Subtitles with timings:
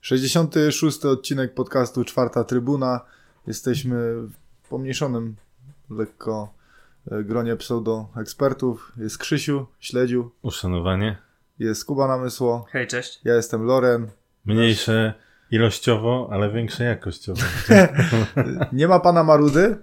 [0.00, 3.00] Sześćdziesiąty szósty odcinek podcastu Czwarta Trybuna.
[3.46, 4.14] Jesteśmy
[4.62, 5.36] w pomniejszonym
[5.90, 6.54] lekko
[7.10, 8.92] e, gronie pseudo-ekspertów.
[8.96, 11.16] Jest Krzysiu, Śledziu, Uszanowanie.
[11.58, 13.20] jest Kuba Namysło, Hej, cześć.
[13.24, 14.06] ja jestem Loren.
[14.44, 15.14] Mniejsze
[15.50, 17.40] ilościowo, ale większe jakościowo.
[18.72, 19.76] Nie ma pana Marudy,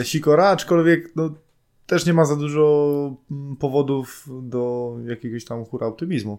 [0.00, 1.30] e, Sikora, aczkolwiek no,
[1.86, 6.38] też nie ma za dużo mm, powodów do jakiegoś tam hura optymizmu.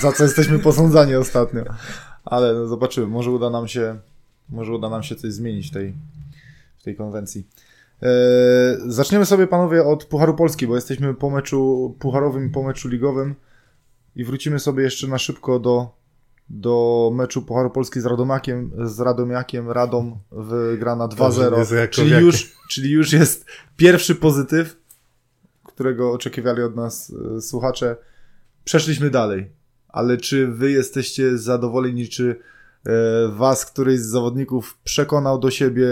[0.00, 1.64] Za co jesteśmy posądzani ostatnio.
[2.24, 3.98] Ale no, zobaczymy, może uda nam się,
[4.48, 5.94] może uda nam się coś zmienić w tej,
[6.78, 7.46] w tej konwencji.
[8.02, 8.08] E,
[8.86, 13.34] zaczniemy sobie panowie od Pucharu Polski, bo jesteśmy po meczu pucharowym i po meczu ligowym
[14.16, 15.90] i wrócimy sobie jeszcze na szybko do,
[16.50, 21.88] do meczu Pucharu Polski z Radomiakiem, z Radomiakiem, Radom nie z 2-0, Jakowiakiem.
[21.90, 24.76] czyli już, czyli już jest pierwszy pozytyw,
[25.64, 27.96] którego oczekiwali od nas e, słuchacze.
[28.64, 29.52] Przeszliśmy dalej,
[29.88, 32.40] ale czy wy jesteście zadowoleni, czy
[32.86, 32.92] e,
[33.28, 35.86] was któryś z zawodników przekonał do siebie?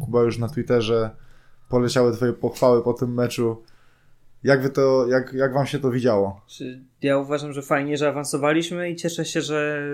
[0.00, 1.10] Kuba już na Twitterze
[1.68, 3.62] poleciały twoje pochwały po tym meczu.
[4.44, 6.40] Jak wy to, jak, jak wam się to widziało?
[7.02, 9.88] Ja uważam, że fajnie, że awansowaliśmy i cieszę się, że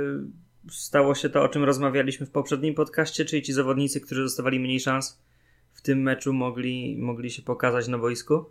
[0.70, 4.80] stało się to, o czym rozmawialiśmy w poprzednim podcaście, czyli ci zawodnicy, którzy dostawali mniej
[4.80, 5.20] szans
[5.72, 8.44] w tym meczu mogli, mogli się pokazać na boisku.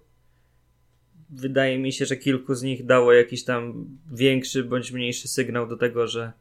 [1.30, 5.78] Wydaje mi się, że kilku z nich dało jakiś tam większy bądź mniejszy sygnał do
[5.78, 6.32] tego, że,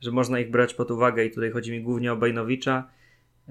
[0.00, 2.90] że można ich brać pod uwagę i tutaj chodzi mi głównie o Bajnowicza.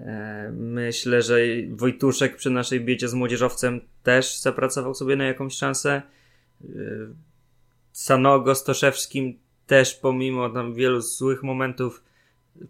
[0.06, 6.02] E, Myślę, że Wojtuszek przy naszej biedzie z młodzieżowcem też zapracował sobie na jakąś szansę.
[6.64, 6.68] E,
[7.92, 12.04] Sanogo z Toszewskim też pomimo tam wielu złych momentów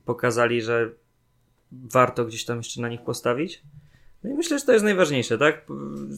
[0.06, 0.90] pokazali, że
[1.72, 3.62] warto gdzieś tam jeszcze na nich postawić.
[4.24, 5.66] No i myślę, że to jest najważniejsze, tak?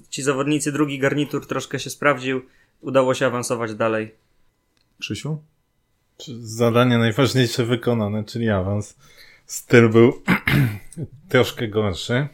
[0.09, 2.42] Ci zawodnicy, drugi garnitur troszkę się sprawdził,
[2.82, 4.16] udało się awansować dalej.
[5.00, 5.42] Krzysiu?
[6.39, 8.95] Zadanie najważniejsze wykonane, czyli awans.
[9.45, 10.22] Styl był
[11.30, 12.28] troszkę gorszy.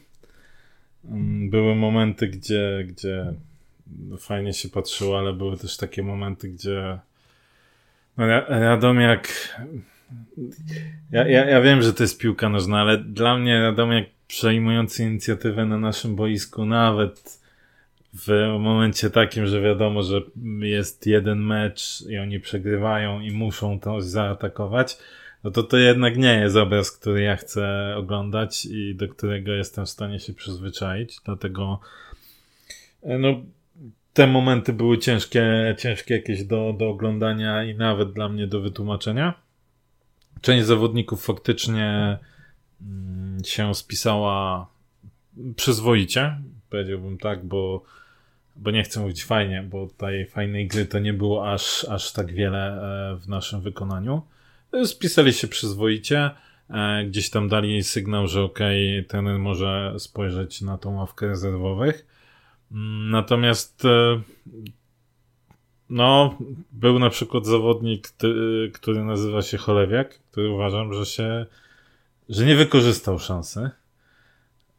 [1.06, 3.34] Mm, Były momenty, gdzie, gdzie
[4.20, 7.00] fajnie się patrzyło, ale były też takie momenty, gdzie
[8.18, 9.28] no, Ra- Radomiak
[11.12, 15.66] ja, ja, ja wiem, że to jest piłka nożna, ale dla mnie Radomiak przejmujący inicjatywę
[15.66, 17.40] na naszym boisku, nawet
[18.14, 20.22] w momencie takim, że wiadomo, że
[20.60, 24.98] jest jeden mecz i oni przegrywają i muszą to zaatakować,
[25.48, 29.86] no to to jednak nie jest obraz, który ja chcę oglądać i do którego jestem
[29.86, 31.20] w stanie się przyzwyczaić.
[31.26, 31.80] Dlatego
[33.04, 33.42] e, no,
[34.14, 39.34] te momenty były ciężkie, ciężkie jakieś do, do oglądania i nawet dla mnie do wytłumaczenia.
[40.42, 42.18] Część zawodników faktycznie
[42.82, 44.68] mm, się spisała
[45.56, 46.38] przyzwoicie,
[46.70, 47.84] powiedziałbym tak, bo,
[48.56, 52.34] bo nie chcę mówić fajnie, bo tej fajnej gry to nie było aż, aż tak
[52.34, 52.82] wiele
[53.12, 54.22] e, w naszym wykonaniu.
[54.86, 56.30] Spisali się przyzwoicie,
[56.70, 62.06] e, gdzieś tam dali sygnał, że okej, ten może spojrzeć na tą ławkę rezerwowych.
[62.72, 64.22] Mm, Natomiast e,
[65.90, 66.38] no,
[66.72, 68.10] był na przykład zawodnik,
[68.74, 71.46] który nazywa się Cholewiak, który uważam, że się,
[72.30, 73.70] że nie wykorzystał szansy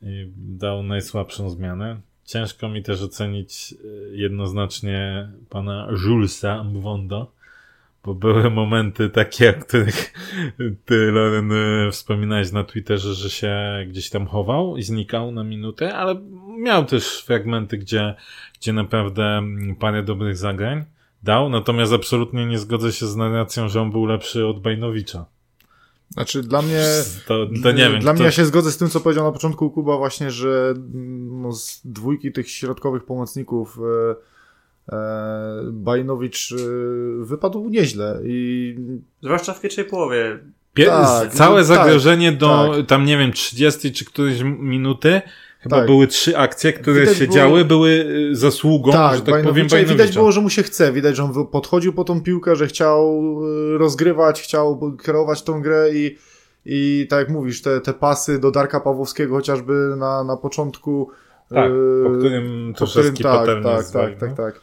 [0.02, 2.00] i dał najsłabszą zmianę.
[2.24, 7.32] Ciężko mi też ocenić e, jednoznacznie pana Julesa Mwondo,
[8.08, 10.12] bo były momenty takie, o których
[10.84, 13.56] ty, Loren, e, wspominałeś na Twitterze, że się
[13.88, 16.20] gdzieś tam chował i znikał na minutę, ale
[16.58, 18.14] miał też fragmenty, gdzie,
[18.60, 20.84] gdzie naprawdę mm, parę dobrych zagrań
[21.22, 25.26] dał, natomiast absolutnie nie zgodzę się z narracją, że on był lepszy od Bajnowicza.
[26.10, 26.84] Znaczy dla mnie...
[27.26, 28.00] To, to nie wiem.
[28.00, 31.42] Dla mnie ja się zgodzę z tym, co powiedział na początku Kuba, właśnie, że mm,
[31.42, 34.37] no, z dwójki tych środkowych pomocników e,
[35.72, 36.56] Bajnowicz e,
[37.24, 38.76] wypadł nieźle i
[39.22, 40.38] Zwłaszcza w pierwszej połowie.
[40.74, 42.86] Pie- Tak, całe no, zagrożenie do tak.
[42.86, 45.20] tam nie wiem 30 czy którejś minuty
[45.60, 45.86] chyba Tak.
[45.86, 47.90] były trzy akcje, które Widać się było- działy, były
[48.30, 49.92] y, zasługą, że tak powiem Bajnowicza i Bajnowicza.
[49.94, 53.22] widać było, że mu się chce, widać, że on podchodził po tą piłkę, że chciał
[53.74, 56.16] e, rozgrywać, chciał kierować tą grę i,
[56.64, 61.10] i tak jak mówisz, te, te pasy do Darka Pawłowskiego chociażby na, na początku
[61.48, 64.36] Tak, e, po którym po którym, tak, potem tak, tak, tak, no.
[64.36, 64.60] tak.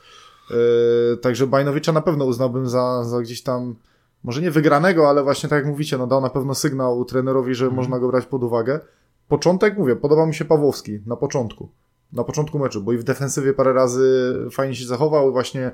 [0.52, 3.76] E, także Bajnowicza na pewno uznałbym za, za gdzieś tam,
[4.24, 7.66] może nie wygranego, ale właśnie tak jak mówicie, no dał na pewno sygnał trenerowi, że
[7.66, 7.76] Mhm.
[7.76, 8.80] można go brać pod uwagę.
[9.28, 11.70] Początek, mówię, podoba mi się Pawłowski na początku.
[12.14, 15.72] Na początku meczu, bo i w defensywie parę razy fajnie się zachował, właśnie e,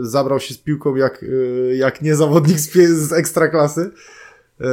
[0.00, 2.72] zabrał się z piłką jak, e, jak nie zawodnik z,
[3.08, 3.90] z ekstraklasy.
[4.60, 4.64] E,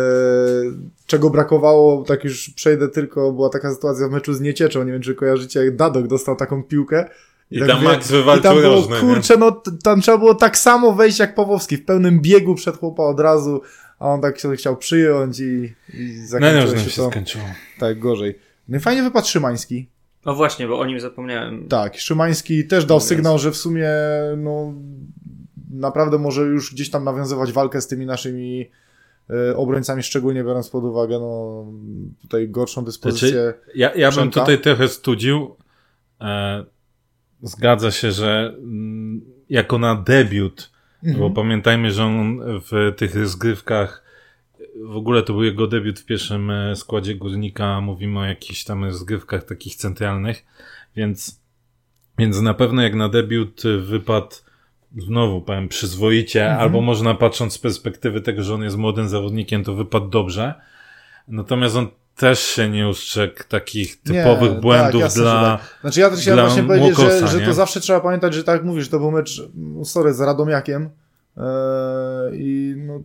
[1.06, 5.02] czego brakowało, tak już przejdę tylko, była taka sytuacja w meczu z Niecieczą, nie wiem
[5.02, 7.10] czy kojarzycie, jak Dadok dostał taką piłkę
[7.52, 9.02] I tam wie- Max I wywalczył tam było, rożny, nie?
[9.02, 13.04] kurczę, no tam trzeba było tak samo wejść jak Pawłowski, w pełnym biegu przed chłopa
[13.04, 13.62] od razu,
[14.00, 15.44] a on tak się chciał przyjąć i,
[15.94, 17.44] i Na zakończyło nożnym się się to skończyło.
[17.80, 18.40] tak gorzej.
[18.68, 19.90] No i fajnie wypadł Szymański.
[20.26, 21.68] O właśnie, bo o nim zapomniałem.
[21.68, 23.90] Tak, Szymański też dał No sygnał, że w sumie
[24.38, 24.74] no
[25.72, 28.70] naprawdę może już gdzieś tam nawiązywać walkę z tymi naszymi
[29.30, 31.66] e, obrońcami, szczególnie biorąc pod uwagę no
[32.22, 33.30] tutaj gorszą dyspozycję.
[33.30, 35.56] Znaczy, Ja, ja bym tutaj trochę studził.
[36.22, 36.66] E,
[37.46, 41.20] zgadza się, że mm, jako na debiut, Mhm.
[41.20, 44.04] bo pamiętajmy, że on w tych rozgrywkach
[44.84, 47.82] w ogóle to był jego debiut w pierwszym e, składzie górnika.
[47.82, 50.46] Mówimy o jakichś tam rozgrywkach takich centralnych,
[50.96, 51.42] więc,
[52.18, 54.36] więc na pewno jak na debiut wypadł
[54.98, 56.62] znowu powiem przyzwoicie, Mhm.
[56.62, 60.54] albo można patrząc z perspektywy tego, że on jest młodym zawodnikiem, to wypadł dobrze.
[61.28, 65.60] Natomiast on też się nie ustrzegł takich Nie, typowych tak, błędów jasne, że dla.
[65.82, 67.46] Znaczy ja też chciałem właśnie powiedzieć, że, Mokosa, że nie?
[67.46, 70.90] to zawsze trzeba pamiętać, że tak jak mówisz, to był mecz, mm, sorry, z Radomiakiem
[71.38, 71.42] e,
[72.34, 73.00] i no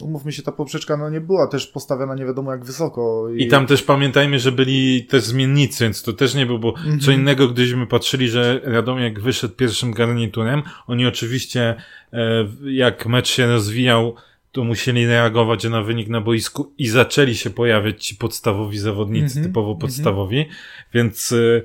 [0.00, 3.28] umówmy się, ta poprzeczka no nie była też postawiona nie wiadomo jak wysoko.
[3.36, 7.00] I tam też pamiętajmy, że byli też zmiennicy, więc to też nie było, bo Mhm.
[7.00, 11.74] co innego, gdybyśmy patrzyli, że Radomiak wyszedł pierwszym garniturem, oni oczywiście,
[12.12, 14.14] e, jak mecz się rozwijał,
[14.56, 19.46] to musieli reagować na wynik na boisku i zaczęli się pojawiać ci podstawowi zawodnicy, Mhm.
[19.46, 20.46] typowo podstawowi,
[20.94, 21.62] więc e,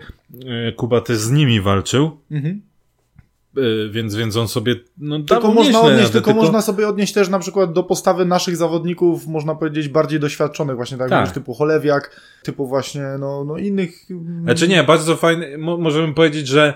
[0.68, 2.62] e, Kuba też z nimi walczył, Mhm.
[3.58, 3.62] e,
[3.92, 7.40] więc, więc on sobie, no Tylko można odnieść, radę, tylko, można sobie odnieść też na
[7.40, 11.20] przykład do postawy naszych zawodników, można powiedzieć, bardziej doświadczonych, właśnie tak, Tak.
[11.20, 14.06] mówisz, typu Cholewiak, typu właśnie, no, no innych.
[14.44, 16.74] Znaczy nie, bardzo fajny, mo możemy powiedzieć, że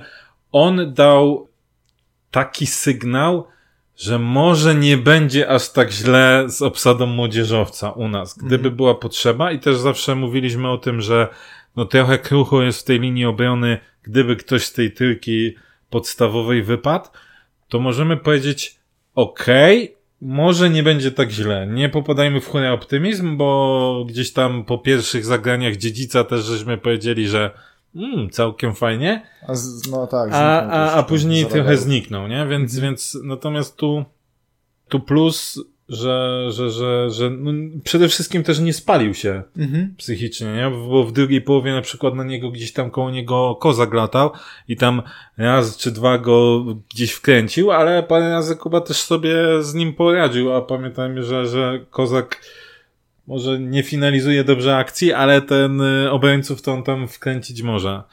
[0.51, 1.47] on dał
[2.31, 3.47] taki sygnał,
[3.97, 8.75] że może nie będzie aż tak źle z obsadą młodzieżowca u nas, gdyby Mhm.
[8.75, 11.27] była potrzeba i też zawsze mówiliśmy o tym, że
[11.75, 15.55] no trochę krucho jest w tej linii obrony, gdyby ktoś z tej tyrki
[15.89, 17.05] podstawowej wypadł,
[17.69, 18.75] to możemy powiedzieć
[19.15, 21.67] okej, może nie będzie tak źle.
[21.67, 27.27] Nie popadajmy w chóry optymizm, bo gdzieś tam po pierwszych zagraniach dziedzica też żeśmy powiedzieli,
[27.27, 27.51] że
[27.95, 30.29] mm, całkiem fajnie, A z, no tak.
[30.33, 32.47] a, a, a później trochę zniknął, nie?
[32.49, 32.81] Więc, Mhm.
[32.81, 34.05] więc natomiast tu,
[34.89, 35.59] tu plus,
[35.89, 37.51] że, że, że, że no,
[37.83, 39.95] przede wszystkim też nie spalił się Mhm.
[39.97, 40.71] psychicznie, nie?
[40.89, 44.31] Bo w drugiej połowie na przykład na niego gdzieś tam koło niego kozak latał
[44.67, 45.01] i tam
[45.37, 46.63] raz czy dwa go
[46.93, 51.79] gdzieś wkręcił, ale parę razy Kuba też sobie z nim poradził, a pamiętajmy, że, że
[51.89, 52.41] kozak
[53.27, 58.03] może nie finalizuje dobrze akcji, ale ten y, obrońców to on tam wkręcić może.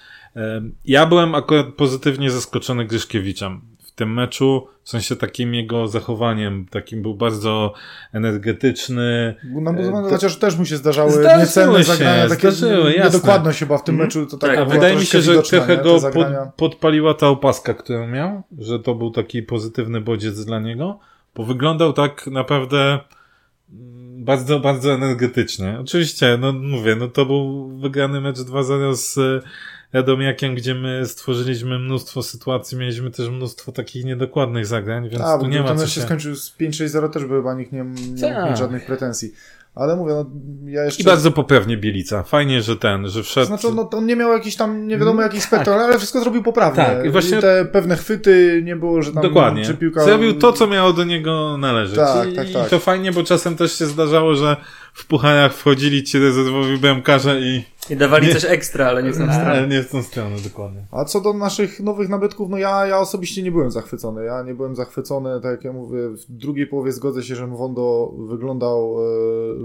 [0.84, 7.02] Ja byłem akurat pozytywnie zaskoczony Gryszkiewiczem w tym meczu, w sensie takim jego zachowaniem, takim
[7.02, 7.72] był bardzo
[8.12, 9.34] energetyczny,
[9.78, 13.78] E, to- chociaż też mu się zdarzały Zdarzyły niecelne się, zagrania, takie zdarzyły, niedokładność chyba
[13.78, 14.06] w tym Mhm.
[14.08, 16.26] meczu, to Tak, była wydaje mi się, że trochę go te pod,
[16.56, 20.98] podpaliła ta opaska, którą miał, że to był taki pozytywny bodziec dla niego,
[21.34, 22.98] bo wyglądał tak naprawdę
[23.72, 25.78] mm, bardzo, bardzo energetycznie.
[25.80, 29.40] Oczywiście, no mówię, no to był wygrany mecz 2-0 z e,
[29.92, 35.44] Radomiakiem, gdzie my stworzyliśmy mnóstwo sytuacji, mieliśmy też mnóstwo takich niedokładnych zagrań, więc A, tu
[35.44, 36.00] bo nie ma co się się...
[36.00, 37.84] skończył z 5-6-0 też by chyba nikt nie,
[38.14, 38.50] nie Tak.
[38.50, 39.32] mieć żadnych pretensji.
[39.74, 40.26] Ale mówię, no
[40.70, 41.02] ja jeszcze...
[41.02, 42.22] I bardzo poprawnie Bielica.
[42.22, 43.46] Fajnie, że ten, że wszedł...
[43.46, 45.48] Znaczy, no, to on nie miał jakiś tam, nie wiadomo jakich Tak.
[45.48, 46.84] spektor, ale wszystko zrobił poprawnie.
[46.84, 49.64] Tak, i właśnie- te pewne chwyty nie było, że tam Dokładnie.
[49.64, 50.04] czy piłka...
[50.04, 51.96] Zrobił to, co miało do niego należeć.
[51.96, 52.68] Tak, I, tak, I tak.
[52.68, 54.56] to fajnie, bo czasem też się zdarzało, że
[54.92, 58.32] w pucharach wchodzili ci rezerwowi bramkarze i I dawali Nie.
[58.32, 59.44] coś ekstra, ale nie w tą stronę.
[59.44, 60.84] ale nie w tą stronę dokładnie.
[60.90, 64.24] A co do naszych nowych nabytków, no ja, ja osobiście nie byłem zachwycony.
[64.24, 68.14] Ja nie byłem zachwycony, tak jak ja mówię, w drugiej połowie zgodzę się, że Mwondo
[68.18, 69.06] wyglądał e,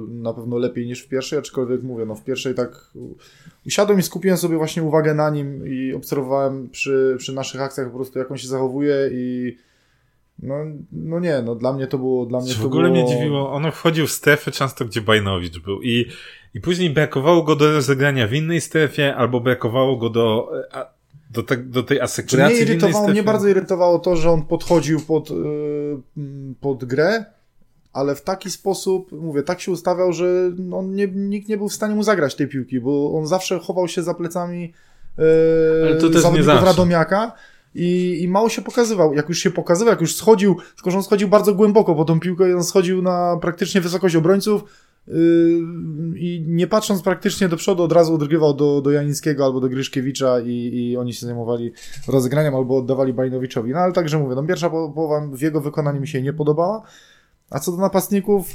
[0.09, 2.91] na pewno lepiej niż w pierwszej, aczkolwiek mówię, no w pierwszej tak
[3.65, 7.95] usiadłem i skupiłem sobie właśnie uwagę na nim i obserwowałem przy, przy naszych akcjach po
[7.95, 9.57] prostu jak on się zachowuje i
[10.39, 10.55] no,
[10.91, 13.03] no nie, no dla mnie to było, dla mnie W to ogóle było...
[13.05, 15.81] mnie dziwiło, on wchodził w strefy często, gdzie Bajnowicz był.
[15.81, 16.05] I,
[16.53, 20.85] i później brakowało go do rozegrania w innej strefie, albo brakowało go do, a,
[21.29, 24.99] do, te, do tej asekuracji mnie w irytowało, mnie bardzo irytowało to, że on podchodził
[24.99, 25.35] pod, yy,
[26.61, 27.25] pod grę,
[27.93, 31.73] ale w taki sposób, mówię, tak się ustawiał, że on nie, nikt nie był w
[31.73, 34.73] stanie mu zagrać tej piłki, bo on zawsze chował się za plecami
[35.17, 35.23] yy,
[35.85, 36.65] Ale to też nie zawsze.
[36.65, 37.31] Radomiaka
[37.77, 39.13] i, i mało się pokazywał.
[39.13, 42.19] Jak już się pokazywał, jak już schodził, tylko że on schodził bardzo głęboko po tą
[42.19, 44.63] piłkę on schodził na praktycznie wysokość obrońców
[45.07, 45.13] yy,
[46.15, 50.39] i nie patrząc praktycznie do przodu od razu odgrywał do, do Janickiego albo do Gryszkiewicza
[50.39, 51.71] i, i oni się zajmowali
[52.07, 53.71] rozegraniem albo oddawali Bajnowiczowi.
[53.71, 56.81] No ale także mówię, no pierwsza po- połowa w jego wykonaniu mi się nie podobała,
[57.49, 58.47] a co do napastników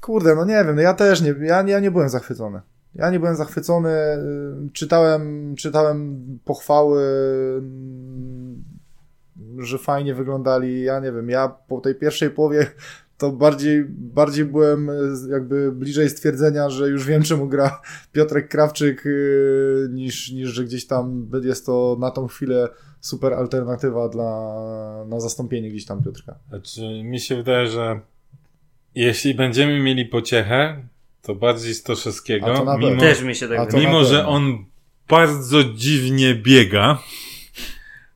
[0.00, 2.60] kurde, no nie wiem, no ja też nie, ja, ja nie byłem zachwycony.
[2.94, 3.90] Ja nie byłem zachwycony.
[3.90, 7.02] y, Czytałem, czytałem pochwały,
[7.58, 8.64] mm,
[9.58, 10.82] że fajnie wyglądali.
[10.82, 12.66] Ja nie wiem, ja po tej pierwszej połowie
[13.22, 17.80] to bardziej, bardziej byłem y, jakby bliżej stwierdzenia, że już wiem czemu gra
[18.12, 22.68] Piotrek Krawczyk, y, niż, niż że gdzieś tam jest to na tą chwilę
[23.00, 26.38] super alternatywa dla, na zastąpienie gdzieś tam Piotrka.
[26.48, 28.00] Znaczy, mi się wydaje, że
[28.94, 30.88] jeśli będziemy mieli pociechę,
[31.22, 33.00] to bardziej z A to Toszewskiego, na mimo, pewno.
[33.00, 34.64] Też mi się tak mimo że on
[35.08, 36.98] bardzo dziwnie biega,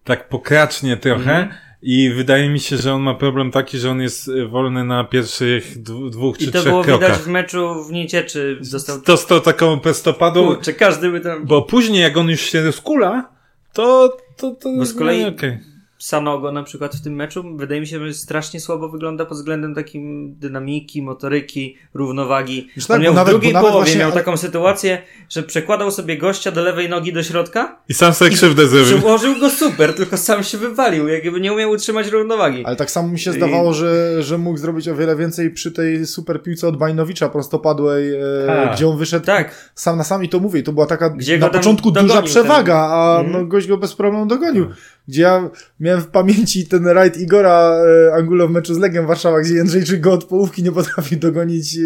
[0.04, 1.48] tak pokracznie trochę, Mhm.
[1.82, 5.04] i wydaje mi się, że on ma problem taki, że on jest y, wolny na
[5.04, 7.10] pierwszych dwóch czy I to trzech było krokach.
[7.10, 8.58] widać w meczu w Niecieczy.
[8.72, 9.00] Dostał...
[9.02, 11.46] Dostał taką prostopadą, Kurczę, każdy by tam...
[11.46, 13.28] bo później jak on już się rozkula,
[13.72, 15.58] to, to, to Bo z kolei- no, okej.
[15.99, 19.75] Sanogo na przykład w tym meczu wydaje mi się, że strasznie słabo wygląda pod względem
[19.75, 22.69] takim dynamiki, motoryki, równowagi.
[22.76, 26.50] Już tak, miał nawet- w drugiej połowie właśnie- miał taką sytuację, że przekładał sobie gościa
[26.50, 28.97] do lewej nogi do środka I sam sobie i krzywdę zrobił.
[28.99, 32.65] przyłożył go super, tylko sam się wywalił, jakby nie umiał utrzymać równowagi.
[32.65, 35.73] Ale tak samo mi się I- zdawało, że, że mógł zrobić o wiele więcej przy
[35.73, 38.75] tej super piłce od Bajnowicza prostopadłej, e, Tak.
[38.75, 40.62] gdzie on wyszedł Tak, sam na sam i to mówię.
[40.62, 43.49] To była taka Gdzie na początku duża przewaga, a ten- no, Mhm.
[43.49, 44.67] gość go bez problemu dogonił.
[45.08, 47.72] Gdzie ja miałem w pamięci ten rajd Igora
[48.08, 51.76] e, Angulo w meczu z Legiem Warszawa, gdzie Jędrzejczyk go od połówki nie potrafił dogonić
[51.76, 51.80] e,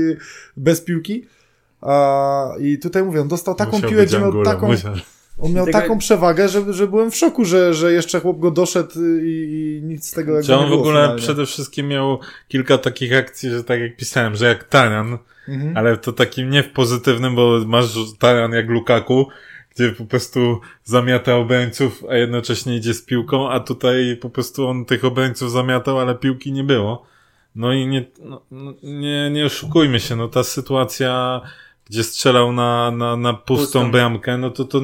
[0.56, 1.24] bez piłki.
[1.80, 4.92] A, I tutaj mówię, on dostał taką Musiał piłę, gdzie miał Angulo, taką, musiał.
[5.38, 8.50] on miał Tego- taką przewagę, że, że byłem w szoku, że, że jeszcze chłop go
[8.50, 8.90] doszedł
[9.22, 11.22] i, i nic z tego Czy on w ogóle finalnie.
[11.22, 15.76] przede wszystkim miał kilka takich akcji, że tak jak pisałem, że jak Taran, Mhm.
[15.76, 19.26] ale to takim nie w pozytywnym, bo masz Taran jak Lukaku,
[19.74, 24.84] gdzie po prostu zamiata obrońców, a jednocześnie idzie z piłką, a tutaj po prostu on
[24.84, 27.06] tych obrońców zamiatał, ale piłki nie było.
[27.54, 31.40] No i nie, no, no, nie, nie oszukujmy się, no ta sytuacja,
[31.90, 33.90] gdzie strzelał na, na, na pustą, Pustą.
[33.90, 34.80] bramkę, no to to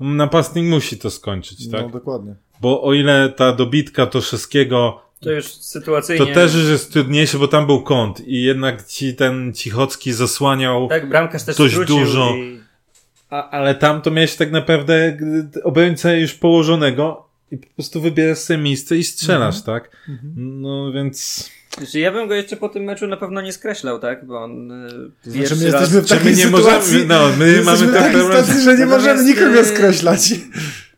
[0.00, 1.82] napastnik musi to skończyć, tak?
[1.82, 2.34] No dokładnie.
[2.60, 6.26] Bo o ile ta dobitka Toszewskiego to już sytuacyjnie.
[6.26, 10.88] to też już jest trudniejsze, bo tam był kąt i jednak ci ten Cichocki zasłaniał,
[10.88, 12.34] Tak, bramkarz też dość dużo.
[12.36, 12.65] I...
[13.30, 15.16] a, ale tam to miałeś tak naprawdę
[15.64, 19.90] obrońcę już położonego i po prostu wybierasz sobie miejsce i strzelasz, tak?
[20.36, 21.48] No więc...
[21.78, 24.26] Znaczy, ja bym go jeszcze po tym meczu na pewno nie skreślał, tak?
[24.26, 24.88] Bo on y,
[25.22, 25.80] Znaczy, pierwszy my raz...
[25.80, 28.74] jesteśmy w Czy my takiej nie sytuacji, możemy, no, my mamy w problem, sytuacji, że
[28.74, 30.34] nie Natomiast, możemy nikogo y, skreślać.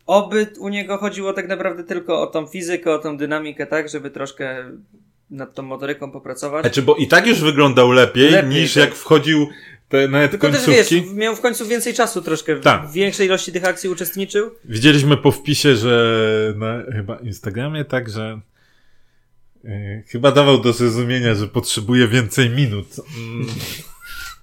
[0.05, 3.89] Oby u niego chodziło tak naprawdę tylko o tą fizykę, o tą dynamikę, tak?
[3.89, 4.65] Żeby troszkę
[5.29, 6.63] nad tą motoryką popracować.
[6.63, 8.83] Znaczy, bo i tak już wyglądał lepiej, Lepiej, niż tak.
[8.83, 9.47] jak wchodził
[9.89, 11.01] te nawet Tylko też końcówki.
[11.01, 12.87] wiesz, miał w końcu więcej czasu troszkę, Tak.
[12.87, 14.51] w większej ilości tych akcji uczestniczył.
[14.65, 18.39] Widzieliśmy po wpisie, że na chyba Instagramie, tak, że
[19.63, 22.87] yy, chyba dawał do zrozumienia, że potrzebuje więcej minut.
[23.17, 23.47] Mm,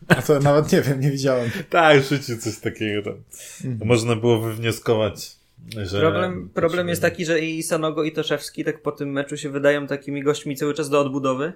[0.09, 1.51] A to nawet nie wiem, nie widziałem.
[1.71, 3.23] tak, rzucił coś takiego tam.
[3.65, 3.89] Mhm.
[3.89, 5.37] Można było wywnioskować,
[5.83, 6.01] że...
[6.01, 9.87] Problem, problem jest taki, że i Sanogo i Toszewski tak po tym meczu się wydają
[9.87, 11.53] takimi gośćmi cały czas do odbudowy.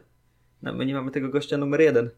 [0.62, 2.11] No, my nie mamy tego gościa numer jeden,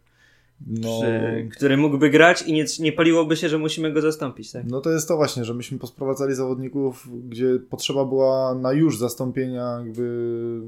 [0.67, 4.65] No, przy, który mógłby grać i nie, nie paliłoby się, że musimy go zastąpić, tak?
[4.67, 9.79] no to jest to właśnie, że myśmy posprowadzali zawodników, gdzie potrzeba była na już zastąpienia
[9.85, 10.61] jakby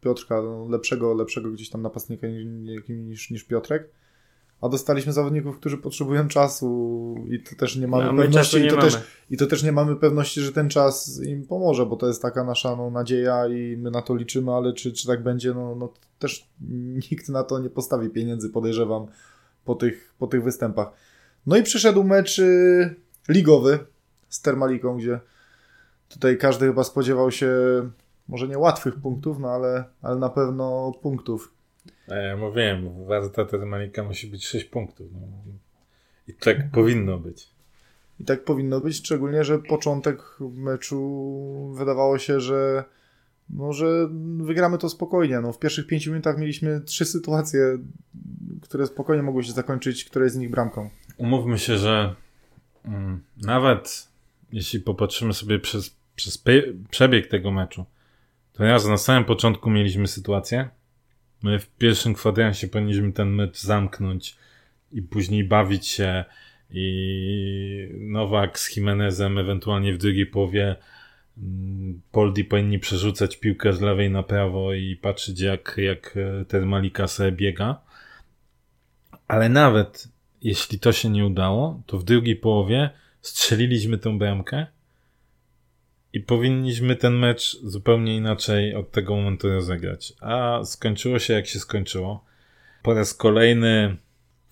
[0.00, 2.26] Piotrka, no, lepszego, lepszego gdzieś tam napastnika
[2.88, 3.88] niż, niż, Piotrek.
[4.60, 8.34] A dostaliśmy zawodników, którzy potrzebują czasu i to też nie mamy No, pewności.
[8.34, 8.90] czasu I nie to, mamy.
[8.90, 9.00] też,
[9.30, 12.44] I to też nie mamy pewności, że ten czas im pomoże, bo to jest taka
[12.44, 15.92] nasza no, nadzieja i my na to liczymy, ale czy, czy tak będzie, no, no
[16.18, 16.48] też
[17.10, 19.06] nikt na to nie postawi pieniędzy, podejrzewam,
[19.64, 20.88] po tych, po tych występach.
[21.46, 22.94] No i przyszedł mecz y,
[23.28, 23.78] ligowy
[24.28, 25.20] z Termaliką, gdzie
[26.08, 27.50] tutaj każdy chyba spodziewał się
[28.28, 31.54] może nie łatwych punktów, no ale, ale na pewno punktów.
[32.08, 35.06] Ja mówiłem, warta Termalika musi być 6 punktów.
[35.12, 35.20] No.
[36.28, 37.50] I tak powinno być.
[38.20, 42.84] I tak powinno być, szczególnie, że początek meczu wydawało się, że
[43.50, 45.40] no, że wygramy to spokojnie.
[45.40, 47.78] No, w pierwszych pięciu minutach mieliśmy trzy sytuacje,
[48.62, 50.90] które spokojnie mogły się zakończyć, której z nich bramką.
[51.16, 52.14] Umówmy się, że
[52.84, 54.08] mm, nawet
[54.52, 56.44] jeśli popatrzymy sobie przez, przez
[56.90, 57.84] przebieg tego meczu,
[58.52, 60.68] to raz na samym początku mieliśmy sytuację.
[61.42, 64.36] My w pierwszym kwadransie powinniśmy ten mecz zamknąć
[64.92, 66.24] i później bawić się
[66.70, 70.76] i Nowak z Jimenezem ewentualnie w drugiej połowie
[72.12, 77.32] Poldi powinni przerzucać piłkę z lewej na prawo i patrzeć jak, jak e, Termalika sobie
[77.32, 77.80] biega.
[79.28, 80.08] Ale nawet
[80.42, 82.90] jeśli to się nie udało, to w drugiej połowie
[83.22, 84.66] strzeliliśmy tę bramkę
[86.12, 90.12] i powinniśmy ten mecz zupełnie inaczej od tego momentu rozegrać.
[90.20, 92.24] A skończyło się jak się skończyło.
[92.82, 93.96] Po raz kolejny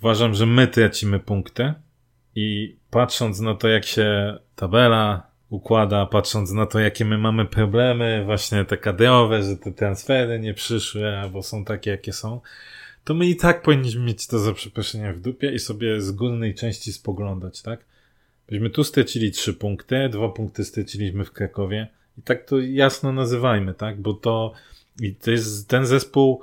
[0.01, 1.75] uważam, że my tracimy punkty
[2.35, 8.23] I patrząc na to, jak się tabela układa, patrząc na to, jakie my mamy problemy,
[8.25, 12.41] właśnie te kadrowe, że te transfery nie przyszły, albo są takie, jakie są,
[13.05, 16.55] to my i tak powinniśmy mieć to za przeproszeniem w dupie i sobie z górnej
[16.55, 17.85] części spoglądać, tak?
[18.49, 21.89] Byśmy tu stracili trzy punkty, dwa punkty straciliśmy w Krakowie
[22.19, 24.01] i tak to jasno nazywajmy, tak?
[24.01, 24.53] Bo to,
[25.01, 26.43] i to jest, ten zespół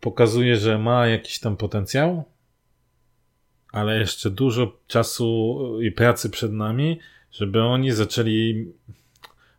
[0.00, 2.24] pokazuje, że ma jakiś tam potencjał,
[3.72, 7.00] ale jeszcze dużo czasu i pracy przed nami,
[7.32, 8.66] żeby oni zaczęli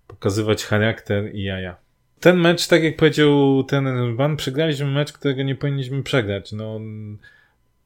[0.07, 1.75] pokazywać charakter i jaja.
[2.19, 6.51] Ten mecz, tak jak powiedział ten Ban, przegraliśmy mecz, którego nie powinniśmy przegrać.
[6.51, 6.79] No,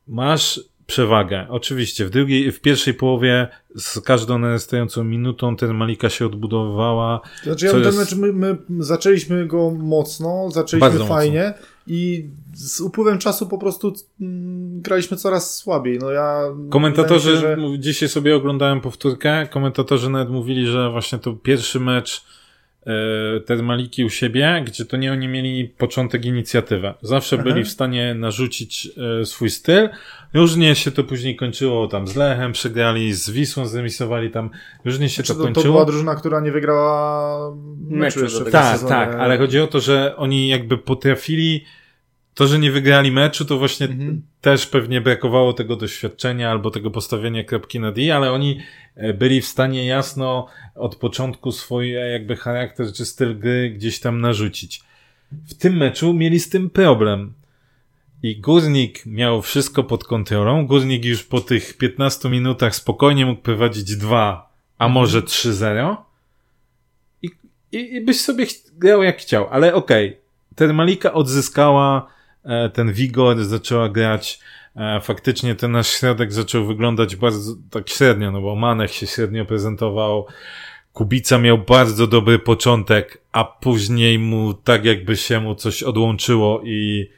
[0.07, 0.59] masz
[0.91, 1.45] przewagę.
[1.49, 7.21] Oczywiście, w drugiej, w pierwszej połowie z każdą narastającą minutą ten Malika się odbudowywała.
[7.43, 7.97] Znaczy, ja ten jest...
[7.97, 11.65] mecz, my, my, zaczęliśmy go mocno, zaczęliśmy Bardzo fajnie mocno.
[11.87, 15.99] i z upływem czasu po prostu mm, graliśmy coraz słabiej.
[15.99, 17.57] No ja Komentatorzy, się, że...
[17.79, 22.25] dzisiaj sobie oglądałem powtórkę, komentatorzy nawet mówili, że właśnie to pierwszy mecz
[22.87, 26.93] E, te Maliki u siebie, gdzie to nie oni mieli początek inicjatywy.
[27.01, 27.43] Zawsze Aha.
[27.43, 28.89] byli w stanie narzucić
[29.21, 29.89] e, swój styl.
[30.33, 34.49] Różnie się to później kończyło tam z Lechem, przegrali, z Wisłą zremisowali tam,
[34.85, 35.65] różnie się znaczy, to, to kończyło.
[35.65, 38.89] To była drużyna, która nie wygrała meczu jeszcze Tak, sezonie.
[38.89, 41.65] tak, ale chodzi o to, że oni jakby potrafili
[42.33, 44.21] to, że nie wygrali meczu, to właśnie mhm.
[44.41, 48.59] też pewnie brakowało tego doświadczenia albo tego postawienia kropki na D, ale oni
[48.95, 54.21] e, byli w stanie jasno od początku swoje jakby charakter czy styl gry gdzieś tam
[54.21, 54.83] narzucić.
[55.31, 57.33] W tym meczu mieli z tym problem.
[58.23, 60.67] I Górnik miał wszystko pod kontrolą.
[60.67, 64.91] Górnik już po tych 15 minutach spokojnie mógł prowadzić 2, a mhm.
[64.91, 65.95] może 3-0.
[67.21, 67.29] I,
[67.71, 70.09] i, I byś sobie grał jak chciał, ale okej.
[70.09, 70.21] Okay.
[70.55, 72.20] Termalika odzyskała E,
[72.73, 74.39] ten wigor, zaczęła grać.
[74.75, 79.45] E, faktycznie ten nasz środek zaczął wyglądać bardzo tak średnio, no bo Manech się średnio
[79.45, 80.25] prezentował.
[80.93, 87.09] Kubica miał bardzo dobry początek, a później mu tak jakby się mu coś odłączyło i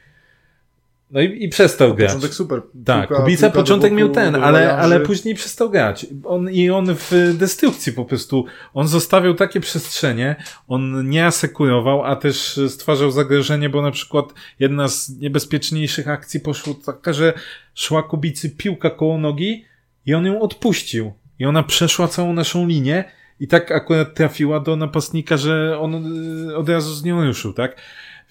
[1.14, 2.10] no i, i przestał grać.
[2.10, 2.62] Początek super.
[2.86, 6.06] Tak, piłka, Kubica piłka początek miał ten, ale, ale później przestał grać.
[6.24, 10.36] On, I on w destrukcji po prostu, on zostawiał takie przestrzenie,
[10.68, 14.26] on nie asekurował, a też stwarzał zagrożenie, bo na przykład
[14.60, 17.34] jedna z niebezpieczniejszych akcji poszła taka, że
[17.76, 19.66] szła Kubicy piłka koło nogi
[20.06, 21.14] i on ją odpuścił.
[21.40, 23.04] I ona przeszła całą naszą linię
[23.40, 27.82] i tak akurat trafiła do napastnika, że on y, od razu z nią ruszył, tak?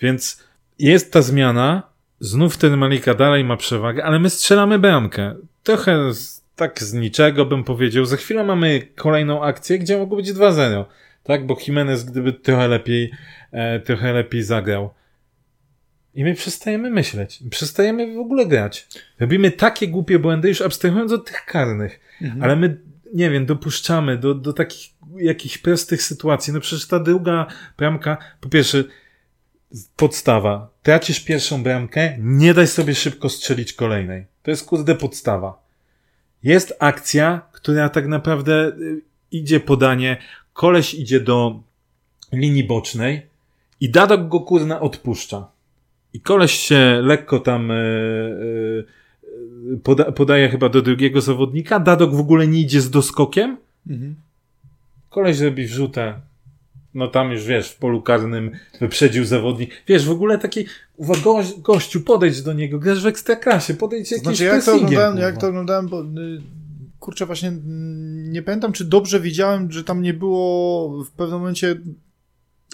[0.01, 0.43] Więc
[0.79, 1.92] jest ta zmiana,
[2.23, 5.35] Znów ten Malika dalej ma przewagę, ale my strzelamy bramkę.
[5.63, 8.05] Trochę z, tak z niczego bym powiedział.
[8.05, 10.85] Za chwilę mamy kolejną akcję, gdzie mogło być 2-0.
[11.23, 13.11] Tak, bo Jimenez gdyby trochę lepiej,
[13.53, 14.91] e, trochę lepiej zagrał.
[16.15, 17.43] I my przestajemy myśleć.
[17.51, 18.89] Przestajemy w ogóle grać.
[19.21, 22.01] Robimy takie głupie błędy, już abstrahując od tych karnych.
[22.21, 22.43] Mhm.
[22.43, 22.81] Ale my,
[23.15, 26.53] nie wiem, dopuszczamy do, do takich jakichś prostych sytuacji.
[26.53, 27.47] No przecież ta druga
[27.79, 28.85] bramka, po pierwsze,
[29.97, 30.71] podstawa.
[30.83, 34.27] Tracisz pierwszą bramkę, nie daj sobie szybko strzelić kolejnej.
[34.43, 35.63] To jest kurde podstawa.
[36.43, 40.17] Jest akcja, która tak naprawdę y, idzie podanie,
[40.53, 41.61] koleś idzie do
[42.33, 43.27] linii bocznej
[43.81, 45.49] i Dadok go kurna odpuszcza.
[46.13, 48.87] I koleś się lekko tam yy,
[49.71, 51.81] yy, poda, podaje chyba do drugiego zawodnika.
[51.81, 53.57] Dadok w ogóle nie idzie z doskokiem.
[53.87, 54.15] Mhm.
[55.11, 56.21] Koleś robi wrzutę,
[56.95, 58.51] no tam już wiesz, w polu karnym
[58.81, 59.71] wyprzedził zawodnik.
[59.89, 64.45] Wiesz, w ogóle taki, uwaga, gościu, podejdź do niego, grasz w ekstraklasie, podejdź jakimś znaczy,
[64.45, 66.07] jak to oglądałem, jak to oglądałem, bo y,
[66.99, 67.53] kurczę, właśnie
[68.31, 71.77] nie pamiętam, czy dobrze widziałem, że tam nie było w pewnym momencie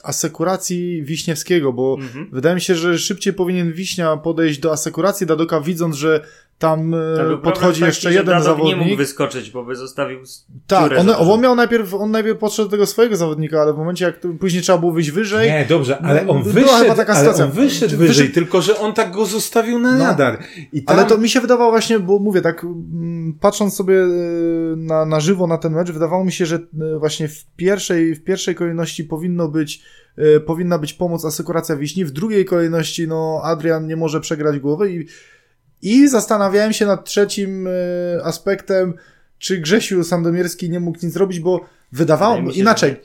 [0.03, 2.29] asekuracji Wiśniewskiego, bo mhm.
[2.33, 6.25] wydaje mi się, że szybciej powinien Wiśnia podejść do asekuracji Dadoka, widząc, że
[6.59, 8.77] tam tak, podchodzi jeszcze jeden zawodnik.
[8.77, 10.19] nie mógł wyskoczyć, bo by zostawił
[10.67, 14.05] Tak, on, on miał najpierw, on najpierw podszedł do tego swojego zawodnika, ale w momencie
[14.05, 15.51] jak później trzeba było wyjść wyżej.
[15.51, 18.35] Nie, dobrze, ale on wyszedł, taka ale on wyszedł wyżej, wyszedł...
[18.35, 20.39] tylko że on tak go zostawił na no, radar.
[20.73, 20.97] I tam...
[20.97, 25.21] Ale to mi się wydawało właśnie, bo mówię tak, mm, patrząc sobie y, na, na
[25.21, 29.05] żywo na ten mecz, wydawało mi się, że y, właśnie w pierwszej, w pierwszej kolejności
[29.05, 29.83] powinno być
[30.47, 35.07] powinna być pomoc asekuracja Wiśni, w drugiej kolejności no Adrian nie może przegrać głowy i
[35.83, 37.71] i zastanawiałem się nad trzecim e,
[38.25, 38.95] aspektem,
[39.39, 41.61] czy Grzesiu Sandomierski nie mógł nic zrobić, bo
[41.93, 42.97] wydawało mi się inaczej.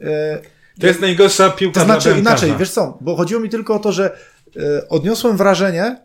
[0.00, 0.38] E,
[0.80, 3.92] to jest najgorsza piłka To znaczy inaczej, wiesz co, bo chodziło mi tylko o to,
[3.92, 4.16] że
[4.56, 5.96] e, odniosłem wrażenie,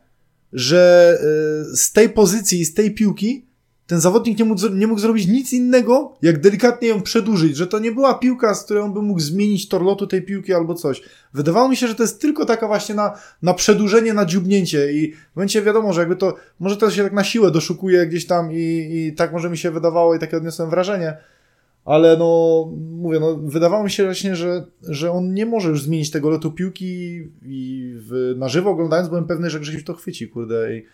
[0.54, 1.18] że
[1.74, 3.46] z tej pozycji, z tej piłki
[3.88, 7.80] ten zawodnik nie mógł, nie mógł zrobić nic innego, jak delikatnie ją przedłużyć, że to
[7.80, 11.02] nie była piłka, z którą by mógł zmienić tor lotu tej piłki albo coś.
[11.34, 15.14] Wydawało mi się, że to jest tylko taka właśnie na, na przedłużenie, na dziubnięcie i
[15.14, 18.52] w momencie wiadomo, że jakby to, może to się tak na siłę doszukuje gdzieś tam
[18.52, 21.18] i, i tak może mi się wydawało i takie odniosłem wrażenie,
[21.86, 26.12] ale no, mówię, no, wydawało mi się właśnie, że, że on nie może już zmienić
[26.12, 30.78] tego lotu piłki i w, na żywo oglądając byłem pewny, że Grzesiu to chwyci, kurde,
[30.78, 30.86] i,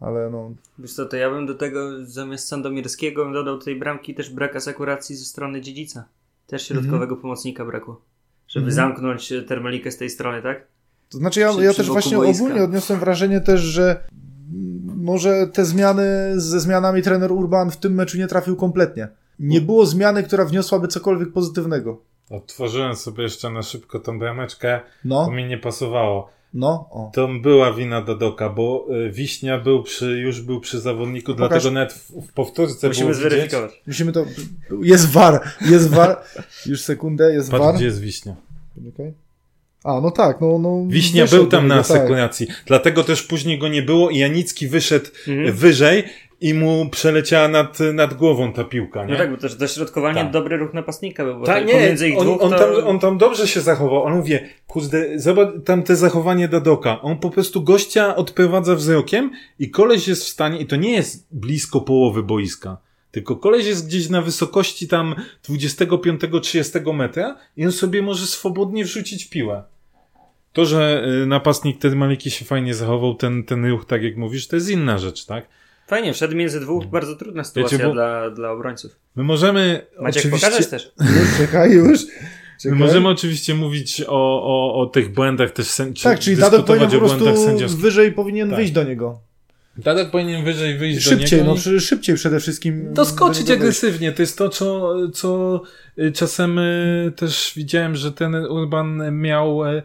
[0.00, 4.14] ale no, Wiesz co, to ja bym do tego zamiast Sandomierskiego bym dodał tej bramki
[4.14, 6.04] też brak asekuracji ze strony dziedzica.
[6.46, 8.00] Też środkowego pomocnika brakło.
[8.48, 8.74] Żeby Mhm.
[8.74, 10.66] zamknąć e, termalikę z tej strony, tak?
[11.08, 12.44] To znaczy ja, Przy- ja przy też właśnie boiska.
[12.44, 14.04] ogólnie odniosłem wrażenie też, że
[14.96, 19.08] może te zmiany ze zmianami trener Urban w tym meczu nie trafił kompletnie.
[19.38, 22.02] Nie było zmiany, która wniosłaby cokolwiek pozytywnego.
[22.30, 26.30] Otworzyłem sobie jeszcze na szybko tą brameczkę, to No, mi nie pasowało.
[26.54, 27.10] No, o.
[27.14, 31.48] To była wina Dadoka, bo y, Wiśnia był przy, już był przy zawodniku, Pokaż.
[31.48, 33.30] dlatego nawet w, w powtórce Musimy było widzieć.
[33.32, 33.82] zweryfikować.
[33.86, 34.24] Musimy to...
[34.82, 36.22] Jest war, jest war.
[36.66, 37.74] Już sekundę, jest Patrz, war.
[37.74, 38.36] gdzie jest Wiśnia.
[38.74, 39.12] Poczekaj.
[39.84, 40.58] A, no tak, no...
[40.58, 41.96] no Wiśnia był tam na niego, tak.
[41.96, 45.52] asekuracji, dlatego też później go nie było i Janicki wyszedł Mhm.
[45.52, 46.04] wyżej
[46.40, 49.12] i mu przeleciała nad, nad głową ta piłka, nie?
[49.12, 50.30] No tak, bo też dośrodkowanie Tak.
[50.30, 52.58] dobry ruch napastnika był, bo Tak, nie, pomiędzy ich on, dwóch on, to...
[52.58, 54.02] tam, on tam dobrze się zachował.
[54.02, 54.32] On mówi,
[54.66, 57.02] kurde, zobacz tam te zachowanie Dadoka.
[57.02, 61.26] On po prostu gościa odprowadza wzrokiem i koleś jest w stanie, i to nie jest
[61.32, 62.22] blisko połowy
[63.10, 65.14] tylko koleś jest gdzieś na wysokości tam
[65.48, 69.62] 25-30 metra i on sobie może swobodnie wrzucić piłę.
[70.52, 74.56] To, że y, napastnik Termaliki się fajnie zachował, ten, ten ruch, tak jak mówisz, to
[74.56, 75.46] jest inna rzecz, tak?
[75.86, 78.96] Fajnie, wszedł między dwóch, bardzo trudna sytuacja Wiecie, bo- dla, dla obrońców.
[79.16, 80.46] My możemy Maciek, oczywiście...
[80.46, 80.92] pokażesz też.
[81.00, 82.00] Już, czekaj, już.
[82.06, 82.78] My Czekaj.
[82.78, 87.18] możemy oczywiście mówić o, o, o tych błędach też sen, Tak, czyli dyskutować o błędach
[87.18, 87.80] prostu sędziowskich.
[87.80, 88.56] wyżej powinien Tak.
[88.56, 89.20] wyjść do niego.
[89.84, 92.94] Dadok powinien wyżej wyjść Szybciej, do niego no i szybciej przede wszystkim.
[92.94, 94.12] doskoczyć agresywnie.
[94.12, 95.62] To jest to, co, co
[95.98, 99.82] y, czasem y, też widziałem, że ten Urban miał y,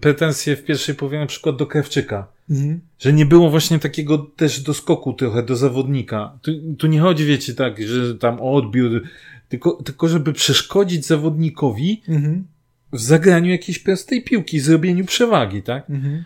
[0.00, 2.26] pretensje w pierwszej połowie na przykład do Krawczyka.
[2.50, 2.80] Mhm.
[2.98, 6.38] Że nie było właśnie takiego też doskoku trochę do zawodnika.
[6.42, 9.02] Tu, tu nie chodzi, wiecie, tak, że tam o odbiór,
[9.48, 12.44] tylko, tylko żeby przeszkodzić zawodnikowi Mhm.
[12.92, 15.90] w zagraniu jakiejś prostej piłki, zrobieniu przewagi, tak?
[15.90, 16.24] Mhm.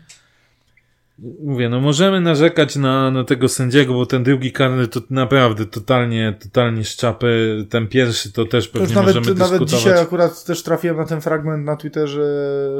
[1.44, 6.36] Mówię, no możemy narzekać na, na tego sędziego, bo ten drugi karny to naprawdę totalnie,
[6.42, 7.64] totalnie z czapy.
[7.70, 9.84] Ten pierwszy to też To już pewnie nawet, możemy nawet dyskutować.
[9.84, 12.24] dzisiaj akurat też trafiłem na ten fragment na Twitterze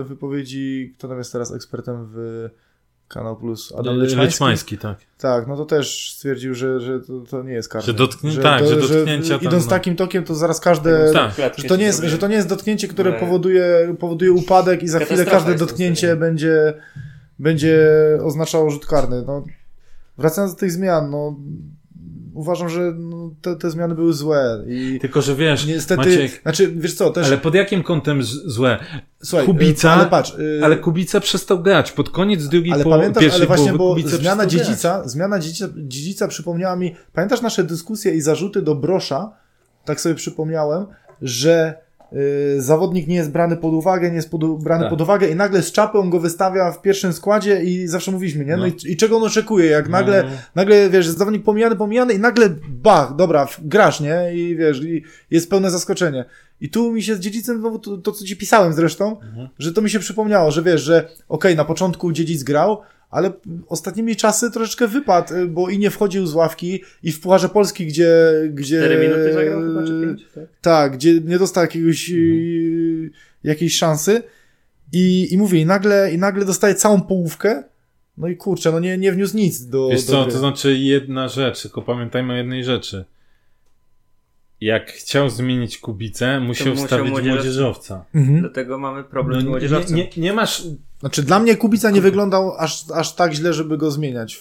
[0.05, 2.49] wypowiedzi, kto tam jest teraz ekspertem w
[3.09, 4.25] Kanał Plus, Adam Leczmański.
[4.25, 4.99] Leczmański, tak.
[5.19, 7.87] Tak, no to też stwierdził, że, że to, to nie jest karne.
[7.87, 9.71] Że dotknie- tak, że dotknięcia tam, Idąc no.
[9.71, 11.13] takim tokiem, to zaraz każde...
[11.13, 11.33] Tak.
[11.57, 14.99] Że to, nie jest, że to nie jest dotknięcie, które powoduje, powoduje upadek i za
[14.99, 16.75] chwilę każde to dotknięcie będzie,
[17.39, 17.89] będzie
[18.23, 19.23] oznaczało rzut karny.
[19.27, 19.45] No,
[20.19, 21.37] wracając do tych zmian, no,
[22.35, 26.73] uważam, że no, te, te zmiany były złe i Tylko, że wiesz, niestety, Maciek, znaczy,
[26.77, 28.79] wiesz co, też, ale pod jakim kątem złe?
[29.23, 31.93] słuchaj, Kubica, ale patrz, y, Ale Kubica przestał grać.
[31.93, 34.51] Pod koniec drugiej ale po, pamiętasz, pierwszej ale właśnie, połowy bo Kubica zmiana grać.
[34.53, 39.33] dziedzica, zmiana dziedzica, dziedzica przypomniała mi, pamiętasz nasze dyskusje i zarzuty do Brosza,
[39.85, 40.87] tak sobie przypomniałem,
[41.23, 41.75] że
[42.59, 44.91] zawodnik nie jest brany pod uwagę, nie jest pod, brany Tak.
[44.91, 48.45] pod uwagę i nagle z czapy on go wystawia w pierwszym składzie i zawsze mówiliśmy,
[48.45, 48.57] nie?
[48.57, 48.67] No, No.
[48.67, 50.31] i, i czego on oczekuje, jak nagle, No.
[50.55, 54.31] nagle, wiesz, zawodnik pomijany, pomijany i nagle bach, dobra, grasz, nie?
[54.35, 56.25] I wiesz, i jest pełne zaskoczenie.
[56.61, 59.49] I tu mi się z dziedzicem, znowu to, to co ci pisałem zresztą, Mhm.
[59.59, 62.79] że to mi się przypomniało, że wiesz, że okej, na początku dziedzic grał,
[63.11, 63.33] ale
[63.69, 67.87] ostatnimi czasy troszeczkę wypadł, y, bo i nie wchodził z ławki i w Pucharze Polski,
[67.87, 68.11] gdzie...
[68.51, 70.27] gdzie 4 minuty zagrał chyba, czy 5?
[70.35, 70.45] Tak?
[70.61, 73.11] Tak, gdzie nie dostał jakiegoś, y,
[73.45, 74.23] jakiejś szansy
[74.93, 77.63] i, i mówię, i nagle, i nagle dostaje całą połówkę,
[78.17, 80.33] no i kurczę, no nie, nie wniósł nic do, Wiesz do co, gry.
[80.33, 83.05] to znaczy jedna rzecz, tylko pamiętajmy o jednej rzeczy.
[84.61, 87.35] Jak chciał zmienić Kubicę, musiał musiał wstawić młodzieżowca.
[87.37, 88.05] młodzieżowca.
[88.15, 88.41] Mhm.
[88.41, 89.97] Dlatego mamy problem No, z nie, młodzieżowcem.
[89.97, 90.63] nie, nie masz
[91.01, 94.41] Znaczy dla mnie Kubica nie wyglądał aż, aż tak źle, żeby go zmieniać.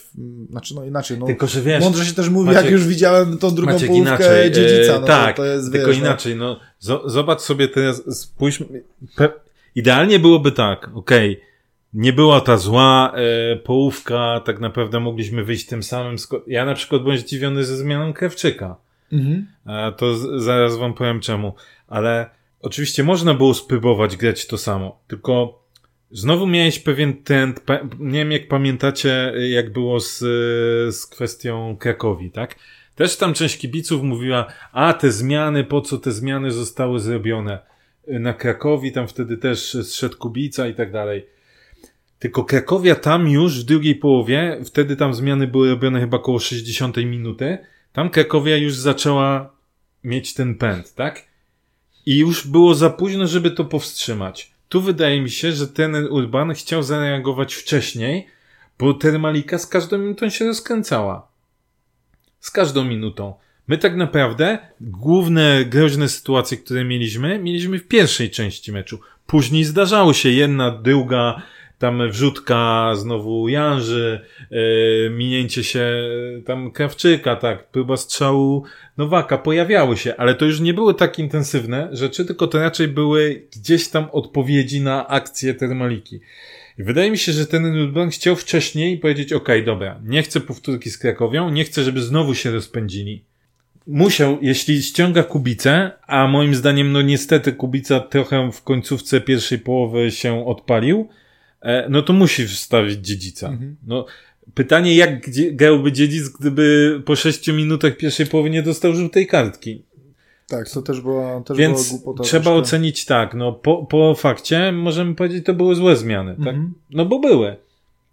[0.49, 1.25] Znaczy no inaczej, no.
[1.25, 4.15] Tylko, że wiesz, Mądrze się też mówi, Maciek- jak już widziałem tą drugą Maciek połówkę
[4.15, 4.51] inaczej.
[4.51, 4.93] dziedzica.
[4.95, 6.35] e, No, tak, to jest, tylko wiesz, inaczej.
[6.35, 8.63] No, zo- zobacz sobie teraz, spójrz.
[9.75, 11.41] Idealnie byłoby tak, okej.
[11.93, 16.15] Nie była ta zła e, połówka, tak naprawdę mogliśmy wyjść tym samym.
[16.47, 18.75] Ja na przykład byłem zdziwiony ze zmianą Krewczyka.
[19.11, 19.19] No.
[19.19, 19.47] Mhm.
[19.65, 21.53] A to z, zaraz wam powiem czemu.
[21.87, 22.29] Ale
[22.61, 25.59] oczywiście można było spróbować grać to samo, tylko
[26.11, 27.13] znowu miałeś pewien
[27.65, 30.19] pa, nie wiem jak pamiętacie, jak było z,
[30.95, 32.55] z kwestią Krakowi, tak?
[32.95, 37.59] Też tam część kibiców mówiła, a te zmiany, po co te zmiany zostały zrobione?
[38.07, 41.25] Na Krakowi tam wtedy też zszedł Kubica i tak dalej.
[42.19, 46.97] Tylko Krakowia tam już w drugiej połowie, wtedy tam zmiany były robione chyba około 60
[46.97, 47.57] minuty,
[47.93, 49.53] Tam Krakowia już zaczęła
[50.03, 51.27] mieć ten pęd, tak?
[52.05, 54.51] I już było za późno, żeby to powstrzymać.
[54.69, 58.27] Tu wydaje mi się, że ten Urban chciał zareagować wcześniej,
[58.79, 61.27] bo Termalika z każdą minutą się rozkręcała.
[62.39, 63.33] Z każdą minutą.
[63.67, 68.99] My tak naprawdę główne groźne sytuacje, które mieliśmy, mieliśmy w pierwszej części meczu.
[69.25, 71.41] Później zdarzało się jedna, druga,
[71.79, 74.19] tam wrzutka, znowu Janży,
[74.51, 78.63] yy, minięcie się e, tam Krawczyka, tak, próba strzału
[78.97, 83.47] Nowaka, pojawiały się, ale to już nie były tak intensywne rzeczy, tylko to raczej były
[83.55, 86.19] gdzieś tam odpowiedzi na akcję Termaliki.
[86.79, 90.89] I wydaje mi się, że ten Nurban chciał wcześniej powiedzieć, ok, dobra, nie chcę powtórki
[90.89, 93.23] z Krakowią, nie chcę, żeby znowu się rozpędzili.
[93.87, 100.11] Musiał, jeśli ściąga Kubicę, a moim zdaniem, no niestety Kubica trochę w końcówce pierwszej połowy
[100.11, 101.09] się odpalił,
[101.89, 103.47] no to musi wstawić dziedzica.
[103.47, 103.75] Mhm.
[103.87, 104.05] No,
[104.53, 109.83] pytanie, jak grałby dziedzic, gdyby po sześciu minutach pierwszej połowy nie dostał żółtej kartki?
[110.47, 112.23] Tak, to też była, też Więc była głupota.
[112.23, 116.47] trzeba ocenić tak, no po, po fakcie możemy powiedzieć, to były złe zmiany, tak?
[116.47, 116.73] Mhm.
[116.89, 117.55] No bo były.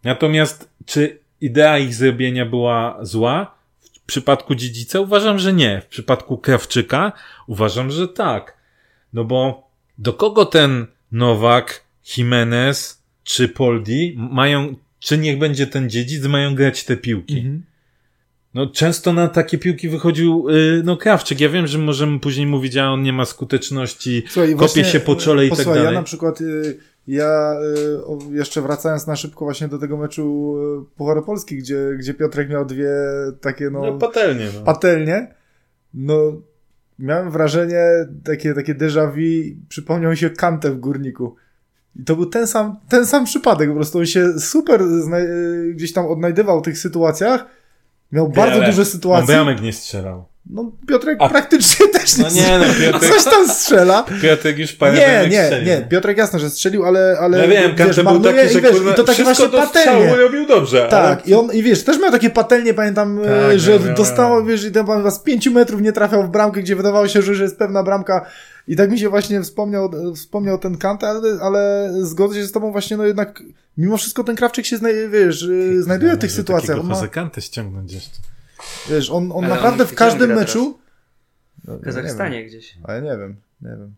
[0.04, 3.54] Natomiast czy idea ich zrobienia była zła?
[3.92, 5.80] W przypadku dziedzica uważam, że nie.
[5.80, 7.12] W przypadku Krawczyka
[7.46, 8.56] uważam, że tak.
[9.12, 11.84] No bo do kogo ten Nowak,
[12.16, 17.38] Jimenez czy Poldi mają, czy niech będzie ten dziedzic, mają grać te piłki?
[17.38, 17.62] Mhm.
[18.54, 21.40] No, często na takie piłki wychodził, yy, no, Krawczyk.
[21.40, 25.00] Ja wiem, że możemy później mówić, a on nie ma skuteczności, Słuchaj, kopie właśnie, się
[25.00, 25.84] po czole i tak dalej.
[25.84, 27.54] ja na przykład, yy, ja
[28.30, 32.48] yy, jeszcze wracając na szybko właśnie do tego meczu y, Pucharu Polski, gdzie, gdzie Piotrek
[32.48, 32.90] miał dwie
[33.40, 34.60] takie, no, no patelnie, no.
[34.60, 35.34] patelnie,
[35.94, 36.42] no,
[36.98, 37.84] miałem wrażenie,
[38.24, 41.36] takie, takie déjà vu, przypomniał się Kantę w Górniku.
[41.96, 44.82] I to był ten sam, ten sam przypadek, po prostu on się super
[45.74, 47.46] gdzieś tam odnajdywał w tych sytuacjach,
[48.14, 49.20] Miał bardzo duże sytuacje.
[49.20, 50.24] On bramek nie strzelał.
[50.50, 51.28] No Piotrek A...
[51.28, 53.12] praktycznie też nie no nie, no, Piotrek...
[53.12, 54.04] Coś tam strzela.
[54.22, 55.68] Piotrek już parę Nie, nie, strzelił.
[55.68, 55.86] nie.
[55.88, 57.16] Piotrek jasno, że strzelił, ale...
[57.20, 60.16] ale ja wiem, wiesz, był taki, że i, wiesz, i to takie właśnie patelnie.
[60.16, 60.86] robił dobrze.
[60.90, 61.22] Tak, ale...
[61.26, 64.46] i on, i wiesz, też miał takie patelnie, pamiętam, tak, e, że miał, dostało, miał.
[64.46, 67.34] wiesz, i ten pan z pięciu metrów nie trafiał w bramkę, gdzie wydawało się, że,
[67.34, 68.26] że jest pewna bramka.
[68.68, 72.72] I tak mi się właśnie wspomniał, wspomniał ten Kant, ale, ale zgodzę się z tobą
[72.72, 73.42] właśnie, no jednak
[73.78, 76.84] mimo wszystko ten Krawczyk się, znaj, wiesz, znajduje w tych sytuacjach.
[76.84, 77.08] Ma...
[77.08, 78.33] Kantę ściągnąć jeszcze.
[78.88, 80.78] Wiesz, on, on naprawdę on w każdym meczu...
[81.64, 82.78] No, w Kazachstanie ja gdzieś.
[82.82, 83.94] Ale nie wiem, nie wiem.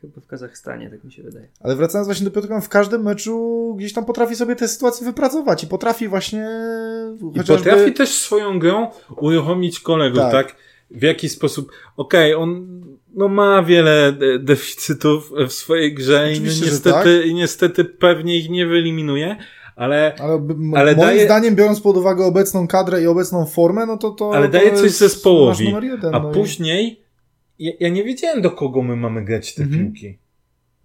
[0.00, 1.48] Chyba w Kazachstanie, tak mi się wydaje.
[1.60, 5.64] Ale wracając właśnie do Piotrka, w każdym meczu gdzieś tam potrafi sobie te sytuacje wypracować
[5.64, 6.48] i potrafi właśnie...
[7.34, 7.70] I chociażby...
[7.70, 10.32] potrafi też swoją grą uruchomić kolegów, tak?
[10.32, 10.56] tak?
[10.90, 11.72] W jaki sposób...
[11.96, 12.80] Okej, okay, on
[13.14, 17.26] no ma wiele deficytów w swojej grze i niestety, tak.
[17.26, 19.36] i niestety pewnie ich nie wyeliminuje,
[19.76, 20.40] ale, ale,
[20.74, 21.24] ale moim daje...
[21.24, 24.34] zdaniem, biorąc pod uwagę obecną kadrę i obecną formę, no to to.
[24.34, 25.74] Ale to daje coś zespołowi.
[25.82, 27.06] Jeden, a no później
[27.58, 29.84] ja, ja, nie wiedziałem, do kogo my mamy grać te mhm.
[29.84, 30.18] piłki.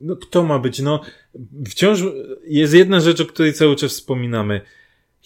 [0.02, 0.80] No, kto ma być?
[0.80, 1.02] No,
[1.68, 2.04] wciąż
[2.48, 4.62] jest jedna rzecz, o której cały czas wspominamy.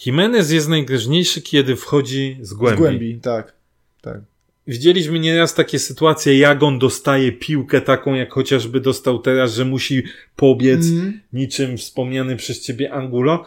[0.05, 2.77] Jimenez jest najgroźniejszy, kiedy wchodzi z głębi.
[2.77, 3.53] Z głębi, tak.
[4.01, 4.21] tak.
[4.67, 10.03] Widzieliśmy nieraz takie sytuacje, jak on dostaje piłkę taką, jak chociażby dostał teraz, że musi
[10.35, 11.21] pobiec mm.
[11.33, 13.45] niczym wspomniany przez ciebie Angulo.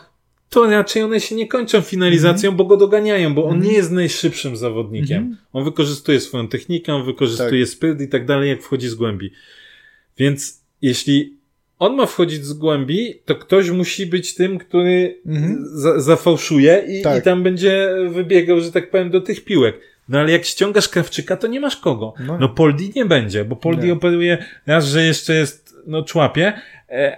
[0.50, 2.56] To raczej one się nie kończą finalizacją, mm.
[2.56, 3.66] bo go doganiają, bo on mm.
[3.66, 5.18] nie jest najszybszym zawodnikiem.
[5.18, 5.36] Mhm.
[5.52, 7.72] On wykorzystuje swoją technikę, on wykorzystuje tak.
[7.72, 9.32] spryt i tak dalej, jak wchodzi z głębi.
[10.18, 11.38] Więc jeśli
[11.78, 15.64] on ma wchodzić z głębi, to ktoś musi być tym, który mhm.
[15.72, 17.18] za, zafałszuje i, tak.
[17.18, 19.80] i tam będzie wybiegał, że tak powiem, do tych piłek.
[20.08, 22.14] No ale jak ściągasz Krawczyka, to nie masz kogo.
[22.26, 23.92] No, no Poldi nie będzie, bo Poldi nie.
[23.92, 26.52] operuje raz, że jeszcze jest, no człapie,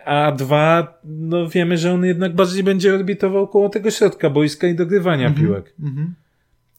[0.05, 4.75] a dwa, no wiemy, że on jednak bardziej będzie orbitował koło tego środka boiska i
[4.75, 5.47] dogrywania mhm.
[5.47, 5.75] piłek.
[5.83, 6.15] Mhm.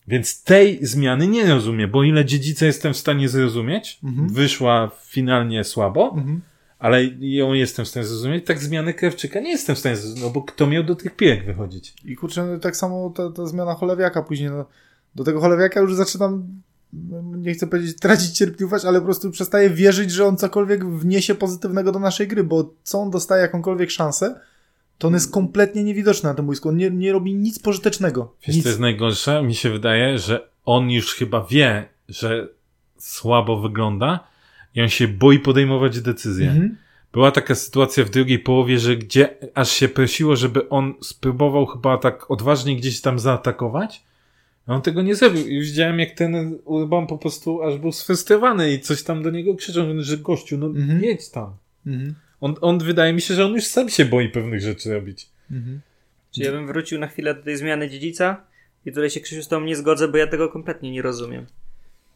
[0.08, 4.30] Więc tej zmiany nie rozumiem, bo ile dziedzica jestem w stanie zrozumieć, mhm.
[4.30, 6.42] wyszła finalnie słabo, mhm.
[6.80, 10.30] ale ją jestem w stanie zrozumieć, tak zmiany Krawczyka nie jestem w stanie zrozumieć, no
[10.30, 11.94] bo kto miał do tych piłek wychodzić?
[12.06, 14.66] I kurczę, no tak samo ta, ta zmiana Cholewiaka później, no
[15.16, 16.62] do tego Cholewiaka już zaczynam,
[17.38, 21.92] nie chcę powiedzieć tracić cierpliwość, ale po prostu przestaję wierzyć, że on cokolwiek wniesie pozytywnego
[21.92, 24.40] do naszej gry, bo co on dostaje jakąkolwiek szansę,
[24.98, 26.70] to on jest kompletnie niewidoczny na tym boisku.
[26.70, 28.36] On nie, nie robi nic pożytecznego.
[28.48, 28.64] Wiesz, nic.
[28.64, 29.44] co jest najgorsze?
[29.44, 32.48] Mi się wydaje, że on już chyba wie, że
[32.98, 34.28] słabo wygląda
[34.76, 36.50] i on się boi podejmować decyzje.
[36.50, 36.78] Mhm.
[37.14, 41.98] Była taka sytuacja w drugiej połowie, że gdzie aż się prosiło, żeby on spróbował chyba
[41.98, 44.04] tak odważnie gdzieś tam zaatakować,
[44.68, 48.80] on tego nie zrobił i widziałem, jak ten Urban po prostu aż był sfrustrowany i
[48.80, 51.04] coś tam do niego krzyczą, że gościu, no mhm.
[51.04, 51.54] jedź tam.
[51.86, 52.16] Mhm.
[52.42, 55.30] On, on wydaje mi się, że on już sam się boi pewnych rzeczy robić.
[55.52, 55.82] Mhm.
[56.32, 58.44] Czy ja bym wrócił na chwilę do tej zmiany dziedzica?
[58.86, 61.46] I tutaj się Krzysiu z tobą nie zgodzę, bo ja tego kompletnie nie rozumiem.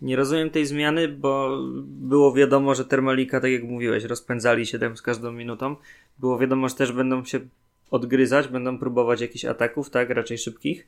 [0.01, 4.97] Nie rozumiem tej zmiany, bo było wiadomo, że Termalika, tak jak mówiłeś, rozpędzali się tam
[4.97, 5.75] z każdą minutą.
[6.19, 7.39] Było wiadomo, że też będą się
[7.91, 10.87] odgryzać, będą próbować jakichś ataków, tak, raczej szybkich.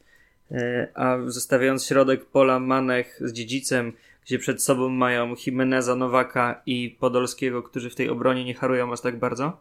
[0.52, 3.94] E, a zostawiając środek pola Manech z dziedzicem,
[4.26, 9.02] gdzie przed sobą mają Jimeneza, Nowaka i Podolskiego, którzy w tej obronie nie harują aż
[9.02, 9.58] tak bardzo,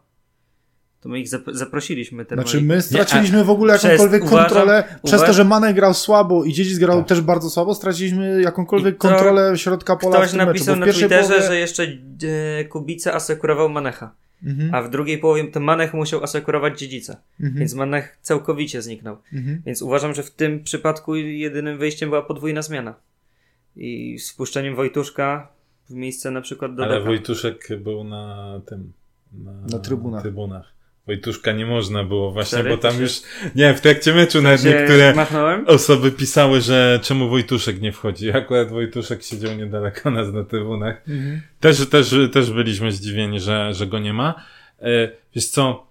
[1.01, 2.25] to my ich zap zaprosiliśmy.
[2.33, 4.83] Znaczy my straciliśmy nie, w ogóle jakąkolwiek przez, kontrolę.
[4.83, 7.07] Uważam, przez to, że Manek grał słabo i Dziedzic grał tak.
[7.07, 11.47] też bardzo słabo, straciliśmy jakąkolwiek kontrolę środka pola Ktoś napisał meczu, na Twitterze, połowie...
[11.47, 14.11] że jeszcze e, Kubica asekurował Manecha.
[14.43, 14.75] Mhm.
[14.75, 17.21] A w drugiej połowie to Manech musiał asekurować dziedzica.
[17.39, 17.59] Mhm.
[17.59, 19.17] Więc Manech całkowicie zniknął.
[19.33, 19.61] Mhm.
[19.65, 22.95] Więc uważam, że w tym przypadku jedynym wyjściem była podwójna zmiana.
[23.75, 25.47] I z wpuszczeniem Wojtuszka
[25.89, 27.05] w miejsce na przykład do Ale Deka.
[27.05, 28.91] Wojtuszek był na tym.
[29.33, 30.21] Na, na trybunach.
[30.21, 30.76] trybunach.
[31.07, 33.21] Wojtuszka nie można było właśnie, bo tam już,
[33.55, 35.67] nie, w trakcie meczu nawet niektóre machnąłem?
[35.67, 38.31] osoby pisały, że czemu Wojtuszek nie wchodzi.
[38.37, 41.01] Akurat Wojtuszek siedział niedaleko nas na trybunach.
[41.07, 41.41] Mhm.
[41.59, 44.35] Też, też, też byliśmy zdziwieni, że, że go nie ma.
[44.81, 45.87] E, wiesz co,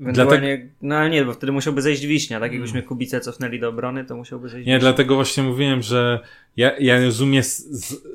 [0.00, 0.46] Dlatego...
[0.82, 2.88] No ale nie, bo wtedy musiałby zejść Wiśnia, tak jakbyśmy mm.
[2.88, 4.90] Kubicę cofnęli do obrony, to musiałby zejść Nie, wiśnia.
[4.90, 6.20] dlatego właśnie mówiłem, że
[6.56, 7.42] ja, ja rozumiem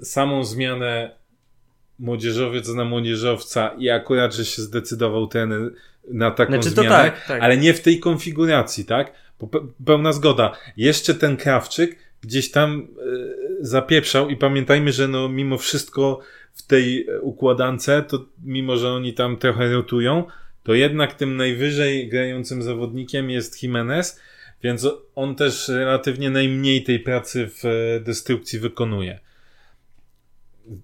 [0.04, 1.12] samą zmianę
[2.00, 5.72] młodzieżowiec na młodzieżowca i akurat, że się zdecydował ten
[6.12, 7.42] na taką znaczy, zmianę, tak, tak.
[7.42, 9.14] ale nie w tej konfiguracji, tak?
[9.86, 10.52] Pełna zgoda.
[10.78, 12.88] Jeszcze ten Krawczyk gdzieś tam
[13.62, 16.20] y, zapieprzał i pamiętajmy, że no mimo wszystko
[16.54, 20.24] w tej układance, to mimo, że oni tam trochę rotują,
[20.64, 24.20] to jednak tym najwyżej grającym zawodnikiem jest Jimenez,
[24.64, 29.20] więc on też relatywnie najmniej tej pracy w e, destrukcji wykonuje.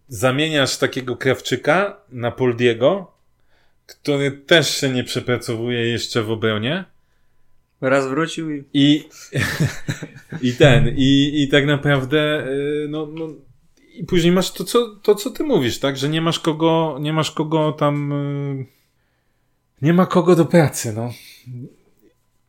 [0.07, 3.11] Zamieniasz takiego Krawczyka na Poldiego,
[3.89, 6.85] który też się nie przepracowuje jeszcze w obronie.
[7.81, 8.63] Raz wrócił i...
[8.73, 9.03] I,
[10.49, 13.27] i ten, i, i tak naprawdę, y, no, no,
[13.93, 17.13] i później masz to co, to, co ty mówisz, tak, że nie masz kogo, nie
[17.13, 18.65] masz kogo tam, y,
[19.81, 21.13] nie ma kogo do pracy, no.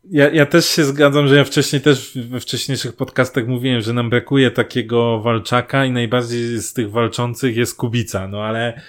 [0.05, 4.11] Ja, ja też się zgadzam, że ja wcześniej też we wcześniejszych podcastach mówiłem, że nam
[4.11, 8.83] brakuje takiego walczaka i najbardziej z tych walczących jest Kubica, no ale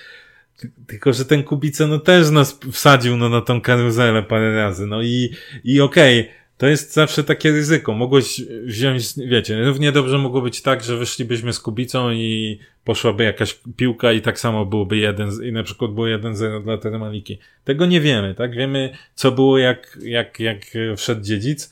[0.88, 4.88] tylko, że ten Kubica no też nas wsadził no, na tą karuzelę parę razy.
[4.88, 5.30] No i,
[5.63, 7.93] i okej, okay, to jest zawsze takie ryzyko.
[7.93, 13.60] Mogłeś wziąć, wiecie, równie dobrze mogło być tak, że wyszlibyśmy z Kubicą i poszłaby jakaś
[13.76, 17.39] piłka i tak samo byłoby jeden, i na przykład było 1-0 dla Termaliki.
[17.63, 18.56] Tego nie wiemy, tak?
[18.56, 20.60] Wiemy, co było jak, jak, jak
[20.97, 21.71] wszedł dziedzic.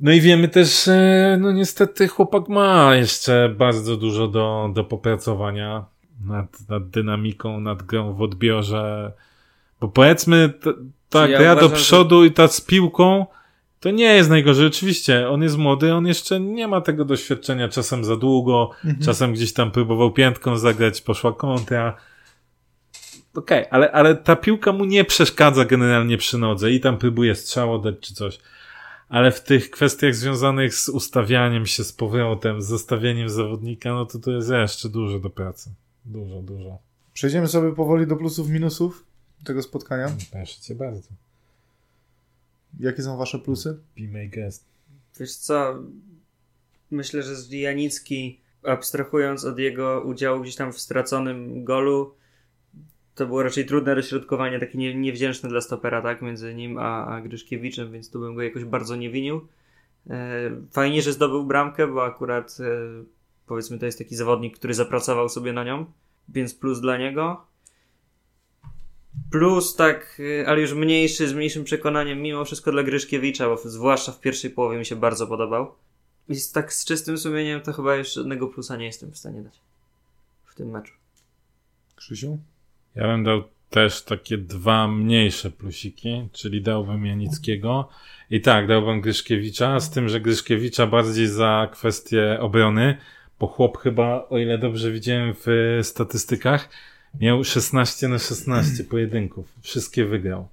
[0.00, 5.84] No i wiemy też, że no niestety chłopak ma jeszcze bardzo dużo do, do popracowania
[6.24, 9.12] nad, nad dynamiką, nad grą w odbiorze.
[9.80, 10.70] Bo powiedzmy, ta,
[11.08, 12.26] ta ja gra uważam, do przodu że...
[12.26, 13.26] i ta z piłką,
[13.80, 14.66] to nie jest najgorzej.
[14.66, 19.04] Oczywiście, on jest młody, on jeszcze nie ma tego doświadczenia, czasem za długo, mhm.
[19.04, 21.96] czasem gdzieś tam próbował piętką zagrać, poszła kontra.
[23.34, 27.34] Okej, okay, ale, ale ta piłka mu nie przeszkadza generalnie przy nodze i tam próbuje
[27.34, 28.38] strzał dać czy coś.
[29.08, 34.18] Ale w tych kwestiach związanych z ustawianiem się z powrotem, z zostawieniem zawodnika, no to
[34.18, 35.70] to jest jeszcze dużo do pracy.
[36.06, 36.78] Dużo, dużo.
[37.12, 39.04] Przejdziemy sobie powoli do plusów, minusów
[39.44, 40.12] tego spotkania.
[40.32, 41.08] Proszę cię bardzo.
[42.80, 43.78] Jakie są wasze plusy?
[43.98, 44.64] Be my guest.
[45.20, 45.82] Wiesz co,
[46.90, 52.14] myślę, że Zwijanicki, abstrahując od jego udziału gdzieś tam w straconym golu,
[53.14, 57.20] to było raczej trudne rozśrodkowanie, takie nie, niewdzięczne dla stopera, tak, między nim a, a
[57.20, 59.48] Gryszkiewiczem, więc tu bym go jakoś bardzo nie winił.
[60.10, 63.04] E, fajnie, że zdobył bramkę, bo akurat e,
[63.46, 65.86] powiedzmy to jest taki zawodnik, który zapracował sobie na nią,
[66.28, 67.46] więc plus dla niego.
[69.30, 74.12] Plus tak, y, ale już mniejszy, z mniejszym przekonaniem, mimo wszystko dla Gryszkiewicza, bo zwłaszcza
[74.12, 75.74] w pierwszej połowie mi się bardzo podobał.
[76.28, 79.60] I tak z czystym sumieniem to chyba jeszcze żadnego plusa nie jestem w stanie dać
[80.44, 80.92] w tym meczu.
[81.96, 82.38] Krzysiu?
[82.94, 87.88] Ja bym dał też takie dwa mniejsze plusiki, czyli dałbym Janickiego
[88.30, 92.98] i tak, dałbym Gryszkiewicza, z tym, że Gryszkiewicza bardziej za kwestię obrony,
[93.40, 96.68] bo chłop chyba, o ile dobrze widziałem w statystykach,
[97.20, 99.52] miał 16 na 16 pojedynków.
[99.62, 100.48] Wszystkie wygrał.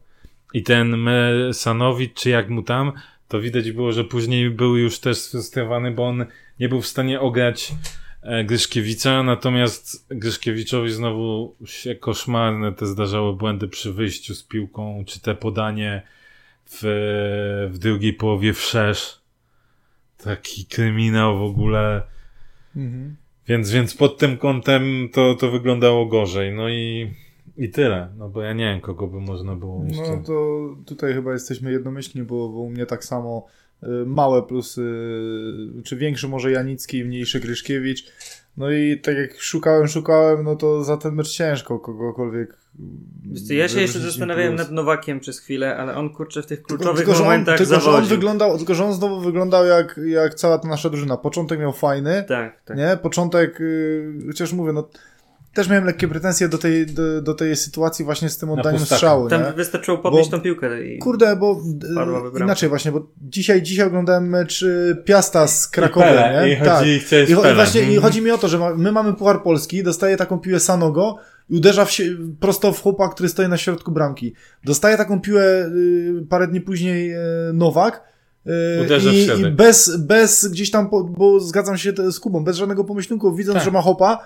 [0.53, 2.91] I ten Mesanowicz, czy jak mu tam,
[3.27, 6.25] to widać było, że później był już też sfrustrowany, bo on
[6.59, 7.71] nie był w stanie ograć
[8.21, 15.19] e, Gryszkiewicza, natomiast Gryszkiewiczowi znowu się koszmarne te zdarzały błędy przy wyjściu z piłką, czy
[15.19, 16.01] te podanie
[16.65, 16.79] w,
[17.71, 19.21] w drugiej połowie wszerz.
[20.17, 22.01] Taki kryminał w ogóle
[22.75, 23.15] Mhm.
[23.47, 26.53] Więc, więc pod tym kątem to, to wyglądało gorzej.
[26.53, 27.13] No i,
[27.57, 28.09] i tyle.
[28.17, 30.17] No bo ja nie wiem, kogo by można było jeszcze...
[30.17, 33.47] No to tutaj chyba jesteśmy jednomyślni, bo, bo u mnie tak samo
[33.83, 34.81] y, małe plusy,
[35.79, 38.11] y, czy większy może Janicki, mniejszy Gryszkiewicz.
[38.57, 42.57] No i tak jak szukałem, szukałem, no to za ten mecz ciężko kogokolwiek.
[43.47, 46.97] Co, Ja się jeszcze zastanawiałem nad Nowakiem przez chwilę, ale on kurczę w tych kluczowych
[46.97, 50.33] tylko, że on, momentach tylko, że on wyglądał, tylko, że on znowu wyglądał jak, jak
[50.33, 51.17] cała ta nasza drużyna.
[51.17, 52.77] Początek miał fajny, Tak, tak.
[52.77, 52.97] nie?
[53.01, 54.89] Początek, y, chociaż mówię, no
[55.53, 59.23] też miałem lekkie pretensje do tej, do, do tej sytuacji właśnie z tym oddaniem strzału,
[59.23, 59.29] nie?
[59.29, 61.55] Tam wystarczyło podnieść Bo- tą piłkę i Kurde, bo
[61.93, 62.43] bramka.
[62.43, 66.53] inaczej właśnie, bo dzisiaj, dzisiaj oglądałem mecz y, Piasta z Krakowem, I Pele, nie?
[66.53, 67.55] i chodzi- chciałeś I, Pele.
[67.55, 68.01] właśnie i Mhm.
[68.01, 71.17] chodzi mi o to, że ma, my mamy Puchar Polski, dostaje taką piłę Sanogo
[71.49, 72.03] i uderza w się,
[72.39, 74.33] prosto w chłopa, który stoi na środku bramki.
[74.63, 77.17] Dostaje taką piłę y, parę dni później y,
[77.53, 78.03] Nowak
[78.47, 82.43] y, Uderza w i, i bez, bez gdzieś tam, po, bo zgadzam się z Kubą,
[82.43, 83.65] bez żadnego pomyślunku, widząc, Tak.
[83.65, 84.19] że ma hopa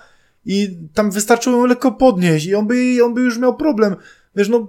[0.49, 3.95] i tam wystarczyło ją lekko podnieść i on by, on by już miał problem.
[4.35, 4.67] Wiesz, no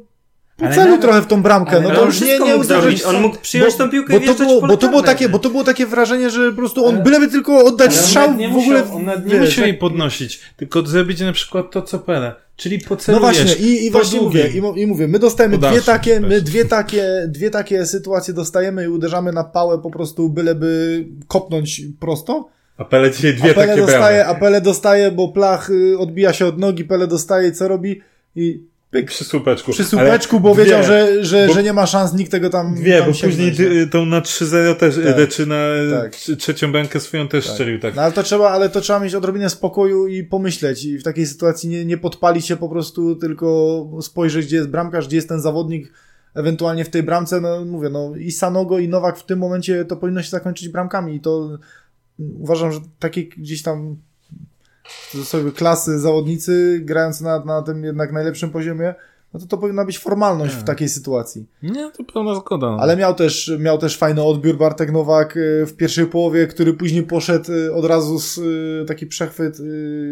[0.57, 3.03] po Ale celu nawet- trochę w tą bramkę, no to już nie, nie uderzyć.
[3.05, 5.39] On mógł przyjąć tą piłkę i bo to wjeżdżać było, bo to było takie, bo
[5.39, 8.49] to było takie wrażenie, że po prostu on Ale- byleby tylko oddać strzał w ogóle.
[8.83, 12.35] Musiał, on nie wiesz, musiał jej podnosić, tylko zrobić na przykład to, co Pele.
[12.57, 13.21] Czyli No pocelujesz.
[13.23, 16.41] właśnie, i, i po właśnie mówię, i, i mówię, my dostajemy Po dwie takie, my
[16.41, 22.49] dwie takie, dwie takie sytuacje dostajemy i uderzamy na pałę po prostu byleby kopnąć prosto.
[22.79, 24.37] A Pele dzisiaj dwie a Pele takie dostaje, bramy.
[24.37, 28.01] a Pele dostaje, bo Plach y, odbija się od nogi, Pele dostaje, co robi?
[28.37, 29.73] I pyk, Przy słupeczku.
[29.73, 32.75] przy słupeczku, bo dwie, wiedział, że, że, bo- że nie ma szans, nikt tego tam
[32.75, 33.57] Dwie, tam bo później nie?
[33.57, 35.17] ty, tą na 3-0 też, Tak.
[35.17, 35.29] tak.
[35.29, 35.57] czy na
[36.01, 36.13] Tak.
[36.13, 37.95] trze- trzecią bramkę swoją też strzelił tak.
[37.97, 41.27] No ale to trzeba, ale to trzeba mieć odrobinę spokoju i pomyśleć i w takiej
[41.27, 45.41] sytuacji nie, nie podpalić się po prostu, tylko spojrzeć, gdzie jest bramkarz, gdzie jest ten
[45.41, 45.93] zawodnik,
[46.35, 49.97] ewentualnie w tej bramce, no mówię, no i Sanogo i Nowak w tym momencie to
[49.97, 51.59] powinno się zakończyć bramkami i to
[52.19, 53.97] uważam, że takie gdzieś tam
[55.11, 58.95] cudzysłowie klasy zawodnicy grając na, na tym jednak najlepszym poziomie,
[59.35, 61.47] no to to powinna być formalność w takiej sytuacji.
[61.63, 62.71] Nie, to pełna zgoda.
[62.71, 62.77] no.
[62.81, 67.03] Ale miał też, miał też fajny odbiór Bartek Nowak y, w pierwszej połowie, który później
[67.03, 69.57] poszedł y, od razu z y, taki przechwyt.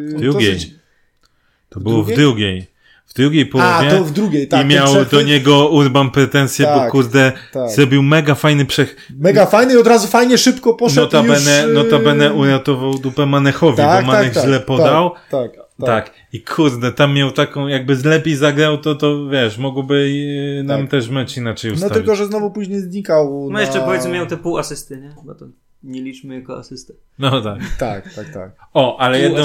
[0.08, 0.54] drugiej.
[0.54, 0.74] dosyć-
[1.68, 2.66] To było w drugiej?
[3.06, 3.68] W drugiej połowie.
[3.88, 4.64] A, to w drugiej, tak.
[4.66, 5.10] I miał przechwyt.
[5.10, 7.70] do niego Urban pretensje, Tak, bo kurde, tak.
[7.70, 8.96] zrobił mega fajny przech.
[9.18, 11.70] Mega fajny i od razu fajnie, szybko poszedł Notabene, już...
[11.70, 15.10] y, notabene uratował dupę Manechowi, tak, bo Manek tak, źle tak, podał.
[15.10, 15.66] Tak, tak, tak.
[15.86, 16.10] Tak.
[16.32, 20.90] I kurde, tam miał taką, jakby lepiej zagrał, to, to wiesz, mogłoby y, nam Tak.
[20.90, 21.94] też mecz inaczej No ustawić.
[21.94, 23.48] tylko, że znowu później znikał.
[23.52, 23.84] No jeszcze na...
[23.84, 25.14] powiedzmy miał te pół asysty, nie?
[25.24, 25.46] Bo to
[25.86, 26.94] nie liczmy jako asystę.
[27.18, 27.60] No tak.
[27.78, 28.50] Tak, tak, tak.
[28.74, 29.42] O, ale jedną,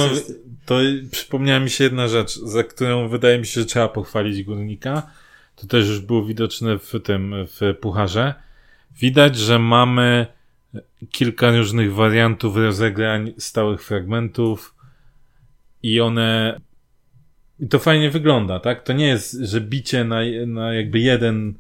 [0.66, 0.80] to
[1.12, 5.12] przypomniała mi się jedna rzecz, za którą wydaje mi się, że trzeba pochwalić Górnika.
[5.56, 8.34] To też już było widoczne w tym, w Pucharze.
[9.00, 10.26] Widać, że mamy
[11.12, 14.76] kilka różnych wariantów rozegrań stałych fragmentów
[15.84, 16.60] i one
[17.60, 18.84] i to fajnie wygląda, tak?
[18.84, 21.54] To nie jest, że bicie na, na jakby jeden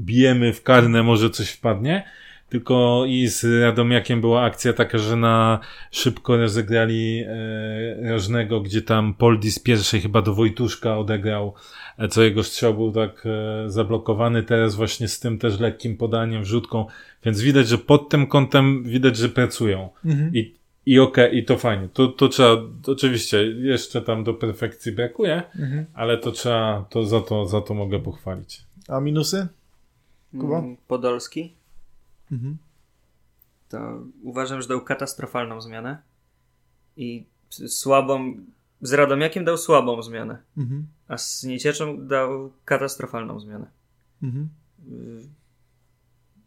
[0.00, 2.04] bijemy w karne, może coś wpadnie,
[2.52, 9.14] tylko i z Radomiakiem była akcja taka, że na szybko rozegrali e, Rożnego, gdzie tam
[9.14, 11.54] Poldi z pierwszej chyba do Wojtuszka odegrał,
[11.98, 16.42] e, co jego strzał był tak e, zablokowany, teraz właśnie z tym też lekkim podaniem,
[16.42, 16.86] wrzutką,
[17.24, 19.88] więc widać, że pod tym kątem widać, że pracują.
[20.04, 20.30] Mhm.
[20.34, 20.54] I,
[20.86, 21.88] i okej, i to fajnie.
[21.92, 25.84] To, to trzeba, to oczywiście jeszcze tam do perfekcji brakuje, Mhm.
[25.94, 28.62] ale to trzeba, to za to, za to mogę pochwalić.
[28.88, 29.48] A minusy?
[30.40, 30.58] Kuba?
[30.58, 31.52] Mm, Podolski.
[32.32, 32.56] Mhm.
[33.68, 36.02] To uważam, że dał katastrofalną zmianę.
[36.96, 38.34] I słabą.
[38.80, 40.38] Z Radomiakiem dał słabą zmianę.
[40.56, 40.86] Mhm.
[41.08, 43.66] A z Niecieczą dał katastrofalną zmianę.
[44.22, 44.48] Mhm.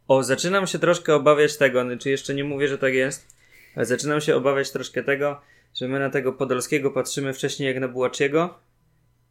[0.07, 3.35] O, zaczynam się troszkę obawiać tego, no, czy jeszcze nie mówię, że tak jest,
[3.75, 5.41] ale zaczynam się obawiać troszkę tego,
[5.75, 8.59] że my na tego Podolskiego patrzymy wcześniej jak na Bułaczyego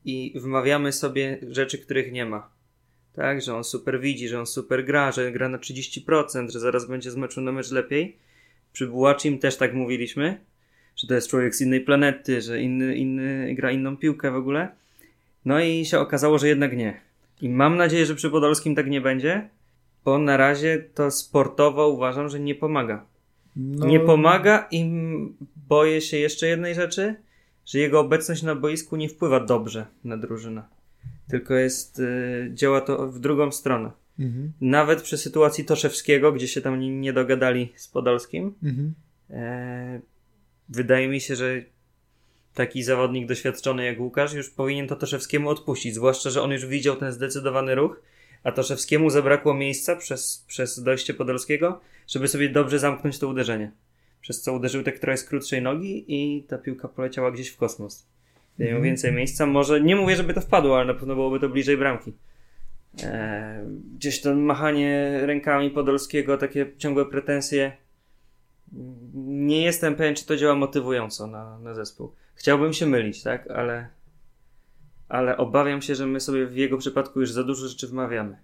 [0.04, 2.53] i wmawiamy sobie rzeczy, których nie ma.
[3.14, 6.86] Tak, że on super widzi, że on super gra, że gra na 30%, że zaraz
[6.86, 8.16] będzie z meczu na mecz lepiej.
[8.72, 10.40] Przy Bułaczym też tak mówiliśmy,
[10.96, 14.68] że to jest człowiek z innej planety, że inny, inny gra inną piłkę w ogóle.
[15.44, 17.00] No i się okazało, że jednak nie.
[17.40, 19.48] I mam nadzieję, że przy Podolskim tak nie będzie,
[20.04, 23.06] bo na razie to sportowo uważam, że nie pomaga.
[23.56, 24.90] No, Nie pomaga i
[25.68, 27.14] boję się jeszcze jednej rzeczy,
[27.66, 30.62] że jego obecność na boisku nie wpływa dobrze na drużynę.
[31.28, 33.90] Tylko jest, y, działa to w drugą stronę.
[34.18, 34.52] Mhm.
[34.60, 38.94] Nawet przy sytuacji Toszewskiego, gdzie się tam nie, dogadali z Podolskim, Mhm.
[39.30, 40.00] e,
[40.68, 41.62] wydaje mi się, że
[42.54, 46.96] taki zawodnik doświadczony jak Łukasz już powinien to Toszewskiemu odpuścić, zwłaszcza, że on już widział
[46.96, 48.02] ten zdecydowany ruch,
[48.44, 53.72] a Toszewskiemu zabrakło miejsca przez, przez dojście Podolskiego, żeby sobie dobrze zamknąć to uderzenie.
[54.20, 58.06] Przez co uderzył te któraś z krótszej nogi i ta piłka poleciała gdzieś w kosmos.
[58.56, 58.82] Gdyby miał Mhm.
[58.84, 62.12] więcej miejsca, może, nie mówię, żeby to wpadło, ale na pewno byłoby to bliżej bramki.
[63.02, 63.64] E,
[63.96, 67.72] gdzieś to machanie rękami Podolskiego, takie ciągłe pretensje.
[69.14, 72.12] Nie jestem pewien, czy to działa motywująco na, na zespół.
[72.34, 73.88] Chciałbym się mylić, tak, ale,
[75.08, 78.36] ale obawiam się, że my sobie w jego przypadku już za dużo rzeczy wmawiamy.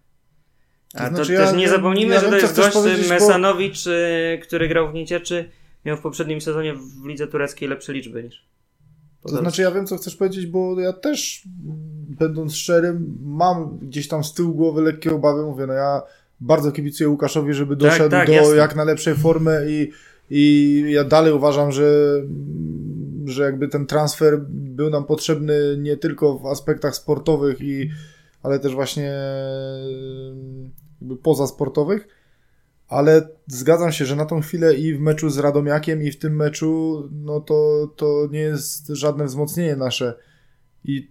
[0.95, 3.87] A to, znaczy też ja- nie zapomnijmy, ja że to jest gość powiedzieć, bo- Mesanowicz,
[3.87, 5.51] y, który grał w Niecieczy,
[5.85, 8.45] miał w poprzednim sezonie w lidze tureckiej lepsze liczby niż.
[9.23, 11.43] To znaczy, ja wiem, co chcesz powiedzieć, bo ja też,
[12.09, 15.43] będąc szczerym, mam gdzieś tam z tyłu głowy lekkie obawy.
[15.43, 16.03] Mówię, no ja
[16.41, 18.57] bardzo kibicuję Łukaszowi, żeby Tak, doszedł tak, do jasne.
[18.57, 19.91] jak najlepszej formy i,
[20.31, 22.15] i ja dalej uważam, że,
[23.25, 27.91] że jakby ten transfer był nam potrzebny nie tylko w aspektach sportowych, i,
[28.43, 29.13] ale też właśnie
[31.01, 32.20] jakby pozasportowych.
[32.91, 36.37] Ale zgadzam się, że na tą chwilę i w meczu z Radomiakiem, i w tym
[36.37, 40.15] meczu, no to, to nie jest żadne wzmocnienie nasze.
[40.85, 41.11] I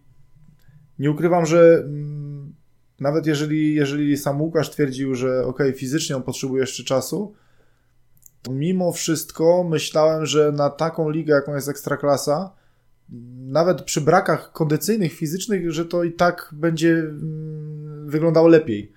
[1.00, 2.54] nie ukrywam, że mm,
[3.00, 7.34] nawet jeżeli, jeżeli sam Łukasz twierdził, że ok, fizycznie on potrzebuje jeszcze czasu,
[8.42, 12.52] to mimo wszystko myślałem, że na taką ligę, jaką jest Ekstraklasa,
[13.38, 18.94] nawet przy brakach kondycyjnych, fizycznych, że to i tak będzie mm, wyglądało lepiej.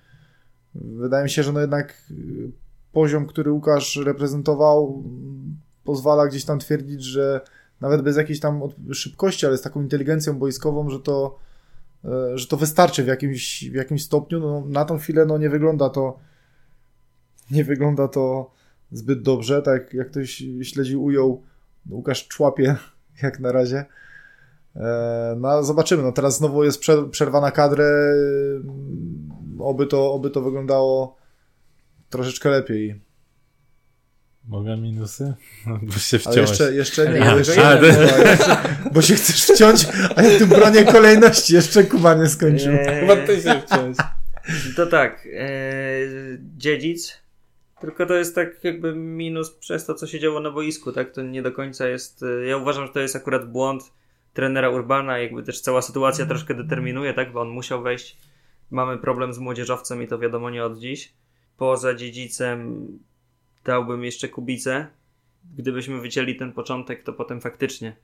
[0.75, 2.62] Wydaje mi się, że no jednak y,
[2.93, 5.03] poziom, który Łukasz reprezentował,
[5.83, 7.41] pozwala gdzieś tam twierdzić, że
[7.81, 8.61] nawet bez jakiejś tam
[8.93, 11.39] szybkości, ale z taką inteligencją boiskową, że to,
[12.05, 14.39] e, że to wystarczy w jakimś, w jakimś stopniu.
[14.39, 16.19] No, na tą chwilę no, nie wygląda to
[17.51, 18.51] nie wygląda to
[18.91, 21.43] zbyt dobrze, tak jak ktoś śledził, ujął
[21.89, 22.75] Łukasz człapie
[23.23, 23.85] jak na razie.
[24.75, 26.03] E, No, zobaczymy.
[26.03, 28.13] No, teraz znowu jest prze- przerwa na kadrę.
[29.59, 31.22] Oby to, oby to wyglądało
[32.13, 33.01] troszeczkę lepiej.
[34.47, 35.33] Mogę minusy?
[35.81, 36.49] Bo się Ale wciąłeś.
[36.49, 38.57] jeszcze, jeszcze nie, Ja jeszcze a, bo, jeszcze,
[38.93, 41.53] bo się chcesz wciąć, a ja tu bronię kolejności.
[41.53, 42.73] Jeszcze Kuba nie skończył.
[42.73, 43.97] Eee, Chyba ty się wciąłeś.
[44.75, 45.49] To tak, e,
[46.57, 47.17] dziedzic,
[47.81, 51.11] tylko to jest tak jakby minus przez to, co się działo na boisku, tak?
[51.11, 53.83] To nie do końca jest, e, ja uważam, że to jest akurat błąd
[54.33, 57.31] trenera Urbana, jakby też cała sytuacja troszkę determinuje, tak?
[57.31, 58.17] Bo on musiał wejść,
[58.71, 61.13] mamy problem z młodzieżowcem i to wiadomo nie od dziś.
[61.63, 62.87] Poza dziedzicem
[63.65, 64.87] dałbym jeszcze Kubicę.
[65.57, 67.95] Gdybyśmy wycięli ten początek, to potem faktycznie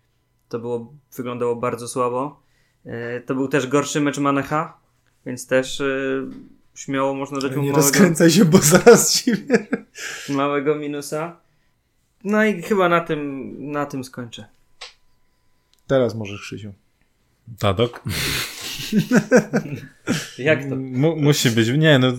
[0.50, 2.44] to było, wyglądało bardzo słabo.
[2.86, 4.78] E, To był też gorszy mecz Manecha,
[5.26, 5.86] więc też e,
[6.76, 9.32] śmiało można dać mu Nie małego, rozkręcaj się, bo zaraz ci
[10.30, 11.40] małego minusa.
[12.24, 14.46] No i chyba na tym, na tym skończę.
[15.88, 16.74] Teraz możesz, Krzysiu.
[17.60, 18.04] Tadok?
[20.38, 20.76] Jak to?
[20.76, 21.70] Mu, musi być.
[21.70, 22.14] Nie, no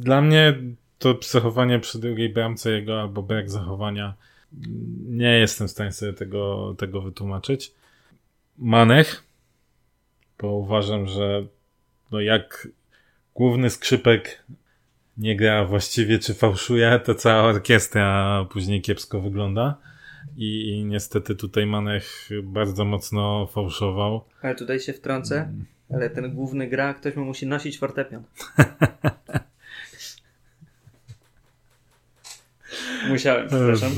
[0.00, 0.58] dla mnie
[1.00, 4.14] to psychowanie przy drugiej bramce jego albo brak zachowania
[5.08, 7.72] nie jestem w stanie sobie tego, tego wytłumaczyć.
[8.58, 9.24] Manech,
[10.38, 11.46] bo uważam, że
[12.10, 12.68] no jak
[13.34, 14.44] główny skrzypek
[15.16, 19.76] nie gra właściwie czy fałszuje, to cała orkiestra później kiepsko wygląda.
[20.36, 24.24] I, I niestety tutaj Manech bardzo mocno fałszował.
[24.42, 25.52] Ale tutaj się wtrącę,
[25.94, 28.22] ale ten główny gra, ktoś mu musi nosić fortepian.
[33.10, 33.92] Musiałem, przepraszam.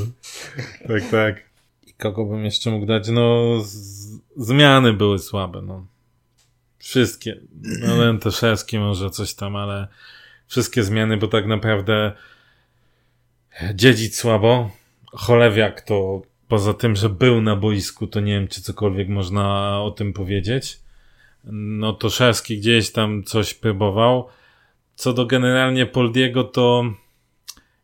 [0.88, 1.42] Tak, tak.
[1.86, 3.08] I kogo bym jeszcze mógł dać?
[3.08, 5.86] No, z, zmiany były słabe, no.
[6.78, 7.40] Wszystkie.
[7.62, 9.88] No, Lentaszewski może coś tam, ale
[10.46, 12.12] wszystkie zmiany, bo tak naprawdę
[13.74, 14.70] dziedzic słabo.
[15.12, 19.90] Cholewiak to poza tym, że był na boisku, to nie wiem, czy cokolwiek można o
[19.90, 20.80] tym powiedzieć.
[21.44, 24.28] No, Toszewski gdzieś tam coś próbował.
[24.94, 26.84] Co do generalnie Poldiego, to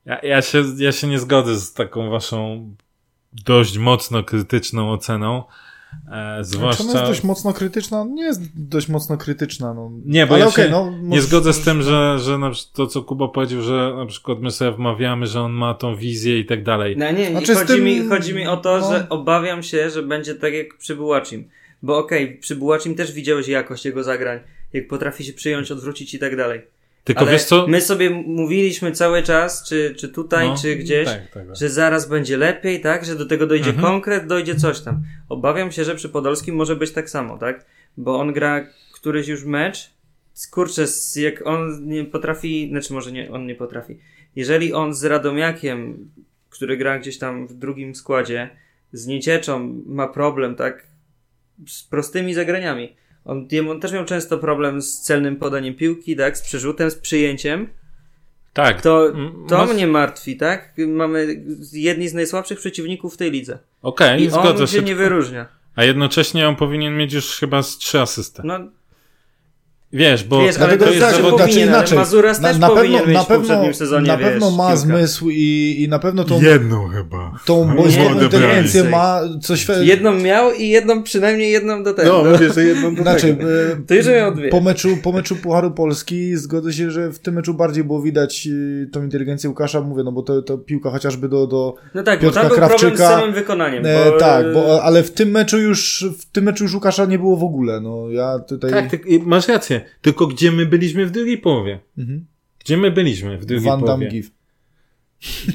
[0.08, 2.68] ja, ja, się, ja się nie zgodzę z taką waszą
[3.44, 5.42] dość mocno krytyczną oceną.
[6.12, 6.76] E, Zwłaszcza...
[6.76, 6.98] Czy ona zwłaszcza.
[6.98, 8.06] jest dość mocno krytyczna?
[8.14, 9.74] Nie jest dość mocno krytyczna.
[9.74, 9.90] No.
[10.04, 12.76] Nie, bo Ale ja okej, się no, nie zgodzę z tym, że, że na przykład
[12.76, 16.38] to, co Kuba powiedział, że na przykład my sobie wmawiamy, że on ma tą wizję
[16.38, 16.96] i tak dalej.
[16.96, 18.90] No nie, Znaczy chodzi, tym- mi, chodzi mi o to, no.
[18.90, 21.48] że obawiam się, że będzie tak jak przy Bułacim.
[21.82, 24.40] Bo okej, przy Bułacim też widziałeś jakość jego zagrań,
[24.72, 26.60] jak potrafi się przyjąć, odwrócić i tak dalej.
[27.08, 27.66] Tylko Ale wiesz co?
[27.66, 31.56] my sobie mówiliśmy cały czas, czy, czy tutaj, No, czy gdzieś, Tak, tak, tak.
[31.56, 33.04] że zaraz będzie lepiej, tak?
[33.04, 33.86] Że do tego dojdzie Mhm.
[33.86, 35.02] konkret, dojdzie coś tam.
[35.28, 37.64] Obawiam się, że przy Podolskim może być tak samo, tak?
[37.96, 39.90] Bo on gra któryś już mecz,
[40.50, 40.84] kurczę,
[41.16, 43.98] jak on nie potrafi, znaczy może nie, on nie potrafi.
[44.36, 46.10] Jeżeli on z Radomiakiem,
[46.50, 48.50] który gra gdzieś tam w drugim składzie,
[48.92, 50.86] z Niecieczą ma problem, tak?
[51.68, 52.96] Z prostymi zagraniami.
[53.24, 56.38] On, on też miał często problem z celnym podaniem piłki, tak?
[56.38, 57.68] Z przerzutem, z przyjęciem.
[58.52, 58.82] tak.
[58.82, 59.12] To,
[59.48, 60.74] to masz- mnie martwi, tak?
[60.88, 63.58] Mamy jedni z najsłabszych przeciwników w tej lidze.
[63.82, 64.76] Okej, I zgodzę on się.
[64.76, 65.46] się nie wyróżnia.
[65.76, 68.42] A jednocześnie on powinien mieć już chyba z trzy asysty.
[68.44, 68.58] No,
[69.92, 71.98] Wiesz, bo Wiesz, ale Dlatego to jest znaczy zawodnik- znaczy inaczej.
[71.98, 74.56] Mazuras Na, też na powinien pewno, na w pewno, poprzednim sezonie, na wiesz, pewno ma
[74.66, 74.76] piłka.
[74.76, 77.38] zmysł i, i na pewno tą, jedną chyba.
[77.44, 79.66] tą to inteligencję ma coś...
[79.82, 82.22] Jedną miał i jedną, przynajmniej jedną do tego.
[82.24, 83.42] No, mówię, że jedną do Znaczy, tego.
[83.42, 84.48] e, To już miał dwie.
[84.48, 88.48] po meczu, po meczu Pucharu Polski zgodzę się, że w tym meczu bardziej było widać
[88.82, 92.20] e, tą inteligencję Łukasza, mówię, no bo to, to piłka chociażby do, do No tak,
[92.20, 93.08] bo Piotrka tam był problem z Krawczyka.
[93.08, 93.86] samym wykonaniem.
[93.86, 97.18] e, Bo, tak, bo, ale w tym meczu już w tym meczu już Łukasza nie
[97.18, 99.77] było w ogóle, no ja tutaj Tak, ty, masz rację.
[100.00, 101.78] Tylko gdzie my byliśmy w drugiej połowie?
[101.98, 102.26] mhm.
[102.58, 104.08] Gdzie my byliśmy w drugiej Van połowie?
[104.08, 104.30] Gif.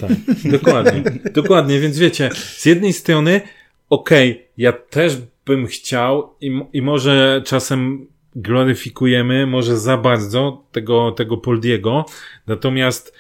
[0.02, 0.12] Tak,
[0.52, 1.04] dokładnie.
[1.42, 3.42] dokładnie, więc wiecie, z jednej strony,
[3.90, 11.38] okej, ja też bym chciał i, i może czasem gloryfikujemy, może za bardzo tego, tego
[11.38, 12.06] Poldiego,
[12.48, 13.14] natomiast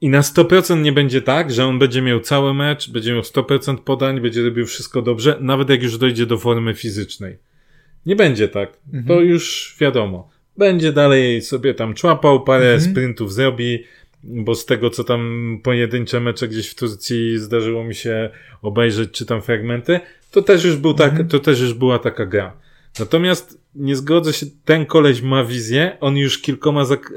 [0.00, 3.76] i na 100% nie będzie tak, że on będzie miał cały mecz, będzie miał 100%
[3.78, 7.38] podań, będzie robił wszystko dobrze, nawet jak już dojdzie do formy fizycznej.
[8.06, 8.76] Nie będzie tak.
[9.08, 10.30] To już wiadomo.
[10.58, 12.90] Będzie dalej sobie tam człapał, parę Mhm.
[12.92, 13.84] sprintów zrobi,
[14.22, 18.30] bo z tego, co tam pojedyncze mecze gdzieś w Turcji zdarzyło mi się
[18.62, 20.00] obejrzeć, czy tam fragmenty,
[20.30, 22.56] to też już był tak, to też już była taka gra.
[22.98, 27.12] Natomiast nie zgodzę się, ten koleś ma wizję, on już kilkoma zag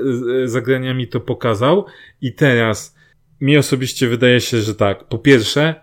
[0.46, 1.86] zagraniami to pokazał
[2.22, 2.96] i teraz
[3.42, 5.04] mi osobiście wydaje się, że tak.
[5.04, 5.76] Po pierwsze,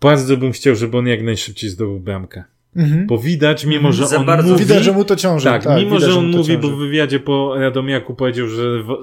[0.00, 2.44] bardzo bym chciał, żeby on jak najszybciej zdobył bramkę.
[2.78, 3.06] Mhm.
[3.06, 4.64] Bo widać, mimo że Za on bardzo mówi...
[4.64, 5.44] Widać, że mu to ciąży.
[5.44, 6.58] Tak, mimo widać, że on mówi, ciąży.
[6.58, 8.96] bo w wywiadzie po Radomiaku powiedział, że w...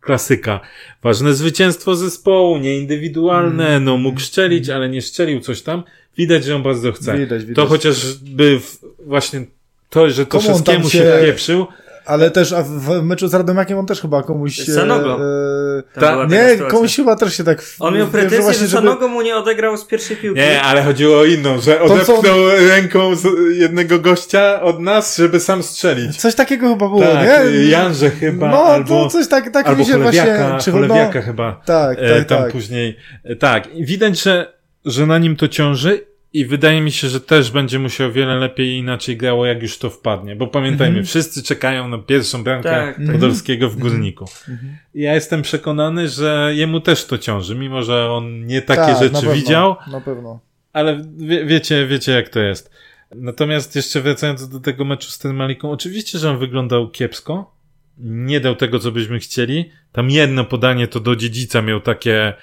[0.00, 0.60] klasyka.
[1.02, 3.84] Ważne zwycięstwo zespołu, nie indywidualne, Mm.
[3.84, 5.82] no mógł szczelić, ale nie szczelił coś tam.
[6.18, 7.18] Widać, że on bardzo chce.
[7.18, 7.56] Widać, widać.
[7.56, 8.78] To chociażby w...
[9.06, 9.44] właśnie
[9.90, 11.66] to, że to Komu wszystkiemu się się- pieprzył.
[12.06, 14.60] Ale też a w, meczu z Radomiakiem on też chyba komuś...
[14.60, 15.14] e, Sanogo.
[15.14, 16.66] E, Tam Ta- nie, sytuacja.
[16.76, 17.62] komuś chyba też się tak...
[17.62, 20.40] w- On miał że pretensję, właśnie, że Sanogo mu nie odegrał z pierwszej piłki.
[20.40, 23.26] Nie, ale chodziło o inną, że To co- odepchnął ręką z
[23.56, 26.16] jednego gościa od nas, żeby sam strzelić.
[26.16, 27.64] Coś takiego chyba było, tak, nie?
[27.68, 30.38] Janże chyba, no, albo, to coś tak, tak albo mi się właśnie...
[30.60, 31.60] Czy, Cholewiaka no, chyba.
[31.64, 32.52] tak, E, tak, tam tak.
[32.52, 32.96] później.
[33.24, 34.52] e, Tak, widać, że,
[34.84, 38.68] że na nim to ciąży i wydaje mi się, że też będzie musiał wiele lepiej
[38.68, 40.36] i inaczej grało, jak już to wpadnie.
[40.36, 41.06] Bo pamiętajmy, Mhm.
[41.06, 43.12] wszyscy czekają na pierwszą bramkę Tak, tak.
[43.12, 44.24] Podolskiego w Górniku.
[44.48, 44.76] Mhm.
[44.94, 48.98] Ja jestem przekonany, że jemu też to ciąży, mimo że on nie takie Tak, na
[48.98, 50.40] rzeczy pewno, widział, Na pewno.
[50.72, 52.70] ale wie, wiecie, wiecie jak to jest.
[53.14, 57.56] Natomiast jeszcze wracając do tego meczu z Termaliką, oczywiście, że on wyglądał kiepsko.
[57.98, 59.70] Nie dał tego, co byśmy chcieli.
[59.92, 62.34] Tam jedno podanie to do dziedzica miał takie,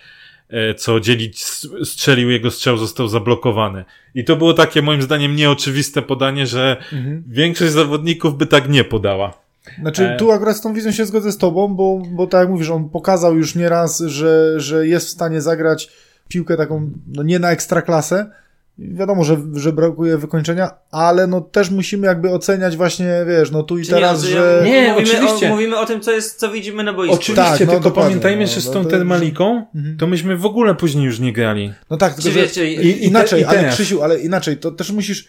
[0.78, 1.44] co dzielić
[1.84, 3.86] strzelił, jego strzał został zablokowany.
[4.16, 7.24] I to było takie moim zdaniem nieoczywiste podanie, że Mhm.
[7.28, 9.34] większość zawodników by tak nie podała.
[9.82, 10.18] Znaczy, E.
[10.18, 12.90] tu akurat z tą wizją się zgodzę z tobą, bo, bo tak jak mówisz, on
[12.90, 15.90] pokazał już nieraz, że, że jest w stanie zagrać
[16.28, 18.30] piłkę taką, no nie na ekstraklasę.
[18.78, 23.78] Wiadomo, że, że brakuje wykończenia, ale no też musimy jakby oceniać właśnie, wiesz, no tu
[23.78, 24.62] i Czy teraz, nie, że...
[24.66, 25.48] Nie, mówimy oczywiście.
[25.48, 27.16] O, mówimy o tym, co, jest, co widzimy na boisku.
[27.16, 29.98] Oczywiście, Tak, no tylko dokładnie, pamiętajmy, no, że z no tą to- Termaliką, Mhm.
[29.98, 31.74] to myśmy w ogóle później już nie grali.
[31.90, 32.46] No tak, Czy tylko że...
[32.46, 33.70] wiecie, I- I, inaczej, i te- i ale.
[33.70, 35.28] Krzysiu, ale inaczej, to też musisz,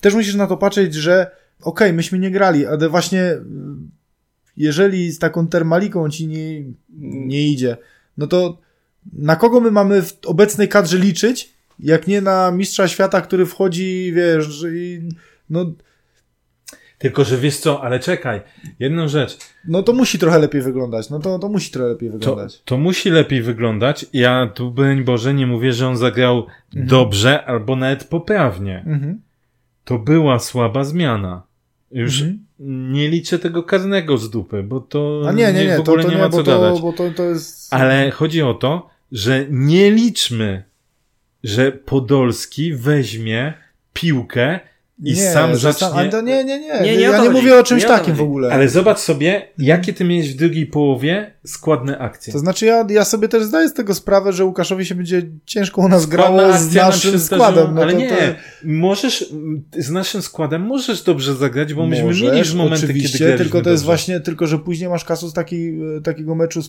[0.00, 1.30] też musisz na to patrzeć, że
[1.62, 3.90] okej, myśmy nie grali, ale właśnie mm,
[4.56, 6.64] jeżeli z taką termaliką ci nie,
[7.26, 7.76] nie idzie,
[8.16, 8.58] no to
[9.12, 14.12] na kogo my mamy w obecnej kadrze liczyć, jak nie na mistrza świata, który wchodzi,
[14.14, 15.08] wiesz, i,
[15.50, 15.72] no,
[16.98, 18.40] Tylko, że wiesz co, ale czekaj,
[18.78, 19.38] jedną rzecz.
[19.68, 22.62] no to musi trochę lepiej wyglądać, no to, to musi trochę lepiej To, wyglądać.
[22.64, 24.06] to musi lepiej wyglądać.
[24.12, 28.78] Ja tu, broń Boże, nie mówię, że on zagrał dobrze albo nawet poprawnie.
[28.86, 29.20] Mhm.
[29.84, 31.42] To była słaba zmiana.
[31.92, 32.46] Już Mhm.
[32.92, 36.02] nie liczę tego karnego z dupy, bo to A nie, nie, nie, w to, ogóle
[36.02, 36.96] to nie, nie, ma bo co to, gadać.
[36.96, 37.74] to, to jest...
[37.74, 40.64] Ale chodzi o to, że nie liczmy,
[41.46, 43.54] że Podolski weźmie
[43.92, 44.60] piłkę
[45.02, 46.08] i nie, sam zacznie...
[46.10, 48.52] to nie, nie, nie, Nie, nie ja nie mówię o czymś Nie takim w ogóle.
[48.52, 52.32] Ale zobacz sobie, jakie ty miałeś w drugiej połowie składne akcje.
[52.32, 55.82] To znaczy ja, ja sobie też zdaję z tego sprawę, że Łukaszowi się będzie ciężko
[55.82, 57.74] u nas Składna grało z nam naszym zdarzyła, składem.
[57.74, 58.14] No ale to, nie, to,
[58.64, 59.32] możesz,
[59.78, 63.62] z naszym składem możesz dobrze zagrać, bo myśmy Możesz, mieli już momenty, oczywiście, kiedy tylko
[63.62, 63.92] to jest dobrze.
[63.92, 65.68] właśnie, tylko że później masz kasus taki,
[65.98, 66.60] e, takiego meczu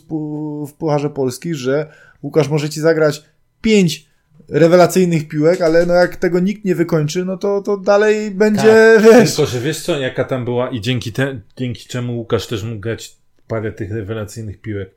[0.67, 1.87] w Pucharze Polski, że
[2.23, 3.23] Łukasz może ci zagrać
[3.61, 4.06] pięć
[4.49, 9.03] rewelacyjnych piłek, ale no jak tego nikt nie wykończy, no to, to dalej będzie, Tak,
[9.03, 9.35] wiesz...
[9.35, 12.79] Tylko, że wiesz co, jaka tam była i dzięki, te, dzięki czemu Łukasz też mógł
[12.79, 13.15] grać
[13.47, 14.95] parę tych rewelacyjnych piłek,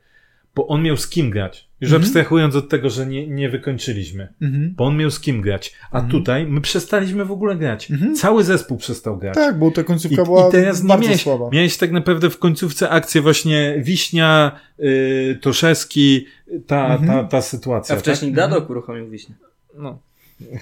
[0.55, 1.70] bo on miał z kim grać.
[1.81, 2.03] Już Mhm.
[2.03, 4.33] abstrahując od tego, że nie, nie wykończyliśmy.
[4.41, 4.73] Mhm.
[4.77, 5.73] Bo on miał z kim grać.
[5.91, 7.91] A tutaj my przestaliśmy w ogóle grać.
[7.91, 8.15] Mhm.
[8.15, 9.35] Cały zespół przestał grać.
[9.35, 11.49] Tak, bo ta końcówka I, była I teraz bardzo miałeś, słaba.
[11.51, 16.25] miałeś tak naprawdę w końcówce akcję właśnie Wiśnia, y, Toszewski,
[16.67, 17.07] ta, Mhm.
[17.07, 17.95] ta, ta sytuacja.
[17.95, 18.35] A wcześniej tak?
[18.35, 19.35] Dadok uruchomił Wiśnię.
[19.77, 19.99] No,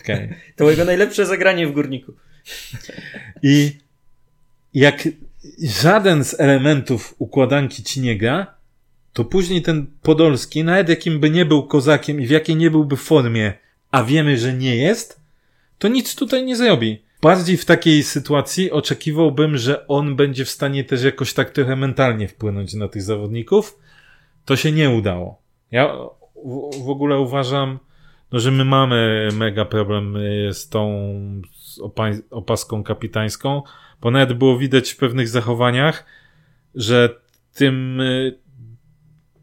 [0.02, 0.30] okej.
[0.56, 2.14] To było jego najlepsze zagranie w Górniku.
[3.44, 3.72] I
[4.74, 5.08] jak
[5.82, 8.48] żaden z elementów układanki ci nie gra,
[9.20, 12.98] to później ten Podolski, nawet jakim by nie był kozakiem i w jakiej nie byłby
[12.98, 13.54] formie,
[13.92, 15.22] a wiemy, że nie jest,
[15.78, 17.02] to nic tutaj nie zrobi.
[17.22, 22.28] Bardziej w takiej sytuacji oczekiwałbym, że on będzie w stanie też jakoś tak trochę mentalnie
[22.28, 23.80] wpłynąć na tych zawodników.
[24.46, 25.42] To się nie udało.
[25.72, 25.96] Ja
[26.86, 27.80] w, ogóle uważam,
[28.32, 31.12] no, że my mamy mega problem y, z tą
[32.32, 33.62] opaską kapitańską,
[34.02, 36.06] bo nawet było widać w pewnych zachowaniach,
[36.76, 37.10] że
[37.54, 38.49] tym y,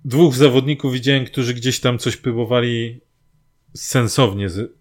[0.06, 3.00] dwóch zawodników widziałem, którzy gdzieś tam coś próbowali
[3.74, 4.72] sensownie z-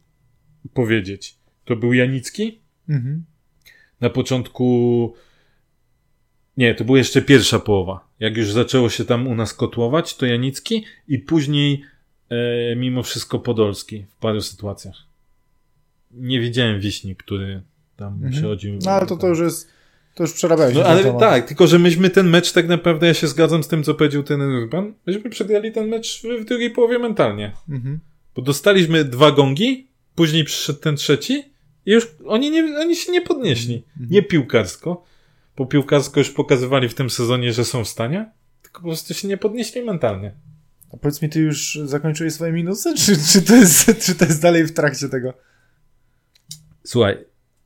[0.74, 1.36] powiedzieć.
[1.66, 2.60] To był Janicki?
[2.90, 3.26] Mhm.
[4.02, 5.14] Na początku.
[6.58, 8.08] Nie, to była jeszcze pierwsza połowa.
[8.20, 11.84] Jak już zaczęło się tam u nas kotłować, to Janicki i później
[12.30, 14.96] e, mimo wszystko Podolski w paru sytuacjach.
[16.12, 17.62] Nie widziałem Wiśni, który
[17.98, 18.32] tam Mhm.
[18.32, 18.80] przychodził.
[18.86, 19.72] No ale to, to już jest,
[20.16, 20.76] to już przerabiałeś.
[20.76, 21.20] No ale temat.
[21.20, 24.24] tak, tylko że myśmy ten mecz tak naprawdę, ja się zgadzam z tym, co powiedział
[24.24, 27.54] ten Urban, myśmy przegrali ten mecz w, w drugiej połowie mentalnie.
[27.70, 28.00] Mhm.
[28.36, 31.44] Bo dostaliśmy dwa gongi, później przyszedł ten trzeci
[31.86, 33.76] i już oni, nie, oni się nie podnieśli.
[33.76, 34.10] Mhm.
[34.12, 35.04] Nie piłkarsko,
[35.58, 39.28] bo piłkarsko już pokazywali w tym sezonie, że są w stanie, tylko po prostu się
[39.28, 40.36] nie podnieśli mentalnie.
[40.94, 44.42] A powiedz mi, ty już zakończyłeś swoje minusy, czy, czy, to jest, czy to jest
[44.42, 45.34] dalej w trakcie tego?
[46.84, 47.18] Słuchaj,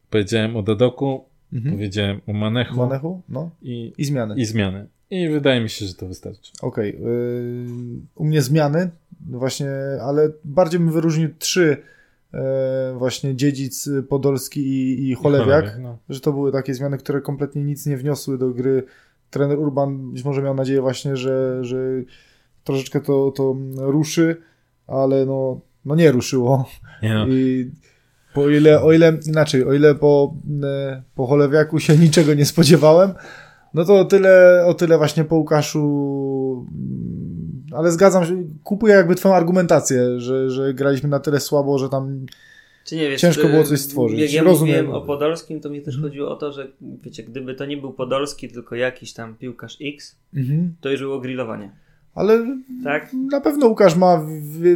[0.10, 1.76] powiedziałem o Dadoku, Mhm.
[1.76, 3.22] powiedziałem o Manechu Manechu?
[3.30, 3.50] No.
[3.62, 4.36] i, I zmiany.
[4.36, 4.88] i zmiany.
[5.10, 6.52] I wydaje mi się, że to wystarczy.
[6.62, 7.00] Okej.
[7.02, 7.66] yy,
[8.16, 8.90] u mnie zmiany,
[9.30, 9.72] no właśnie,
[10.02, 11.78] ale bardziej bym wyróżnił trzy
[12.34, 12.40] yy,
[12.98, 15.98] właśnie dziedzic Podolski i, i Cholewiak, no.
[16.10, 18.84] że to były takie zmiany, które kompletnie nic nie wniosły do gry.
[19.30, 21.78] Trener Urban być może miał nadzieję właśnie, że, że
[22.64, 24.38] troszeczkę to, to ruszy,
[24.88, 26.70] ale no, no nie ruszyło.
[27.04, 27.28] Nie no.
[27.28, 27.72] I
[28.34, 33.14] po ile, o ile inaczej, o ile po, e, po Cholewiaku się niczego nie spodziewałem,
[33.74, 39.16] no to o tyle, o tyle właśnie po Łukaszu, mm, ale zgadzam się, kupuję jakby
[39.16, 42.26] twoją argumentację, że, że graliśmy na tyle słabo, że tam
[42.92, 44.20] wiesz, Ciężko było coś stworzyć.
[44.20, 44.86] Jak ja Rozumiem.
[44.86, 46.68] mówiłem o Podolskim, to mi też chodziło o to, że
[47.04, 50.76] wiecie, gdyby to nie był Podolski, tylko jakiś tam piłkarz X, mhm.
[50.82, 51.72] to już było grillowanie.
[52.16, 52.46] Ale
[52.84, 53.14] Tak?
[53.32, 54.28] na pewno Łukasz ma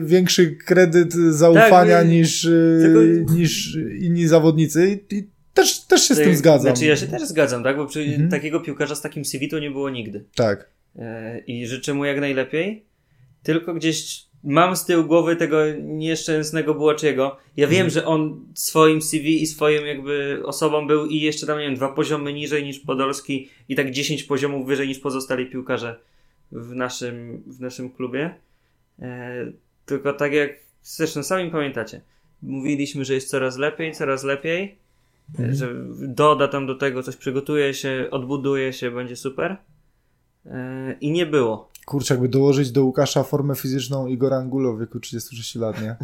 [0.01, 2.49] większy kredyt zaufania Tak, niż, e,
[2.81, 5.23] tylko- niż inni zawodnicy i,
[5.53, 6.61] też, też się z tym zgadzam.
[6.75, 7.77] Znaczy ja się też zgadzam, tak?
[7.77, 8.29] Bo Mhm.
[8.29, 10.23] takiego piłkarza z takim CV to nie było nigdy.
[10.35, 10.69] Tak.
[10.99, 12.83] E, I życzę mu jak najlepiej.
[13.43, 17.37] Tylko gdzieś mam z tyłu głowy tego nieszczęsnego Bułaczyego.
[17.57, 21.65] Ja wiem, że on swoim CV i swoim jakby osobą był i jeszcze tam, nie
[21.65, 25.99] wiem, dwa poziomy niżej niż Podolski i tak 10 poziomów wyżej niż pozostali piłkarze
[26.53, 28.35] w naszym, w naszym klubie.
[28.99, 29.45] E,
[29.85, 30.49] tylko tak jak
[30.83, 32.01] zresztą sami pamiętacie,
[32.41, 34.77] mówiliśmy, że jest coraz lepiej, coraz lepiej,
[35.39, 35.73] e, że
[36.07, 39.57] doda tam do tego coś, przygotuje się, odbuduje się, będzie super.
[40.45, 41.71] E, I nie było.
[41.85, 45.95] Kurczę, jakby dołożyć do Łukasza formę fizyczną Igora Angulo w wieku 36 lat, nie?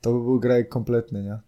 [0.00, 1.38] To by był grajek kompletny, nie?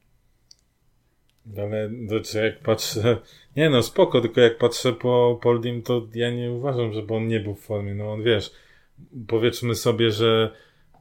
[1.63, 3.19] Ale znaczy jak patrzę.
[3.59, 7.41] Nie no, spoko, tylko jak patrzę po Poldim, to ja nie uważam, żeby on nie
[7.41, 7.95] był w formie.
[7.95, 8.51] No on wiesz,
[9.29, 10.51] powiedzmy sobie, że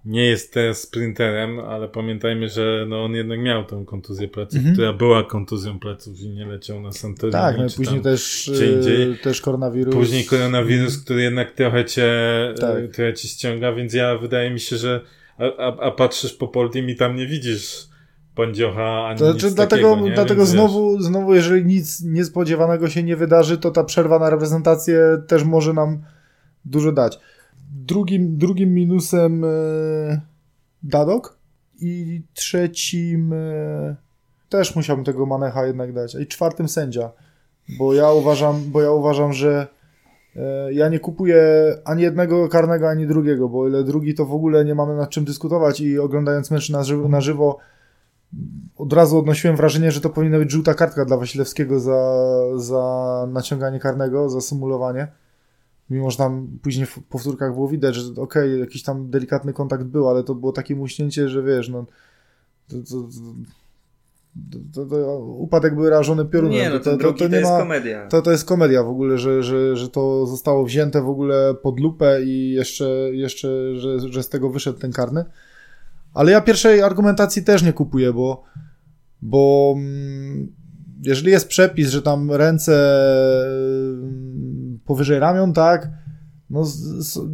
[0.05, 4.76] nie jest teraz sprinterem, ale pamiętajmy, że no on jednak miał tą kontuzję pleców, Mhm.
[4.76, 7.32] która była kontuzją pleców i nie leciał na Santorini.
[7.34, 9.18] Tak, no i później też, e, indziej.
[9.24, 9.95] też koronawirus.
[9.95, 12.12] Później koronawirus, który jednak trochę cię,
[12.60, 12.76] Tak.
[12.76, 12.91] tak.
[12.95, 15.01] trochę ci ściąga, więc ja wydaje mi się, że
[15.38, 17.88] a, a, a patrzysz po Poldim i tam nie widzisz
[18.38, 23.03] Pandziocha ani To znaczy, dlatego, takiego, dlatego Więc wiesz, znowu, znowu, jeżeli nic niespodziewanego się
[23.03, 26.01] nie wydarzy, to ta przerwa na reprezentację też może nam
[26.65, 27.19] dużo dać.
[27.71, 29.47] Drugim, drugim minusem e,
[30.83, 31.38] Dadok
[31.81, 33.95] i trzecim e,
[34.49, 36.15] też musiałbym tego Manecha jednak dać.
[36.15, 37.11] I czwartym sędzia,
[37.79, 39.67] bo ja uważam, bo ja uważam, że
[40.35, 41.41] e, ja nie kupuję
[41.85, 45.25] ani jednego karnego, ani drugiego, bo ile drugi to w ogóle nie mamy nad czym
[45.25, 47.57] dyskutować i oglądając mecz na żywo, na żywo
[48.78, 52.23] od razu odnosiłem wrażenie, że to powinna być żółta kartka dla Wasilewskiego za,
[52.55, 55.07] za naciąganie karnego, za symulowanie.
[55.89, 60.09] Mimo, że tam później w powtórkach było widać, że okej, jakiś tam delikatny kontakt był,
[60.09, 61.86] ale to było takie muśnięcie, że wiesz, no
[62.67, 63.07] to, to,
[64.73, 66.57] to, to, upadek był rażony piorunem.
[66.57, 68.07] Nie, no to, to, to, to, nie jest ma, komedia.
[68.07, 71.80] to, to jest komedia w ogóle, że, że, że to zostało wzięte w ogóle pod
[71.80, 75.25] lupę i jeszcze, jeszcze że, że z tego wyszedł ten karny.
[76.14, 78.43] Ale ja pierwszej argumentacji też nie kupuję, bo,
[79.22, 80.47] bo mm,
[81.01, 82.74] jeżeli jest przepis, że tam ręce
[83.97, 85.89] mm, powyżej ramion, tak,
[86.50, 86.68] No,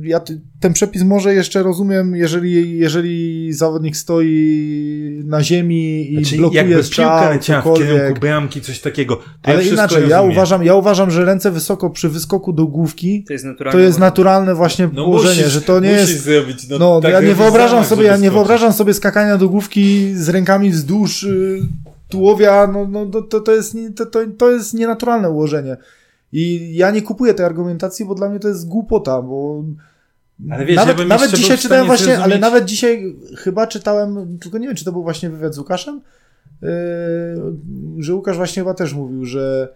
[0.01, 0.21] ja
[0.59, 7.31] ten przepis może jeszcze rozumiem, jeżeli, jeżeli zawodnik stoi na ziemi i Znaczy, blokuje strzał,
[7.31, 9.15] piłka w kierunku bramki, coś takiego.
[9.15, 12.65] To ja Ale wszystko inaczej, ja uważam, ja uważam, że ręce wysoko przy wyskoku do
[12.67, 13.79] główki To jest naturalne.
[13.79, 16.23] to jest naturalne właśnie No położenie, musisz, że to nie jest...
[16.23, 20.15] zrobić, no, No, tak ja nie wyobrażam sobie, ja nie wyobrażam sobie skakania do główki
[20.15, 21.59] z rękami wzdłuż y,
[22.09, 25.77] tułowia, no, no to, to, jest, to, to, to jest nienaturalne ułożenie.
[26.33, 29.63] I ja nie kupuję tej argumentacji, bo dla mnie to jest głupota, bo
[30.51, 34.57] Ale wiesz, nawet, ja nawet dzisiaj czytałem właśnie, ale zrozumieć- nawet dzisiaj chyba czytałem, tylko
[34.57, 36.01] nie wiem, czy to był właśnie wywiad z Łukaszem,
[36.61, 36.69] yy,
[37.97, 39.73] że Łukasz właśnie chyba też mówił, że,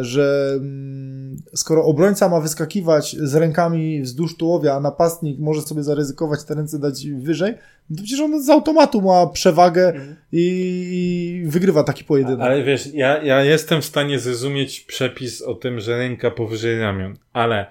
[0.00, 6.44] że mm, skoro obrońca ma wyskakiwać z rękami wzdłuż tułowia, a napastnik może sobie zaryzykować
[6.44, 7.54] te ręce dać wyżej,
[7.90, 10.16] no to przecież on z automatu ma przewagę Mhm.
[10.32, 10.46] i,
[10.92, 12.40] i wygrywa taki pojedynek.
[12.40, 17.16] Ale wiesz, ja, ja jestem w stanie zrozumieć przepis o tym, że ręka powyżej ramion,
[17.32, 17.66] ale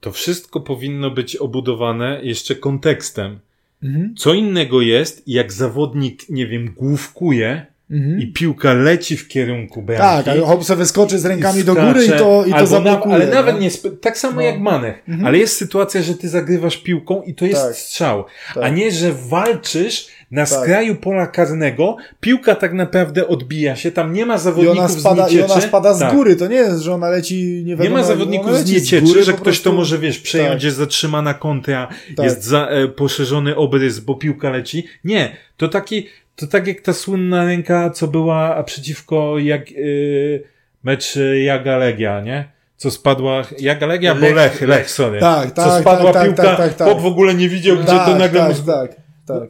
[0.00, 3.38] to wszystko powinno być obudowane jeszcze kontekstem.
[3.82, 4.14] Mhm.
[4.16, 8.20] Co innego jest, jak zawodnik, nie wiem, główkuje Mhm.
[8.20, 10.30] i piłka leci w kierunku bramki.
[10.30, 13.18] Tak, sobie wyskoczy z rękami i do góry i skacze, to, i to zablokuje.
[13.18, 13.60] Na, ale nawet no.
[13.60, 14.40] nie, sp- tak samo No.
[14.42, 15.26] jak Manech, Mhm.
[15.26, 17.76] ale jest sytuacja, że ty zagrywasz piłką i to jest Tak.
[17.76, 18.24] strzał,
[18.54, 18.64] Tak.
[18.64, 20.60] a nie, że walczysz na Tak.
[20.60, 25.28] skraju pola karnego, piłka tak naprawdę odbija się, tam nie ma I zawodników ona spada,
[25.28, 25.52] z i niecieczy.
[25.52, 26.14] ona spada z Tak.
[26.14, 29.04] góry, to nie jest, że ona leci nie Nie wiadomo ma jak- zawodników z niecieczy,
[29.06, 29.72] góry że ktoś to prostu.
[29.72, 30.62] może, wiesz, przejąć, Tak.
[30.62, 32.24] jest zatrzymana kontra, Tak.
[32.26, 34.86] jest za, e, poszerzony obrys, bo piłka leci.
[35.04, 36.06] Nie, to taki,
[36.36, 40.42] to tak jak ta słynna ręka, co była przeciwko jak, y,
[40.84, 42.48] mecz Jaga Legia, nie?
[42.76, 45.20] Co spadła, Jaga Legia, bo Lech, Lech, sorry.
[45.20, 46.88] Tak, Co tak, spadła tak, piłka, tak, tak, tak.
[46.88, 48.54] chłop w ogóle nie widział, gdzie tak, to nagle tak, mu...
[48.54, 48.90] z- tak,
[49.26, 49.48] tak,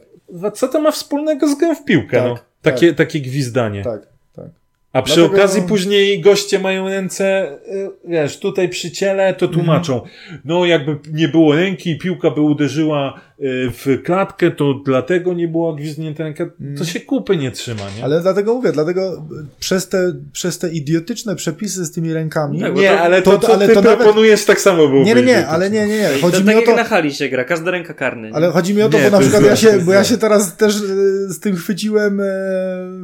[0.53, 2.35] Co to ma wspólnego z grą w piłkę, Tak, no?
[2.35, 2.45] tak.
[2.73, 3.83] Takie, takie gwizdanie.
[3.83, 4.01] tak,
[4.35, 4.45] tak.
[4.93, 10.01] A przy Dlatego- okazji później goście mają ręce, y, wiesz, tutaj przy ciele, to tłumaczą.
[10.45, 15.75] No, jakby nie było ręki i piłka by uderzyła w klatkę, to dlatego nie była
[15.75, 16.45] gwizdnięta ręka.
[16.77, 18.03] To się kupy nie trzyma, nie?
[18.03, 19.27] Ale dlatego mówię, dlatego
[19.59, 22.61] przez te, przez te idiotyczne przepisy z tymi rękami.
[22.61, 25.03] Tak, nie, to- ale to, to- co ale ty to nawet- proponujesz, tak samo było.
[25.03, 26.09] nie, nie, nie, ale nie, nie, nie.
[26.21, 28.27] Chodzi to mi tak o jak to, na hali się gra, każda ręka karny.
[28.29, 28.35] nie?
[28.35, 30.57] ale chodzi mi o to, Nie, bo na przykład ja się, bo ja się teraz
[30.57, 30.79] też e,
[31.33, 32.17] z tym chwyciłem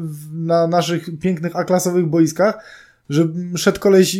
[0.03, 2.63] w- na naszych pięknych A-klasowych boiskach,
[3.09, 4.17] że szedł koleś,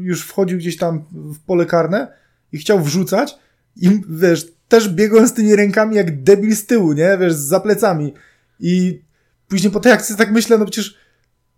[0.00, 2.08] już wchodził gdzieś tam w pole karne
[2.52, 3.34] i chciał wrzucać
[3.76, 7.18] i wiesz, też biegłem z tymi rękami jak debil z tyłu, nie?
[7.20, 8.14] Wiesz, za plecami.
[8.60, 9.02] I
[9.48, 10.96] później po tej akcji tak myślę, no przecież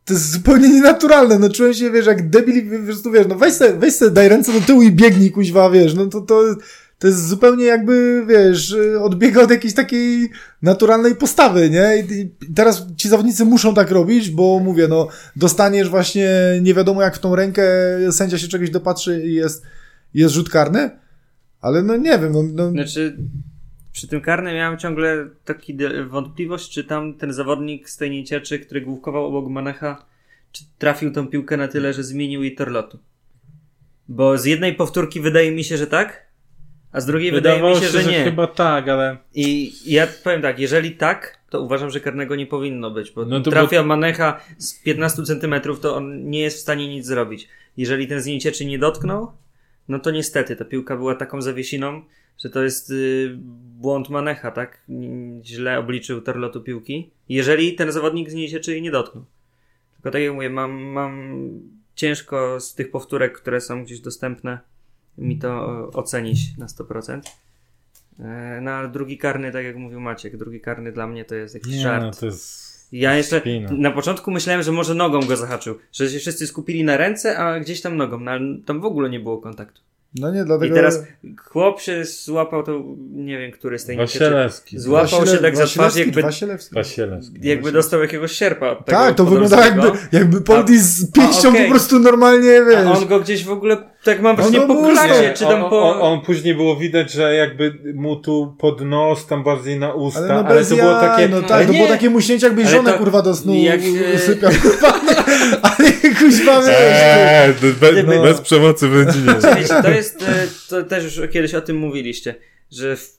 [0.05, 3.53] to jest zupełnie nienaturalne, no czułem się, wiesz, jak debil po prostu, wiesz, no weź
[3.53, 6.43] se, weź se, daj ręce do tyłu i biegnij, kuźwa, wiesz, no to, to,
[6.99, 10.31] to jest zupełnie jakby, wiesz, odbiega od jakiejś takiej
[10.63, 12.05] naturalnej postawy, nie?
[12.11, 16.31] I teraz ci zawodnicy muszą tak robić, bo mówię, no, dostaniesz właśnie
[16.63, 17.63] nie wiadomo jak w tą rękę,
[18.11, 19.63] sędzia się czegoś dopatrzy i jest,
[20.15, 21.04] jest rzut karny,
[21.65, 23.17] ale no nie wiem, no, no Znaczy,
[23.93, 28.81] przy tym karnym miałem ciągle taki wątpliwość, czy tam ten zawodnik z tej niecieczy, który
[28.81, 30.07] główkował obok Manecha,
[30.53, 32.99] czy trafił tą piłkę na tyle, że zmienił jej tor lotu.
[34.09, 36.27] Bo z jednej powtórki wydaje mi się, że tak,
[36.93, 38.25] a z drugiej Wydawało wydaje mi się, że nie.
[38.25, 39.17] chyba tak, ale...
[39.35, 43.41] I ja powiem tak, jeżeli tak, to uważam, że karnego nie powinno być, bo No
[43.41, 47.49] trafia Manecha z 15 centymetrów, to on nie jest w stanie nic zrobić.
[47.77, 49.33] Jeżeli ten z niecieczy nie dotknął,
[49.89, 52.03] no to niestety ta piłka była taką zawiesiną,
[52.39, 53.35] że to jest y,
[53.81, 54.85] błąd Manecha, tak?
[55.43, 57.11] Źle obliczył tor lotu piłki.
[57.29, 59.25] Jeżeli ten zawodnik z niecieczy jej nie dotknął.
[59.95, 61.35] Tylko tak jak mówię, mam, mam
[61.95, 64.59] ciężko z tych powtórek, które są gdzieś dostępne,
[65.19, 67.21] mi to ocenić na 100%.
[68.21, 71.55] E, No ale drugi karny, tak jak mówił Maciek, drugi karny dla mnie to jest
[71.55, 72.03] jakiś Nie, żart.
[72.05, 72.74] no to jest...
[72.93, 73.69] Ja jeszcze Spina.
[73.73, 77.61] na początku myślałem, że może nogą go zahaczył, że się wszyscy skupili na ręce, a
[77.61, 79.81] gdzieś tam nogą, no, ale tam w ogóle nie było kontaktu.
[80.15, 80.75] No nie, I dlatego...
[80.75, 81.03] teraz
[81.45, 84.79] chłop się złapał, to nie wiem, który z tej niecieczy, Wasielewski.
[84.79, 86.75] złapał się tak za twarz, jakby, Wasielewski.
[86.75, 87.35] Wasielewski.
[87.43, 88.71] jakby dostał jakiegoś sierpa.
[88.71, 91.65] od tego Tak, to wygląda jakby, jakby Poldi z pięścią okej.
[91.65, 92.87] po prostu normalnie, wiesz.
[92.87, 95.33] A on go gdzieś w ogóle, tak mam On wrażenie, go po mózg- klacie, Nie,
[95.35, 95.83] czy tam on, po...
[95.93, 100.21] on, on później było widać, że jakby mu tu pod nos, tam bardziej na usta,
[100.21, 101.29] Ale ale, no bez to było takie...
[101.29, 103.55] no tak, ale to nie, było takie muśnięcie, jakbyś Ale żonę to- kurwa do snu
[103.55, 105.01] jak, e, usypiał, kurwa,
[105.63, 109.35] ale kuźwa, Eee, to be, Gdyby- bez przemocy w rodzinie.
[109.57, 112.35] Wiecie, to jest, e, to też już kiedyś o tym mówiliście,
[112.73, 113.19] że w,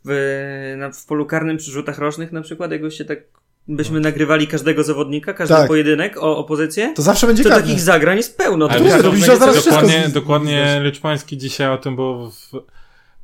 [0.74, 3.20] e, na, w polu karnym przy rzutach rocznych na przykład, jakbyście tak,
[3.68, 5.68] byśmy nagrywali każdego zawodnika, każdy Tak.
[5.68, 7.64] pojedynek o opozycję, to zawsze będzie to karne.
[7.64, 8.68] takich zagrań jest pełno.
[8.70, 12.52] Ale To robisz będzie zaraz wszystko dokładnie, z- dokładnie Leczpański dzisiaj o tym, bo w,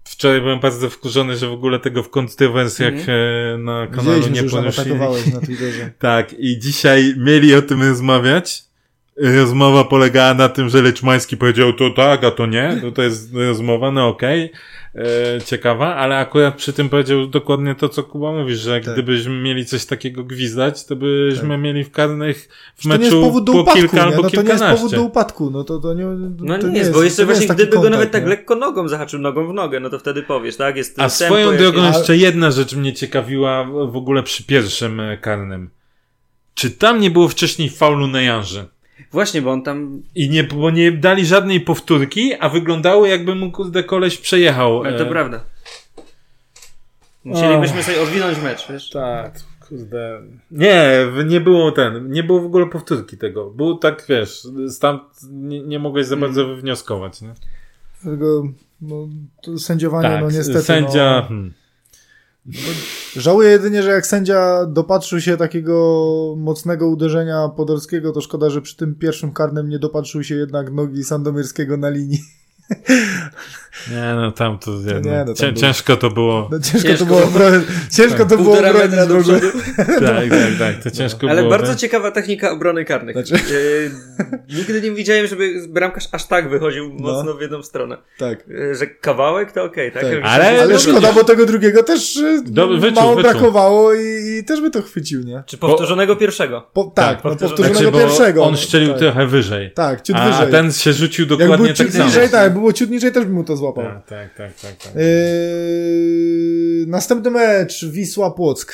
[0.04, 3.18] wczoraj byłem bardzo wkurzony, że w ogóle tego w kontrowersjach Mhm.
[3.20, 5.92] e, na kanalu Widzieliśmy, nie na Twitterze.
[6.00, 8.64] Tak, i dzisiaj mieli o tym rozmawiać,
[9.18, 12.78] rozmowa polegała na tym, że Leczmański powiedział to tak, a to nie.
[12.82, 14.52] To, to jest rozmowa, no okej.
[14.96, 18.94] E, ciekawa, ale akurat przy tym powiedział dokładnie to, co Kuba mówi, że Tak.
[18.94, 21.60] gdybyśmy mieli coś takiego gwizdać, to byśmy Tak.
[21.60, 24.04] mieli w karnych w To nie jest meczu powód do po upadku, kilka nie?
[24.04, 24.78] albo No to nie jest kilkanaście.
[24.84, 26.06] powód do upadku, no to, to nie
[26.40, 28.30] No to nie, jest, bo jeszcze to nie właśnie gdyby go nawet kontakt, tak nie?
[28.30, 30.76] lekko nogą zahaczył nogą w nogę, no to wtedy powiesz, tak?
[30.78, 35.70] Jest A swoją drogą jeszcze jedna rzecz mnie ciekawiła w ogóle przy pierwszym karnym.
[36.54, 38.66] Czy tam nie było wcześniej faulu na Janży?
[39.12, 40.02] Właśnie, bo on tam...
[40.16, 44.84] I nie, bo nie dali żadnej powtórki, a wyglądało jakby mu kurde koleś przejechał.
[44.84, 45.44] Ale to e, prawda.
[47.24, 48.90] Musielibyśmy sobie odwinąć mecz, wiesz?
[48.90, 49.40] Tak,
[49.70, 50.22] kurde.
[50.52, 53.50] Nie, nie było ten, nie było w ogóle powtórki tego.
[53.50, 54.48] Był tak, wiesz,
[54.82, 55.00] tam
[55.32, 56.30] nie, nie mogłeś za Mm.
[56.30, 57.34] bardzo wywnioskować, nie?
[58.04, 58.44] Dlatego,
[58.82, 59.08] no,
[59.58, 60.62] sędziowanie, Tak, no niestety.
[60.62, 61.16] sędzia...
[61.22, 61.54] No, Hmm.
[63.16, 68.78] Żałuję jedynie, że jak sędzia dopatrzył się takiego mocnego uderzenia Podolskiego, to szkoda, że przy
[68.78, 72.20] tym pierwszym karnym nie dopatrzył się jednak nogi Sandomierskiego na linii.
[73.92, 76.50] Nie, no tam to jednak, nie, no, tam cię, było- ciężko to było.
[76.52, 77.50] No, ciężko, Ciężko to było, było.
[77.50, 77.62] obro-
[77.92, 79.22] ciężko to było obronić w ogóle.
[79.40, 79.48] przodu.
[80.06, 81.50] Tak, tak, tak, to ciężko Ale było.
[81.50, 81.78] bardzo nie?
[81.78, 83.16] ciekawa technika obrony karnych.
[83.16, 87.12] Znaczy- E, nigdy nie widziałem, żeby bramkarz aż tak wychodził No.
[87.14, 87.98] mocno w jedną stronę.
[88.18, 88.40] Tak.
[88.72, 90.02] E, że kawałek to okej, tak?
[90.04, 90.12] Tak.
[90.14, 93.32] Jak Ale- Ale no szkoda, bo tego drugiego też e, Dobry, wyczuł, mało wyczuł.
[93.32, 95.44] brakowało i, i też by to chwycił, nie?
[95.46, 96.70] Czy powtórzonego pierwszego?
[96.74, 97.58] Po, tak, Tak, no, powtórzonego.
[97.60, 98.44] powtórzonego Znaczy, bo pierwszego.
[98.46, 98.98] on szczelił tak.
[99.00, 99.72] trochę wyżej.
[99.76, 100.52] Tak, ciut A wyżej.
[100.52, 102.06] ten się rzucił dokładnie tak samo.
[102.06, 103.84] niżej, tak, było ciut niżej, też bym mu to złapał.
[103.86, 104.76] Tak, tak, tak, tak.
[104.78, 104.96] tak.
[104.96, 108.72] Yy, następny mecz, Wisła-Płock.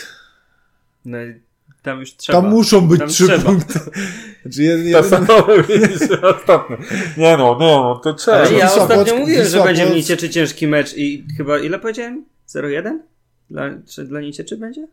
[1.05, 1.17] No,
[1.81, 2.41] tam już trzeba.
[2.41, 3.43] Tam muszą być Tam trzy trzeba.
[3.43, 3.79] punkty.
[4.41, 6.77] Znaczy, jed, To jedyny, samo widzisz, ostatnio.
[7.17, 8.38] Nie no, nie no, to trzeba.
[8.38, 11.25] Ale ja Wisła ostatnio Płock- mówiłem, że Wisła będzie Płock- w Nicieczy ciężki mecz i
[11.38, 12.25] chyba ile powiedziałem?
[12.49, 12.97] 0-1?
[13.49, 14.88] Dla, czy dla Nicieczy będzie?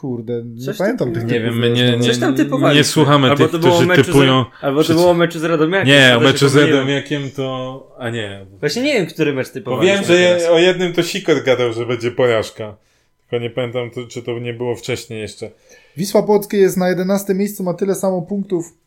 [0.00, 1.98] Kurde, nie Coś pamiętam tych Nie wiem, my nie, no.
[1.98, 2.78] nie, Coś tam typowaliśmy.
[2.78, 4.44] nie słuchamy Albo tych, to było którzy meczu typują.
[4.60, 5.88] Z, albo to było o meczu z Radomiakiem.
[5.88, 6.56] Nie, o meczu z.
[6.56, 7.96] Radomiakiem to...
[7.98, 8.46] A nie.
[8.60, 11.86] Właśnie nie wiem, który mecz typowaliśmy Powiem, że je, o jednym to Sikor gadał, że
[11.86, 12.76] będzie porażka.
[13.20, 15.50] Tylko nie pamiętam, to, czy to nie było wcześniej jeszcze.
[15.96, 18.78] Wisła Płockie jest na 11 miejscu, ma tyle samo punktów,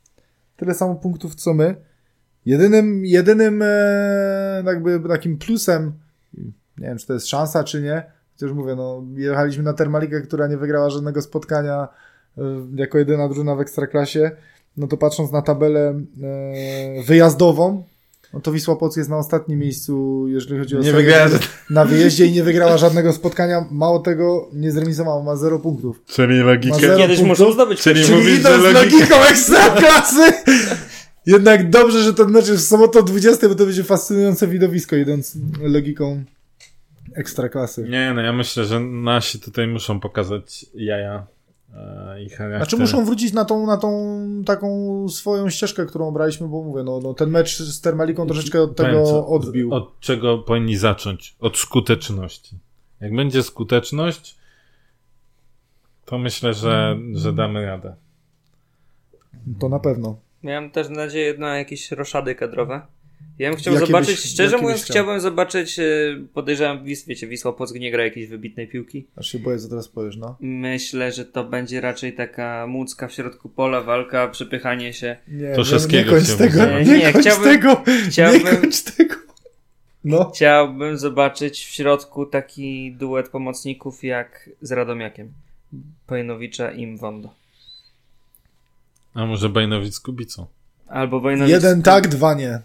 [0.57, 1.75] tyle samo punktów co my.
[2.45, 5.93] Jedynym, jedynym e, jakby takim plusem,
[6.77, 8.03] nie wiem czy to jest szansa czy nie,
[8.39, 11.87] chociaż mówię, no jechaliśmy na Termalikę, która nie wygrała żadnego spotkania
[12.37, 12.41] e,
[12.75, 14.31] jako jedyna drużyna w Ekstraklasie,
[14.77, 16.01] no to patrząc na tabelę
[16.99, 17.83] e, wyjazdową,
[18.33, 21.29] no to Wisła Płock jest na ostatnim miejscu, jeżeli chodzi o Nie wygrała
[21.69, 23.65] na wyjeździe i nie wygrała żadnego spotkania.
[23.71, 26.01] Mało tego, nie zremisowała, ma 0 punktów.
[26.05, 26.79] Czyli logikę.
[26.79, 27.39] zero Kiedyś punktów.
[27.39, 28.15] muszą zdobyć Czyli pierwszy.
[28.15, 30.21] mówisz, że z logika- logiką ekstraklasy.
[31.25, 34.95] Jednak dobrze, że ten mecz jest w sobotę o 20, bo to będzie fascynujące widowisko,
[34.95, 36.23] idąc logiką
[37.17, 37.89] ekstraklasy.
[37.89, 41.27] Nie, no ja myślę, że nasi tutaj muszą pokazać jaja
[41.75, 42.59] e, i charakter.
[42.59, 46.99] Znaczy muszą wrócić na tą, na tą taką swoją ścieżkę, którą braliśmy, bo mówię, no,
[47.03, 49.73] no ten mecz z Termaliką troszeczkę od tego co, odbił.
[49.73, 51.35] Od czego powinni zacząć?
[51.39, 52.57] Od skuteczności.
[53.01, 54.37] Jak będzie skuteczność,
[56.05, 57.95] to myślę, że, że damy radę.
[59.59, 60.19] To na pewno.
[60.43, 62.81] Miałem też nadzieję na jakieś roszady kadrowe.
[63.39, 64.93] Ja bym chciał Jakie zobaczyć, byś- szczerze mówiąc, chciał?
[64.93, 65.83] chciałbym zobaczyć, e,
[66.33, 69.05] podejrzewam, wiecie, Wisła Płock nie gra jakiejś wybitnej piłki.
[69.15, 70.35] Aż się boję, co teraz powiesz, no.
[70.39, 75.17] Myślę, że to będzie raczej taka mucka w środku pola, walka, przepychanie się.
[75.27, 76.87] Nie, To nie, nie kończ chciałbym tego, zobaczyć.
[76.87, 79.15] nie, Nie, kończ chciałbym- tego, nie Chciałbym, kończ tego.
[80.03, 80.31] No.
[80.35, 85.31] chciałbym zobaczyć w środku taki duet pomocników jak z Radomiakiem.
[86.07, 87.29] Pojnowicza i Mwondo.
[89.13, 90.45] A może Bajnowic z Kubicą?
[90.87, 92.59] Albo Bojnowicz Jeden z, tak, dwa nie.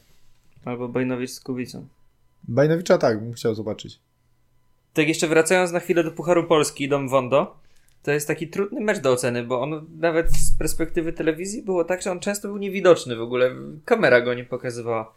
[0.64, 1.86] Albo Bojnowicz z Kubicą.
[2.48, 3.98] Bajnowicza tak, bym chciał zobaczyć.
[4.94, 7.56] Tak jeszcze wracając na chwilę do Pucharu Polski i Dom Wondo,
[8.02, 12.02] to jest taki trudny mecz do oceny, bo on nawet z perspektywy telewizji było tak,
[12.02, 13.50] że on często był niewidoczny w ogóle.
[13.84, 15.14] Kamera go nie pokazywała.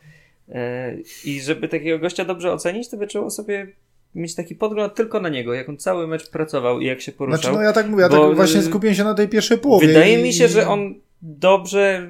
[0.49, 3.67] E, I żeby takiego gościa dobrze ocenić, to by trzeba sobie
[4.15, 7.41] mieć taki podgląd tylko na niego, jak on cały mecz pracował i jak się poruszał.
[7.41, 9.87] Znaczy, no ja tak mówię, ja tak właśnie y, skupiłem się na tej pierwszej połowie.
[9.87, 12.09] Wydaje i- mi się, że on dobrze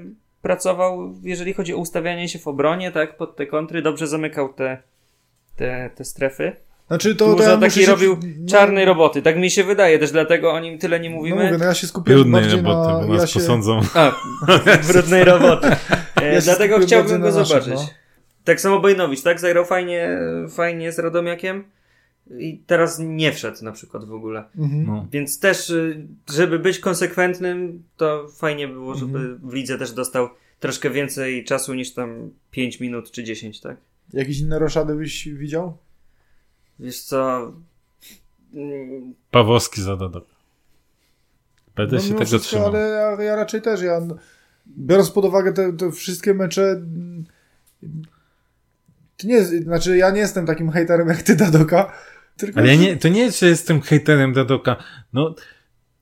[0.50, 4.78] pracował, jeżeli chodzi o ustawianie się w obronie, tak, pod te kontry, dobrze zamykał te,
[5.56, 6.56] te, te strefy.
[6.88, 9.64] Znaczy, to, Dużo to ja muszę takiej się- robił no, czarnej roboty, tak mi się
[9.64, 11.44] wydaje, też dlatego o nim tyle nie No mówimy.
[11.44, 13.00] mówię, no ja się skupiłem Trudnej bardziej roboty, na...
[13.08, 13.80] bo nas Ja się, posądzą.
[13.96, 14.12] A,
[14.94, 15.68] brudnej roboty.
[16.22, 17.74] E, Ja się dlatego chciałbym go naszych, zobaczyć.
[17.74, 17.90] no.
[18.44, 19.40] Tak samo Bojnowicz, tak?
[19.40, 20.10] Zagrał fajnie,
[20.56, 21.64] fajnie z Radomiakiem
[22.38, 24.44] i teraz nie wszedł na przykład w ogóle.
[24.58, 24.86] mhm.
[24.88, 25.08] No.
[25.12, 29.40] Więc też, y, żeby być konsekwentnym, to fajnie było, żeby Mhm.
[29.50, 33.78] w lidze też dostał troszkę więcej czasu niż tam 5 minut czy 10, tak?
[34.14, 35.78] Jakieś inne roszady byś widział?
[36.80, 37.52] Wiesz co...
[38.54, 40.30] mm, Pawłowski za dodatek.
[41.76, 42.68] Będę No, się tego wszystko, trzymał.
[42.68, 44.02] Ale ja, ja raczej też, ja
[44.78, 46.82] biorąc pod uwagę te, te wszystkie mecze,
[49.18, 51.92] to nie, jest- znaczy ja nie jestem takim hejterem jak ty, Dadoka,
[52.38, 52.60] tylko...
[52.60, 54.76] Ale ja nie, to nie jest, że jestem hejterem Dadoka.
[55.14, 55.36] No,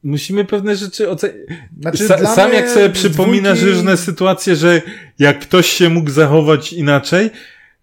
[0.03, 1.37] musimy pewne rzeczy ocenić.
[1.81, 4.81] Znaczy, Sa, sam jak sobie przypominasz dwójki- różne sytuacje, że
[5.19, 7.29] jak ktoś się mógł zachować inaczej,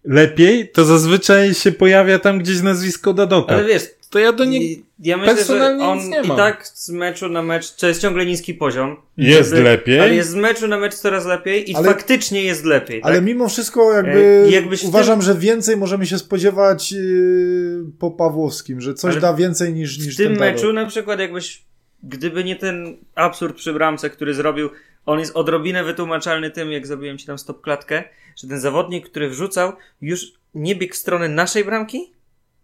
[0.03, 3.55] lepiej, to zazwyczaj się pojawia tam gdzieś nazwisko Dadoka.
[3.55, 4.63] Ale wiesz, To ja do nie...
[4.63, 6.37] i- ja myślę, że personalnie on nic nie i mam.
[6.37, 8.95] tak z meczu na mecz, to jest ciągle niski poziom.
[9.17, 9.99] Jest Żeby- lepiej.
[9.99, 13.01] Ale jest z meczu na mecz coraz lepiej i Ale- faktycznie jest lepiej.
[13.03, 13.25] Ale tak?
[13.25, 18.93] mimo wszystko jakby E, jakbyś uważam, że więcej możemy się spodziewać yy, po Pawłowskim, że
[18.93, 21.63] coś Ale da więcej niż, niż w tym ten meczu na przykład jakbyś,
[22.03, 24.69] gdyby nie ten absurd przy bramce, który zrobił,
[25.05, 28.03] on jest odrobinę wytłumaczalny tym, jak zrobiłem ci tam stop klatkę,
[28.41, 32.11] że ten zawodnik, który wrzucał, już nie biegł w stronę naszej bramki,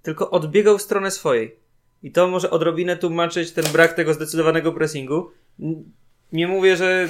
[0.02, 1.56] tylko odbiegał w stronę swojej.
[2.04, 5.30] I to może odrobinę tłumaczyć ten brak tego zdecydowanego pressingu.
[6.34, 7.08] Nie mówię, że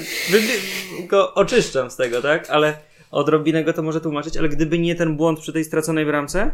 [1.08, 2.50] go oczyszczam z tego, tak?
[2.50, 2.78] Ale
[3.12, 6.54] odrobinę go to może tłumaczyć, ale gdyby nie ten błąd przy tej straconej bramce,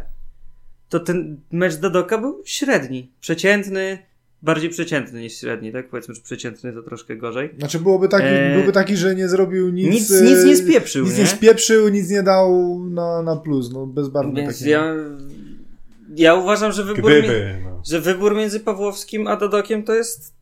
[0.88, 3.98] to ten mecz Dadoka był średni, przeciętny,
[4.42, 5.88] bardziej przeciętny niż średni, tak?
[5.88, 7.50] Powiedzmy, że przeciętny to troszkę gorzej.
[7.58, 9.92] Znaczy byłoby taki, E, byłby taki, że nie zrobił nic...
[9.92, 11.20] Nic, e, nic nie spieprzył, Nic nie?
[11.22, 14.70] nie spieprzył, nic nie dał na, na plus, no bezbarwny Więc taki.
[14.70, 14.94] ja,
[16.16, 17.82] ja uważam, że wybór, mi, Gdyby, no.
[17.86, 20.34] że wybór między Pawłowskim a Dadokiem to jest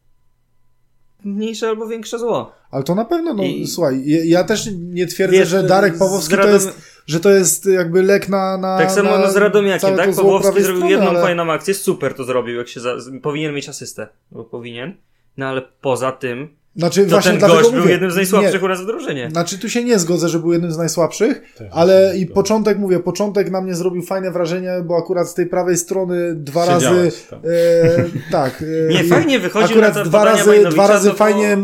[1.25, 2.53] mniejsze albo większe zło.
[2.71, 5.99] Ale to na pewno, no I- słuchaj, ja, ja też nie twierdzę, Wiesz, że Darek
[5.99, 9.31] Pawłowski to Radom- jest, że to jest jakby lek na, na Tak samo na no
[9.31, 10.11] z Radomiakiem, tak?
[10.11, 11.23] to Pawłowski zrobił strony, jedną ale...
[11.23, 14.95] fajną akcję, super to zrobił, jak się za, powinien mieć asystę, bo powinien.
[15.37, 18.63] No ale poza tym, Znaczy to właśnie ten dlatego gość był mówię, jednym z najsłabszych
[18.63, 19.25] u nas w drużynie.
[19.25, 22.79] Nie, znaczy tu się nie zgodzę, że był jednym z najsłabszych, Też ale i początek,
[22.79, 26.87] mówię, początek na mnie zrobił fajne wrażenie, bo akurat z tej prawej strony dwa razy
[26.87, 27.39] Siedziałeś tam.
[27.39, 28.65] e, tak.
[28.91, 31.59] E, Nie, fajnie wychodził Akurat na dwa razy, Bajnowicza, dwa razy to fajnie e,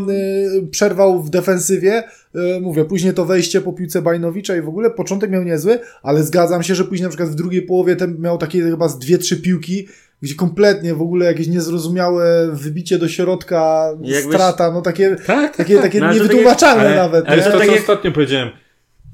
[0.71, 2.03] przerwał w defensywie.
[2.35, 6.23] E, mówię, później to wejście po piłce Bajnowicza i w ogóle początek miał niezły, ale
[6.23, 9.19] zgadzam się, że później na przykład w drugiej połowie ten miał takie chyba z dwie,
[9.19, 9.89] trzy piłki,
[10.23, 15.79] gdzie kompletnie w ogóle jakieś niezrozumiałe wybicie do środka, Jakbyś- strata, no takie, Tak, takie,
[15.79, 17.27] takie No, ale niewytłumaczalne ale, nawet.
[17.29, 17.43] ale nie?
[17.43, 18.49] to, tak co ostatnio powiedziałem.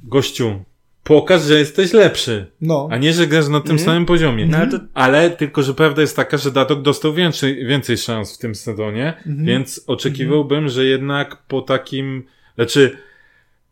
[0.04, 0.64] Gościu,
[1.04, 2.46] pokaż, że jesteś lepszy.
[2.60, 2.88] No.
[2.90, 3.86] A nie, że grasz na tym Mhm.
[3.86, 4.46] samym poziomie.
[4.46, 8.34] No, ale to- Ale tylko, że prawda jest taka, że Dadok dostał więcej, więcej szans
[8.34, 9.46] w tym sezonie, Mhm.
[9.46, 12.24] więc oczekiwałbym, że jednak po takim,
[12.54, 12.96] znaczy,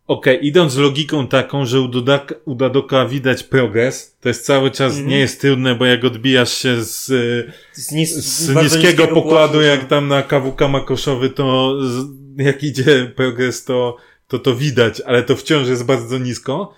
[0.06, 4.70] okej, idąc z logiką taką, że u, Dodaka, u Dadoka widać progres, to jest cały
[4.70, 5.08] czas, Mhm.
[5.08, 9.60] nie jest trudne, bo jak odbijasz się z, y, z, nis- z bardzo niskiego pokładu,
[9.60, 13.96] jak tam na kawuka makoszowy, to z, jak idzie progres, to,
[14.28, 16.74] to to widać, ale to wciąż jest bardzo nisko.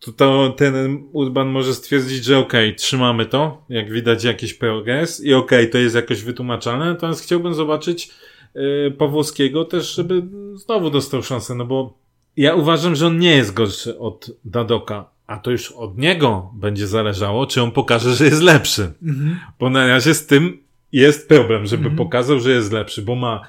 [0.00, 5.34] To, to ten Urban może stwierdzić, że okej, trzymamy to, jak widać jakiś progres i
[5.34, 8.10] okej, to jest jakoś wytłumaczalne, natomiast chciałbym zobaczyć
[8.54, 10.22] yy, Pawłowskiego też, żeby
[10.54, 11.98] znowu dostał szansę, no bo
[12.36, 16.86] ja uważam, że on nie jest gorszy od Dadoka, a to już od niego będzie
[16.86, 18.92] zależało, czy on pokaże, że jest lepszy.
[19.02, 19.38] Mhm.
[19.58, 20.58] Bo na razie z tym
[20.92, 21.96] jest problem, żeby Mhm.
[21.96, 23.40] pokazał, że jest lepszy, bo ma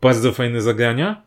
[0.00, 1.22] bardzo fajne zagrania,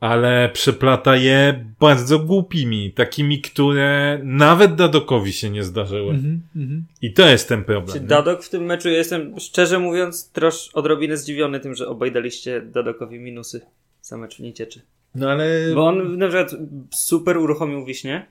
[0.00, 6.10] ale przeplata je bardzo głupimi, takimi, które nawet Dadokowi się nie zdarzyły.
[6.14, 6.42] Mhm.
[6.56, 6.84] Mhm.
[7.02, 8.02] I to jest ten Czy problem.
[8.02, 8.08] nie?
[8.08, 13.18] Dadok w tym meczu, jestem szczerze mówiąc trosz odrobinę zdziwiony tym, że obaj daliście Dadokowi
[13.18, 13.60] minusy.
[14.02, 14.80] Za mecz nie cieczy.
[15.14, 15.44] No ale...
[15.74, 16.50] Bo on na przykład
[16.94, 18.26] super uruchomił Wiśnie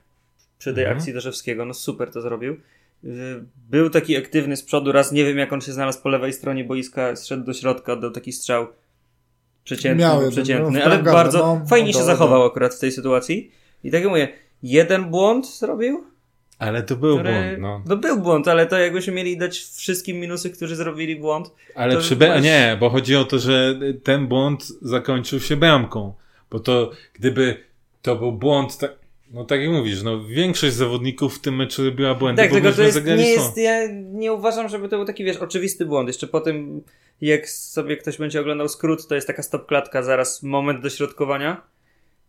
[0.59, 0.97] przy tej Mhm.
[0.97, 2.57] akcji Dorzewskiego, no super to zrobił.
[3.03, 3.11] Yy,
[3.69, 6.63] Był taki aktywny z przodu, raz nie wiem jak on się znalazł po lewej stronie
[6.63, 8.67] boiska, zszedł do środka, dał taki strzał
[9.63, 13.51] przeciętny, Miał przeciętny, no, ale wprawdzie, bardzo no, fajnie się zachował akurat w tej sytuacji.
[13.83, 14.27] I tak jak mówię,
[14.63, 16.03] jeden błąd zrobił,
[16.59, 17.31] Ale to był który...
[17.33, 17.81] błąd, no.
[17.87, 22.01] no był błąd, ale to jakbyśmy mieli dać wszystkim minusy, którzy zrobili błąd, Ale to
[22.01, 22.27] przy B...
[22.29, 26.13] masz- Nie, bo chodzi o to, że ten błąd zakończył się bramką.
[26.51, 27.63] Bo to, gdyby
[28.01, 28.95] to był błąd, tak,
[29.33, 32.71] no tak jak mówisz, no większość zawodników w tym meczu robiła błędy, Tak, bo tylko
[32.71, 36.07] to jest, nie jest, ja nie uważam, żeby to był taki, wiesz, oczywisty błąd.
[36.07, 36.81] Jeszcze po tym,
[37.21, 41.61] jak sobie ktoś będzie oglądał skrót, to jest taka stopklatka, zaraz moment dośrodkowania.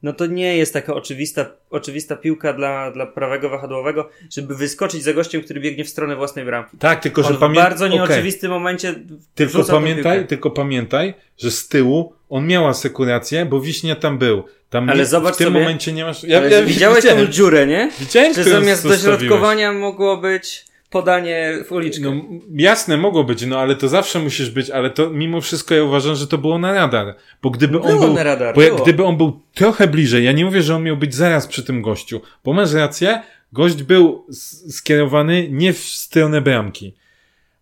[0.02, 5.12] No to nie jest taka oczywista, oczywista piłka dla, dla prawego wahadłowego, żeby wyskoczyć za
[5.12, 6.76] gościem, który biegnie w stronę własnej bramki.
[6.78, 7.64] Tak, tylko że On w pamiętaj.
[7.64, 8.94] bardzo nieoczywistym momencie
[9.34, 14.42] Tylko pamiętaj, tylko pamiętaj, że z tyłu on miał asekurację, bo Wiśnia tam był.
[14.70, 16.24] Tam Ale nie, zobacz w tym sobie- momencie nie masz.
[16.24, 16.74] Ale widziałeś
[17.04, 17.90] widziałem, tą dziurę, nie?
[18.00, 22.02] Widziałem, Że zamiast dośrodkowania mogło być podanie w uliczkę.
[22.02, 22.22] No,
[22.54, 26.14] jasne, mogło być, no ale to zawsze musisz być, ale to mimo wszystko ja uważam,
[26.14, 27.14] że to było na radar.
[27.42, 28.14] Bo gdyby on Było był.
[28.14, 30.96] na radar, bo jak, gdyby on był trochę bliżej, ja nie mówię, że on miał
[30.96, 34.26] być zaraz przy tym gościu, bo masz rację, gość był
[34.70, 36.94] skierowany nie w stronę bramki.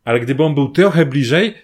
[0.05, 1.55] Ale gdyby on był trochę bliżej,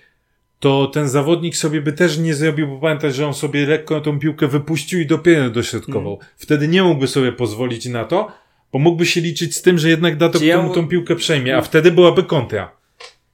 [0.61, 4.19] to ten zawodnik sobie by też nie zrobił, bo pamiętaj, że on sobie lekko tą
[4.19, 6.13] piłkę wypuścił i dopiero dośrodkował.
[6.13, 6.31] Mhm.
[6.37, 8.33] Wtedy nie mógłby sobie pozwolić na to,
[8.77, 11.17] bo mógłby się liczyć z tym, że jednak Dadok Czy ja tą, mu- tą piłkę
[11.17, 12.73] przejmie, a wtedy byłaby kontra.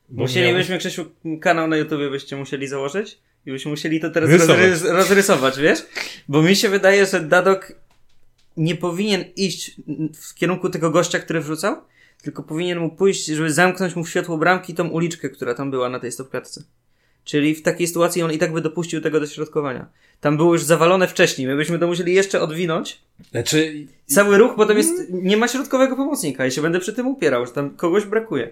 [0.08, 1.04] Bo miał- Musielibyśmy, Krzysiu,
[1.40, 4.58] kanał na YouTubie byście musieli założyć i byśmy musieli to teraz Rysować.
[4.58, 5.78] rozrys rozrysować, wiesz?
[6.28, 7.72] Bo mi się wydaje, że Dadok
[8.56, 9.76] nie powinien iść
[10.20, 11.76] w kierunku tego gościa, który wrzucał,
[12.22, 15.88] tylko powinien mu pójść, żeby zamknąć mu w światło bramki tą uliczkę, która tam była
[15.88, 16.62] na tej stopklatce.
[17.24, 19.86] Czyli w takiej sytuacji on i tak by dopuścił tego dośrodkowania.
[20.20, 22.98] Tam było już zawalone wcześniej, my byśmy to musieli jeszcze odwinąć.
[23.30, 27.46] Znaczy, Cały ruch potem jest, nie ma środkowego pomocnika i się będę przy tym upierał,
[27.46, 28.50] że tam kogoś brakuje.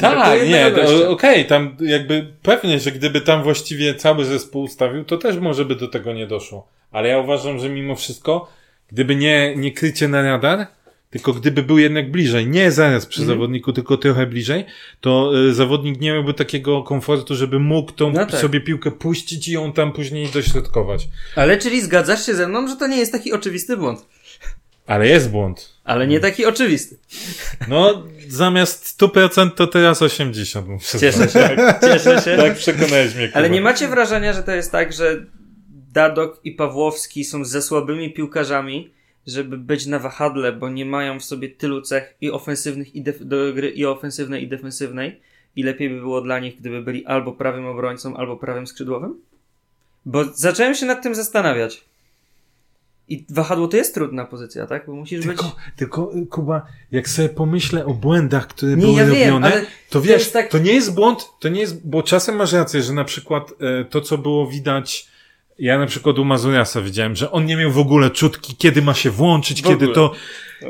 [0.00, 5.16] tak, Brakuje nie, okej, tam jakby pewnie, że gdyby tam właściwie cały zespół ustawił, to
[5.16, 6.68] też może by do tego nie doszło.
[6.92, 8.48] Ale ja uważam, że mimo wszystko,
[8.92, 10.66] gdyby nie, nie krycie na radar,
[11.14, 13.36] tylko gdyby był jednak bliżej, nie zaraz przy Mhm.
[13.38, 14.64] zawodniku, tylko trochę bliżej,
[15.00, 18.40] to y, zawodnik nie miałby takiego komfortu, żeby mógł tą No tak.
[18.40, 21.08] sobie piłkę puścić i ją tam później dośrodkować.
[21.36, 24.06] Ale czyli zgadzasz się ze mną, że to nie jest taki oczywisty błąd?
[24.86, 25.72] Ale jest błąd.
[25.84, 26.98] Ale nie taki oczywisty.
[27.68, 30.66] No, zamiast 100% to teraz 80%.
[30.66, 32.36] muszę Cieszę się, cieszę się.
[32.36, 33.30] Tak przekonałeś mnie.
[33.34, 33.54] Ale Kuba.
[33.54, 35.26] nie macie wrażenia, że to jest tak, że
[35.92, 38.90] Dadok i Pawłowski są za słabymi piłkarzami,
[39.26, 43.24] żeby być na wahadle, bo nie mają w sobie tylu cech i ofensywnych, i def-
[43.24, 45.20] do gry i ofensywnej, i defensywnej.
[45.56, 49.14] I lepiej by było dla nich, gdyby byli albo prawym obrońcą, albo prawym skrzydłowym?
[50.06, 51.84] Bo zacząłem się nad tym zastanawiać.
[53.08, 54.86] I wahadło to jest trudna pozycja, tak?
[54.86, 55.26] Bo musisz być...
[55.26, 59.50] Tylko, tylko, y, Kuba, jak sobie pomyślę o błędach, które Nie, były ja wiem, robione,
[59.50, 62.52] to to wiesz, jest tak- to nie jest błąd, to nie jest, bo czasem masz
[62.52, 65.08] rację, że na przykład e, to, co było widać,
[65.58, 68.94] ja na przykład u Mazuriasa widziałem, że on nie miał w ogóle czutki, kiedy ma
[68.94, 69.94] się włączyć, W kiedy ogóle.
[69.94, 70.12] to...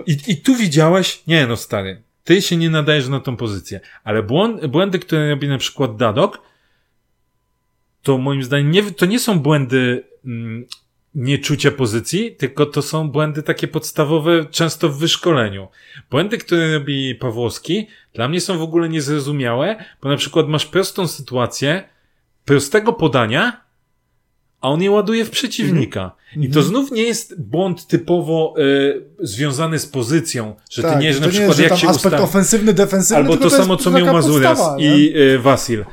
[0.07, 4.23] I, I tu widziałeś, nie no stary, ty się nie nadajesz na tą pozycję, ale
[4.23, 6.43] błąd, błędy, które robi na przykład Dadok,
[8.03, 10.65] to moim zdaniem nie, to nie są błędy mm,
[11.15, 15.69] nieczucia pozycji, tylko to są błędy takie podstawowe, często w wyszkoleniu.
[16.11, 21.09] Błędy, które robi Pawłowski, dla mnie są w ogóle niezrozumiałe, bo na przykład masz prostą
[21.09, 21.89] sytuację,
[22.45, 23.64] prostego podania,
[24.65, 26.11] a on je ładuje w przeciwnika.
[26.37, 31.21] I to znów nie jest błąd typowo y, związany z pozycją, że ty nie, że
[31.21, 32.23] na Tak, to przykład że jak tam się aspekt ustawi...
[32.25, 34.99] ofensywny, defensywny, Albo to jest samo, co miał podstawa, nie?
[34.99, 35.85] i y, Wasil.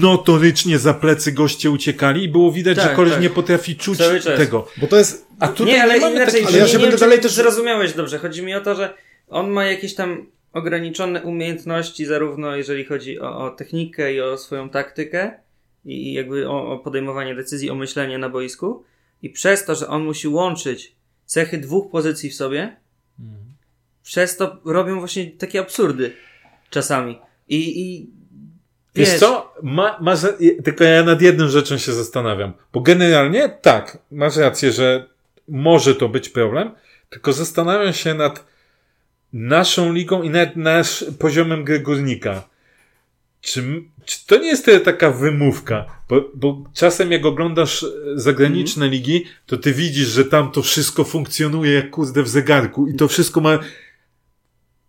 [0.00, 3.22] Notorycznie za plecy goście uciekali i było widać, Tak, że koleś tak.
[3.22, 3.98] nie potrafi czuć
[4.36, 4.68] tego.
[4.76, 5.26] Bo to jest...
[5.40, 7.20] A tutaj nie, ale mamy inaczej, takich- Ale ja nie, się nie będę wiem, dalej
[7.20, 8.18] też- zrozumiałeś dobrze.
[8.18, 8.94] Chodzi mi o to, że
[9.28, 14.68] on ma jakieś tam ograniczone umiejętności, zarówno jeżeli chodzi o, o technikę i o swoją
[14.68, 15.32] taktykę,
[15.84, 18.84] i jakby o, o podejmowanie decyzji, o myślenie na boisku.
[19.22, 22.76] I przez to, że on musi łączyć cechy dwóch pozycji w sobie,
[24.02, 26.12] przez to robią właśnie takie absurdy
[26.70, 27.18] czasami.
[27.48, 28.10] I, i
[28.94, 29.54] Wiesz, wiesz, co?
[29.62, 30.20] Ma, masz,
[30.64, 32.52] tylko ja nad jedną rzeczą się zastanawiam.
[32.72, 35.08] Bo generalnie tak, masz rację, że
[35.48, 36.70] może to być problem,
[37.10, 38.44] tylko zastanawiam się nad
[39.32, 42.48] naszą ligą i nad nasz poziomem gry górnika.
[43.44, 45.86] Czy, czy to nie jest taka wymówka?
[46.08, 51.04] Bo, bo czasem jak oglądasz e, zagraniczne ligi, to ty widzisz, że tam to wszystko
[51.04, 53.58] funkcjonuje jak kurde w zegarku i to wszystko ma...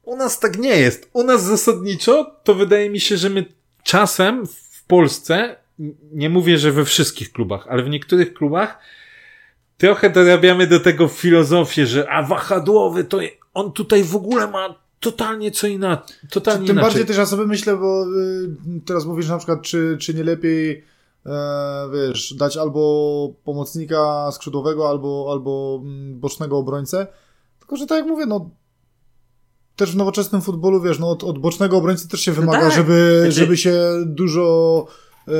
[0.03, 1.09] U nas tak nie jest.
[1.13, 3.45] U nas zasadniczo to wydaje mi się, że my
[3.83, 5.55] czasem w Polsce,
[6.11, 8.79] nie mówię, że we wszystkich klubach, ale w niektórych klubach
[9.77, 13.19] trochę dorabiamy do tego filozofię, że a wahadłowy to
[13.53, 16.15] on tutaj w ogóle ma totalnie co inaczej.
[16.31, 16.89] Totalnie Tym inaczej.
[16.91, 20.83] bardziej też ja sobie myślę, bo y, teraz mówisz na przykład, czy, czy nie lepiej
[21.25, 27.07] e, wiesz, dać albo pomocnika skrzydłowego, albo, albo mm, bocznego obrońcę.
[27.59, 28.49] Tylko, że tak jak mówię, no
[29.75, 32.73] też w nowoczesnym futbolu, wiesz, no od, od bocznego obrońcy też się wymaga, tak.
[32.75, 34.87] żeby, Znaczy- żeby się dużo
[35.27, 35.31] e,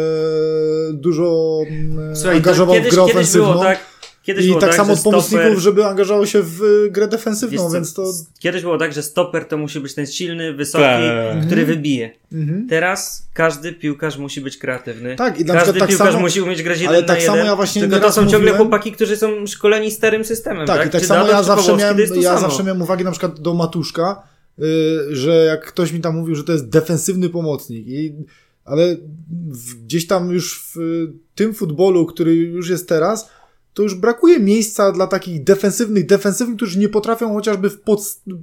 [0.94, 3.52] dużo mm, Słuchaj, angażował kiedyś, w grę kiedyś ofensywną.
[3.52, 3.80] było tak,
[4.26, 7.08] kiedyś I było tak, tak, samo od pomocników, stoper- żeby angażował się w y, grę
[7.08, 8.14] defensywną, więc to...
[8.40, 11.46] Kiedyś było tak, że stoper to musi być ten silny, wysoki, Tak.
[11.46, 12.12] który wybije.
[12.34, 12.68] Mhm.
[12.70, 15.16] Teraz każdy piłkarz musi być kreatywny.
[15.16, 17.36] Tak, i na każdy tak piłkarz samo- musi umieć grać jeden ale na tak jeden.
[17.36, 20.68] samo ja właśnie Tylko to są ciągle mówiłem- chłopaki, którzy są szkoleni starym systemem.
[20.68, 22.40] Tak, Tak, i tak Czy samo ja zawsze, Pawłowski, miałem, ja samo.
[22.40, 24.24] zawsze miałem uwagi na przykład do Matuszka,
[24.60, 24.64] y,
[25.16, 28.16] że jak ktoś mi tam mówił, że to jest defensywny pomocnik, i,
[28.66, 28.96] ale
[29.86, 33.30] gdzieś tam już w y, tym futbolu, który już jest teraz,
[33.76, 38.00] to już brakuje miejsca dla takich defensywnych, defensywnych, którzy nie potrafią chociażby w pod,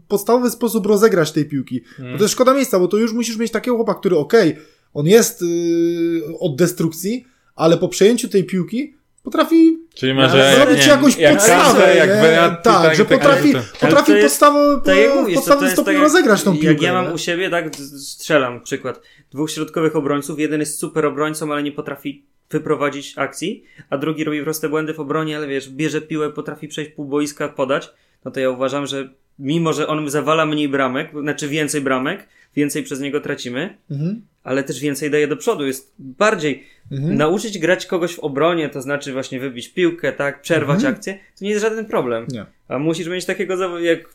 [0.08, 1.84] podstawowy sposób rozegrać tej piłki.
[1.98, 4.56] Bo to jest szkoda miejsca, bo to już musisz mieć takiego chłopa, który okej,
[4.94, 7.26] on jest y, od destrukcji,
[7.56, 11.96] ale po przejęciu tej piłki potrafi Czyli może zrobić nie, jakąś jak podstawę.
[11.96, 12.14] Jak nie?
[12.14, 14.40] Verratti, tak, że tak, potrafi, potrafi jest-
[14.84, 16.66] Tak jak mówisz, to podstawowym stopniu tak, rozegrać tą piłkę.
[16.66, 17.12] Jak ja mam nie?
[17.12, 19.00] u siebie, tak strzelam przykład.
[19.30, 24.42] Dwóch środkowych obrońców, jeden jest super obrońcą, ale nie potrafi wyprowadzić akcji, a drugi robi
[24.42, 27.90] proste błędy w obronie, ale wiesz, bierze piłę, potrafi przejść pół boiska, podać,
[28.24, 29.08] no to ja uważam, że
[29.38, 34.22] mimo, że on zawala mniej bramek, znaczy więcej bramek, więcej przez niego tracimy, Mhm.
[34.42, 35.66] ale też więcej daje do przodu.
[35.66, 37.16] Jest bardziej Mhm.
[37.16, 40.94] nauczyć grać kogoś w obronie, to znaczy właśnie wybić piłkę, tak, przerwać Mhm.
[40.94, 42.26] akcję, to nie jest żaden problem.
[42.28, 42.46] Nie.
[42.68, 44.14] A musisz mieć takiego jak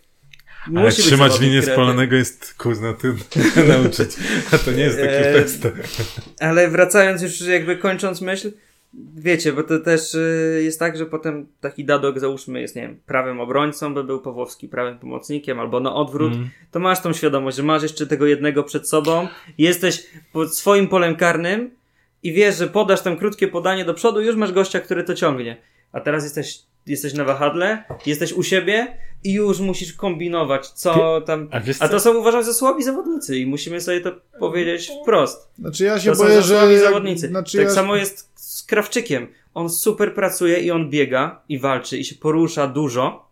[0.69, 2.93] musi być trzymać linię spalonego jest kurna
[3.77, 4.09] nauczyć.
[4.51, 5.71] A to nie jest takie Eee, proste.
[6.39, 8.51] Ale wracając już jakby kończąc myśl,
[9.15, 12.99] wiecie, bo to też y, jest tak, że potem taki Dadok załóżmy jest, nie wiem,
[13.05, 16.49] prawym obrońcą, by był Pawłowski prawym pomocnikiem, albo na odwrót, Mm.
[16.71, 19.27] to masz tą świadomość, że masz jeszcze tego jednego przed sobą,
[19.57, 20.03] jesteś
[20.33, 21.69] pod swoim polem karnym
[22.23, 25.57] i wiesz, że podasz tam krótkie podanie do przodu, już masz gościa, który to ciągnie.
[25.91, 31.49] A teraz jesteś, jesteś na wahadle, jesteś u siebie i już musisz kombinować, co tam...
[31.51, 35.49] A A to są uważam za słabi zawodnicy i musimy sobie to powiedzieć wprost.
[35.59, 36.59] Znaczy ja się To są boję, za że...
[36.59, 37.27] słabi zawodnicy.
[37.27, 37.73] Znaczy tak ja...
[37.73, 39.27] samo jest z Krawczykiem.
[39.53, 43.29] On super pracuje i on biega i walczy i się porusza dużo,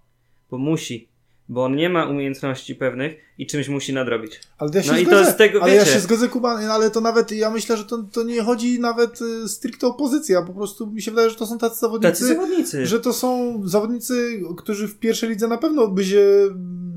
[0.52, 1.08] bo musi.
[1.50, 4.40] Bo on nie ma umiejętności pewnych i czymś musi nadrobić.
[4.58, 6.92] Ale ja się No i to zgodzę, z tego, ale ja się zgodzę, Kuba, ale
[6.92, 10.42] to nawet, ja myślę, że to, to nie chodzi nawet y, stricte o pozycję, a
[10.42, 12.86] po prostu mi się wydaje, że to są tacy zawodnicy, Tacy zawodnicy.
[12.86, 16.26] że to są zawodnicy, którzy w pierwszej lidze na pewno by się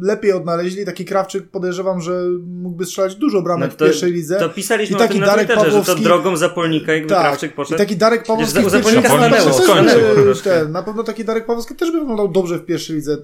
[0.00, 0.84] lepiej odnaleźli.
[0.86, 4.38] Taki Krawczyk podejrzewam, że mógłby strzelać dużo bramek No to- w pierwszej lidze.
[4.38, 7.08] To pisaliśmy I o taki tym na Darek Twitterze, że to Pawłowski- drogą Zapolnika jakby
[7.08, 7.78] tak, Krawczyk i poszedł.
[7.78, 11.24] taki Darek Pawłowski Przecież w za- pierwszej lidze zapomniał, na pewno skończył, na pewno taki
[11.24, 13.16] Darek Pawłowski też by wyglądał dobrze w pierwszej lidze.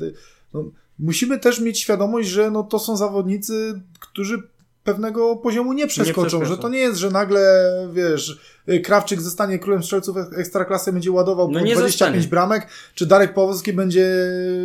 [0.55, 0.65] No,
[0.99, 4.43] musimy też mieć świadomość, że no, to są zawodnicy, którzy
[4.85, 6.45] pewnego poziomu nie przeskoczą, przeskoczą.
[6.55, 8.39] że to nie jest, że nagle, wiesz,
[8.85, 12.31] Krawczyk zostanie królem strzelców ek- ekstraklasy, będzie ładował No po nie 25 zostanie.
[12.31, 14.09] bramek, czy Darek Pawłowski będzie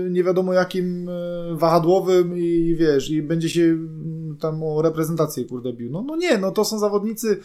[0.10, 1.11] nie wiadomo jakim y,
[1.51, 5.91] wahadłowym i wiesz, i będzie się mm, tam o reprezentację kurde bił.
[5.91, 7.39] No, no nie, no to są zawodnicy,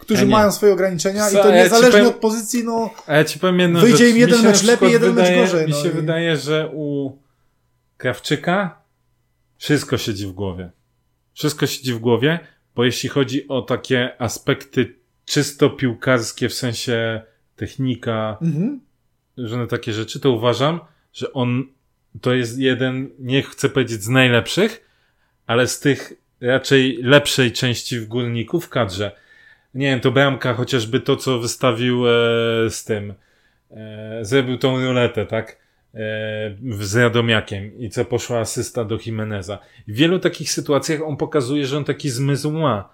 [0.00, 0.32] którzy nie.
[0.32, 3.58] mają swoje ograniczenia Co, i to a ja niezależnie powiem- od pozycji, no ja powiem
[3.80, 6.70] Wyjdzie im jeden mecz lepiej, jeden mecz wydaje, gorzej, Mi no się i- wydaje, że
[6.74, 7.10] u
[7.98, 8.82] Krawczyka
[9.56, 10.70] wszystko siedzi w głowie.
[11.34, 12.38] Wszystko siedzi w głowie,
[12.74, 14.94] bo jeśli chodzi o takie aspekty
[15.24, 17.22] czysto piłkarskie, w sensie
[17.56, 18.80] technika, mhm.
[19.36, 20.80] różne takie rzeczy, to uważam,
[21.12, 21.64] że on
[22.20, 24.90] to jest jeden, nie chcę powiedzieć z najlepszych,
[25.46, 29.12] ale z tych raczej lepszej części w górniku w kadrze.
[29.74, 32.10] Nie wiem, to bramka, chociażby to, co wystawił e,
[32.70, 33.14] z tym,
[33.70, 35.67] e, zrobił tą ruletę, tak?
[35.94, 39.58] E, z Radomiakiem i co poszła asysta do Jimeneza.
[39.88, 42.88] W wielu takich sytuacjach on pokazuje, że on taki zmysł ma.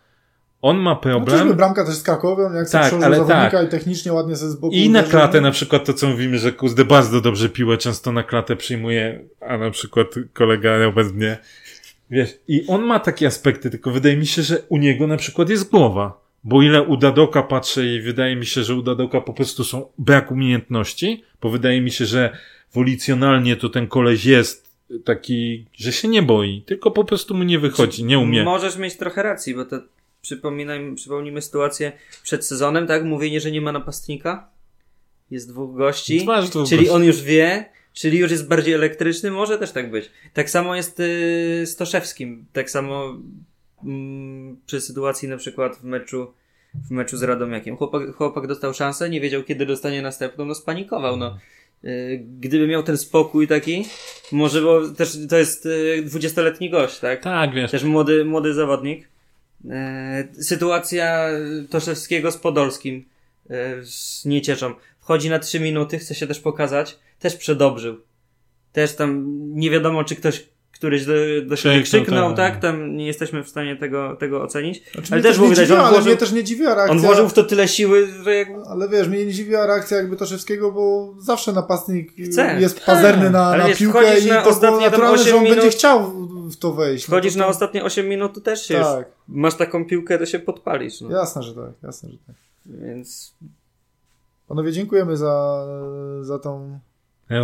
[0.63, 1.49] On ma No problem.
[1.49, 3.65] też bramka też skakowy, on jak Tak, ale tak.
[3.65, 5.47] i technicznie ładnie sobie z boku I na klatę no.
[5.47, 9.59] na przykład to, co mówimy, że kuzdy bardzo dobrze piłę często na klatę przyjmuje, a
[9.59, 11.39] na przykład kolega Robert nie.
[12.11, 15.51] Wiesz, i on ma takie aspekty, tylko wydaje mi się, że u niego na przykład
[15.51, 16.21] jest głowa.
[16.45, 19.87] Bo ile u Dadoka patrzę i wydaje mi się, że u Dadoka po prostu są
[19.99, 22.37] brak umiejętności, bo wydaje mi się, że
[22.75, 24.65] wolicjonalnie to ten koleś jest
[25.05, 28.45] taki, że się nie boi, tylko po prostu mu nie wychodzi, nie umie.
[28.45, 29.81] Możesz mieć trochę racji, bo to
[30.23, 31.93] przypominaj, przypomnijmy sytuację
[32.23, 33.05] przed sezonem, tak?
[33.05, 34.49] Mówienie, że nie ma napastnika.
[35.31, 36.27] Jest dwóch gości.
[36.51, 36.91] Dwóch Czyli gości.
[36.91, 40.11] on już wie, czyli już jest bardziej elektryczny, może też tak być.
[40.33, 42.47] Tak samo jest yy, z Toszewskim.
[42.53, 43.17] Tak samo
[43.85, 46.33] mm, przy sytuacji na przykład w meczu
[46.75, 47.77] w meczu z Radomiakiem.
[47.77, 51.39] Chłopak, chłopak dostał szansę, nie wiedział kiedy dostanie następną, no spanikował, no.
[51.85, 53.85] Yy, Gdyby miał ten spokój taki,
[54.33, 57.23] może bo też to jest yy, dwudziestoletni gość, tak?
[57.23, 57.71] Tak, wiesz.
[57.71, 59.09] Też młody, młody zawodnik.
[59.71, 61.29] E, sytuacja
[61.71, 63.05] Toszewskiego z Podolskim
[63.51, 64.75] e, z Niecieczą.
[65.01, 66.99] Wchodzi na 3 minuty, chce się też pokazać.
[67.19, 68.01] Też przedobrzył.
[68.73, 69.25] Też tam
[69.55, 71.13] nie wiadomo, czy ktoś któryś do,
[71.47, 72.53] do siebie Krzyknął, krzyknął, tak.
[72.53, 72.63] tak?
[72.63, 74.83] Tam nie jesteśmy w stanie tego, tego ocenić.
[74.93, 76.75] Znaczy, ale też było nie widać, że dziwiła, on ale włożył, mnie też nie dziwiła
[76.75, 76.93] reakcja.
[76.93, 78.49] on włożył w to tyle siły, że jak...
[78.69, 82.61] Ale wiesz, mnie nie dziwiła reakcja jakby Toszewskiego, bo zawsze napastnik Chce.
[82.61, 85.45] jest pazerny na, Ale na wiesz, piłkę i na to było naturalne, że 8 on
[85.45, 86.11] będzie minut- chciał
[86.51, 87.05] w- to wejść.
[87.07, 88.75] Wchodzisz no na to, ostatnie 8 minut, to też się.
[88.81, 91.01] Tak, Masz taką piłkę, to się podpalisz.
[91.01, 91.11] No.
[91.11, 92.37] jasne, że tak, jasne, że tak.
[92.67, 93.35] Więc
[94.49, 95.65] Panowie, dziękujemy za,
[96.21, 96.79] za tą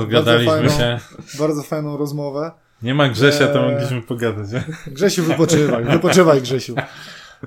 [0.08, 0.98] Zgadaliśmy fajną- się.
[1.38, 2.50] bardzo fajną rozmowę.
[2.82, 3.72] Nie ma Grzesia, to Eee.
[3.72, 4.52] mogliśmy pogadać.
[4.52, 4.64] nie?
[4.92, 6.74] Grzesiu, wypoczywaj, wypoczywaj Grzesiu.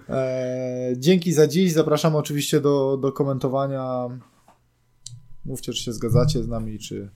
[0.09, 1.71] E, dzięki za dziś.
[1.71, 4.07] Zapraszamy oczywiście do, do komentowania.
[5.45, 7.09] Mówcie, czy się zgadzacie z nami, czy,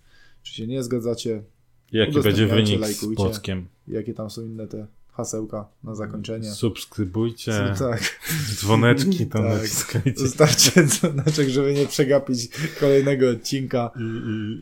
[0.44, 1.44] czy się nie zgadzacie.
[1.92, 3.06] Jaki będzie wynik z.
[3.16, 3.68] Płockiem?
[3.88, 4.88] Jakie tam są inne te
[5.18, 6.52] hasełka na zakończenie.
[6.52, 8.20] Subskrybujcie, Tak.
[8.56, 9.54] dzwoneczki tam Tak.
[9.54, 10.20] naciskajcie.
[10.20, 12.50] Zostawcie dzwoneczek, żeby nie przegapić
[12.80, 13.92] kolejnego odcinka.
[14.00, 14.04] I,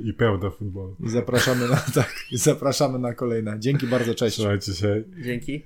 [0.05, 0.95] i, I prawda futbolu.
[1.05, 3.59] I zapraszamy na, tak, zapraszamy na kolejne.
[3.59, 4.37] Dzięki bardzo, cześć.
[4.37, 5.03] Trzymajcie się.
[5.23, 5.63] Dzięki.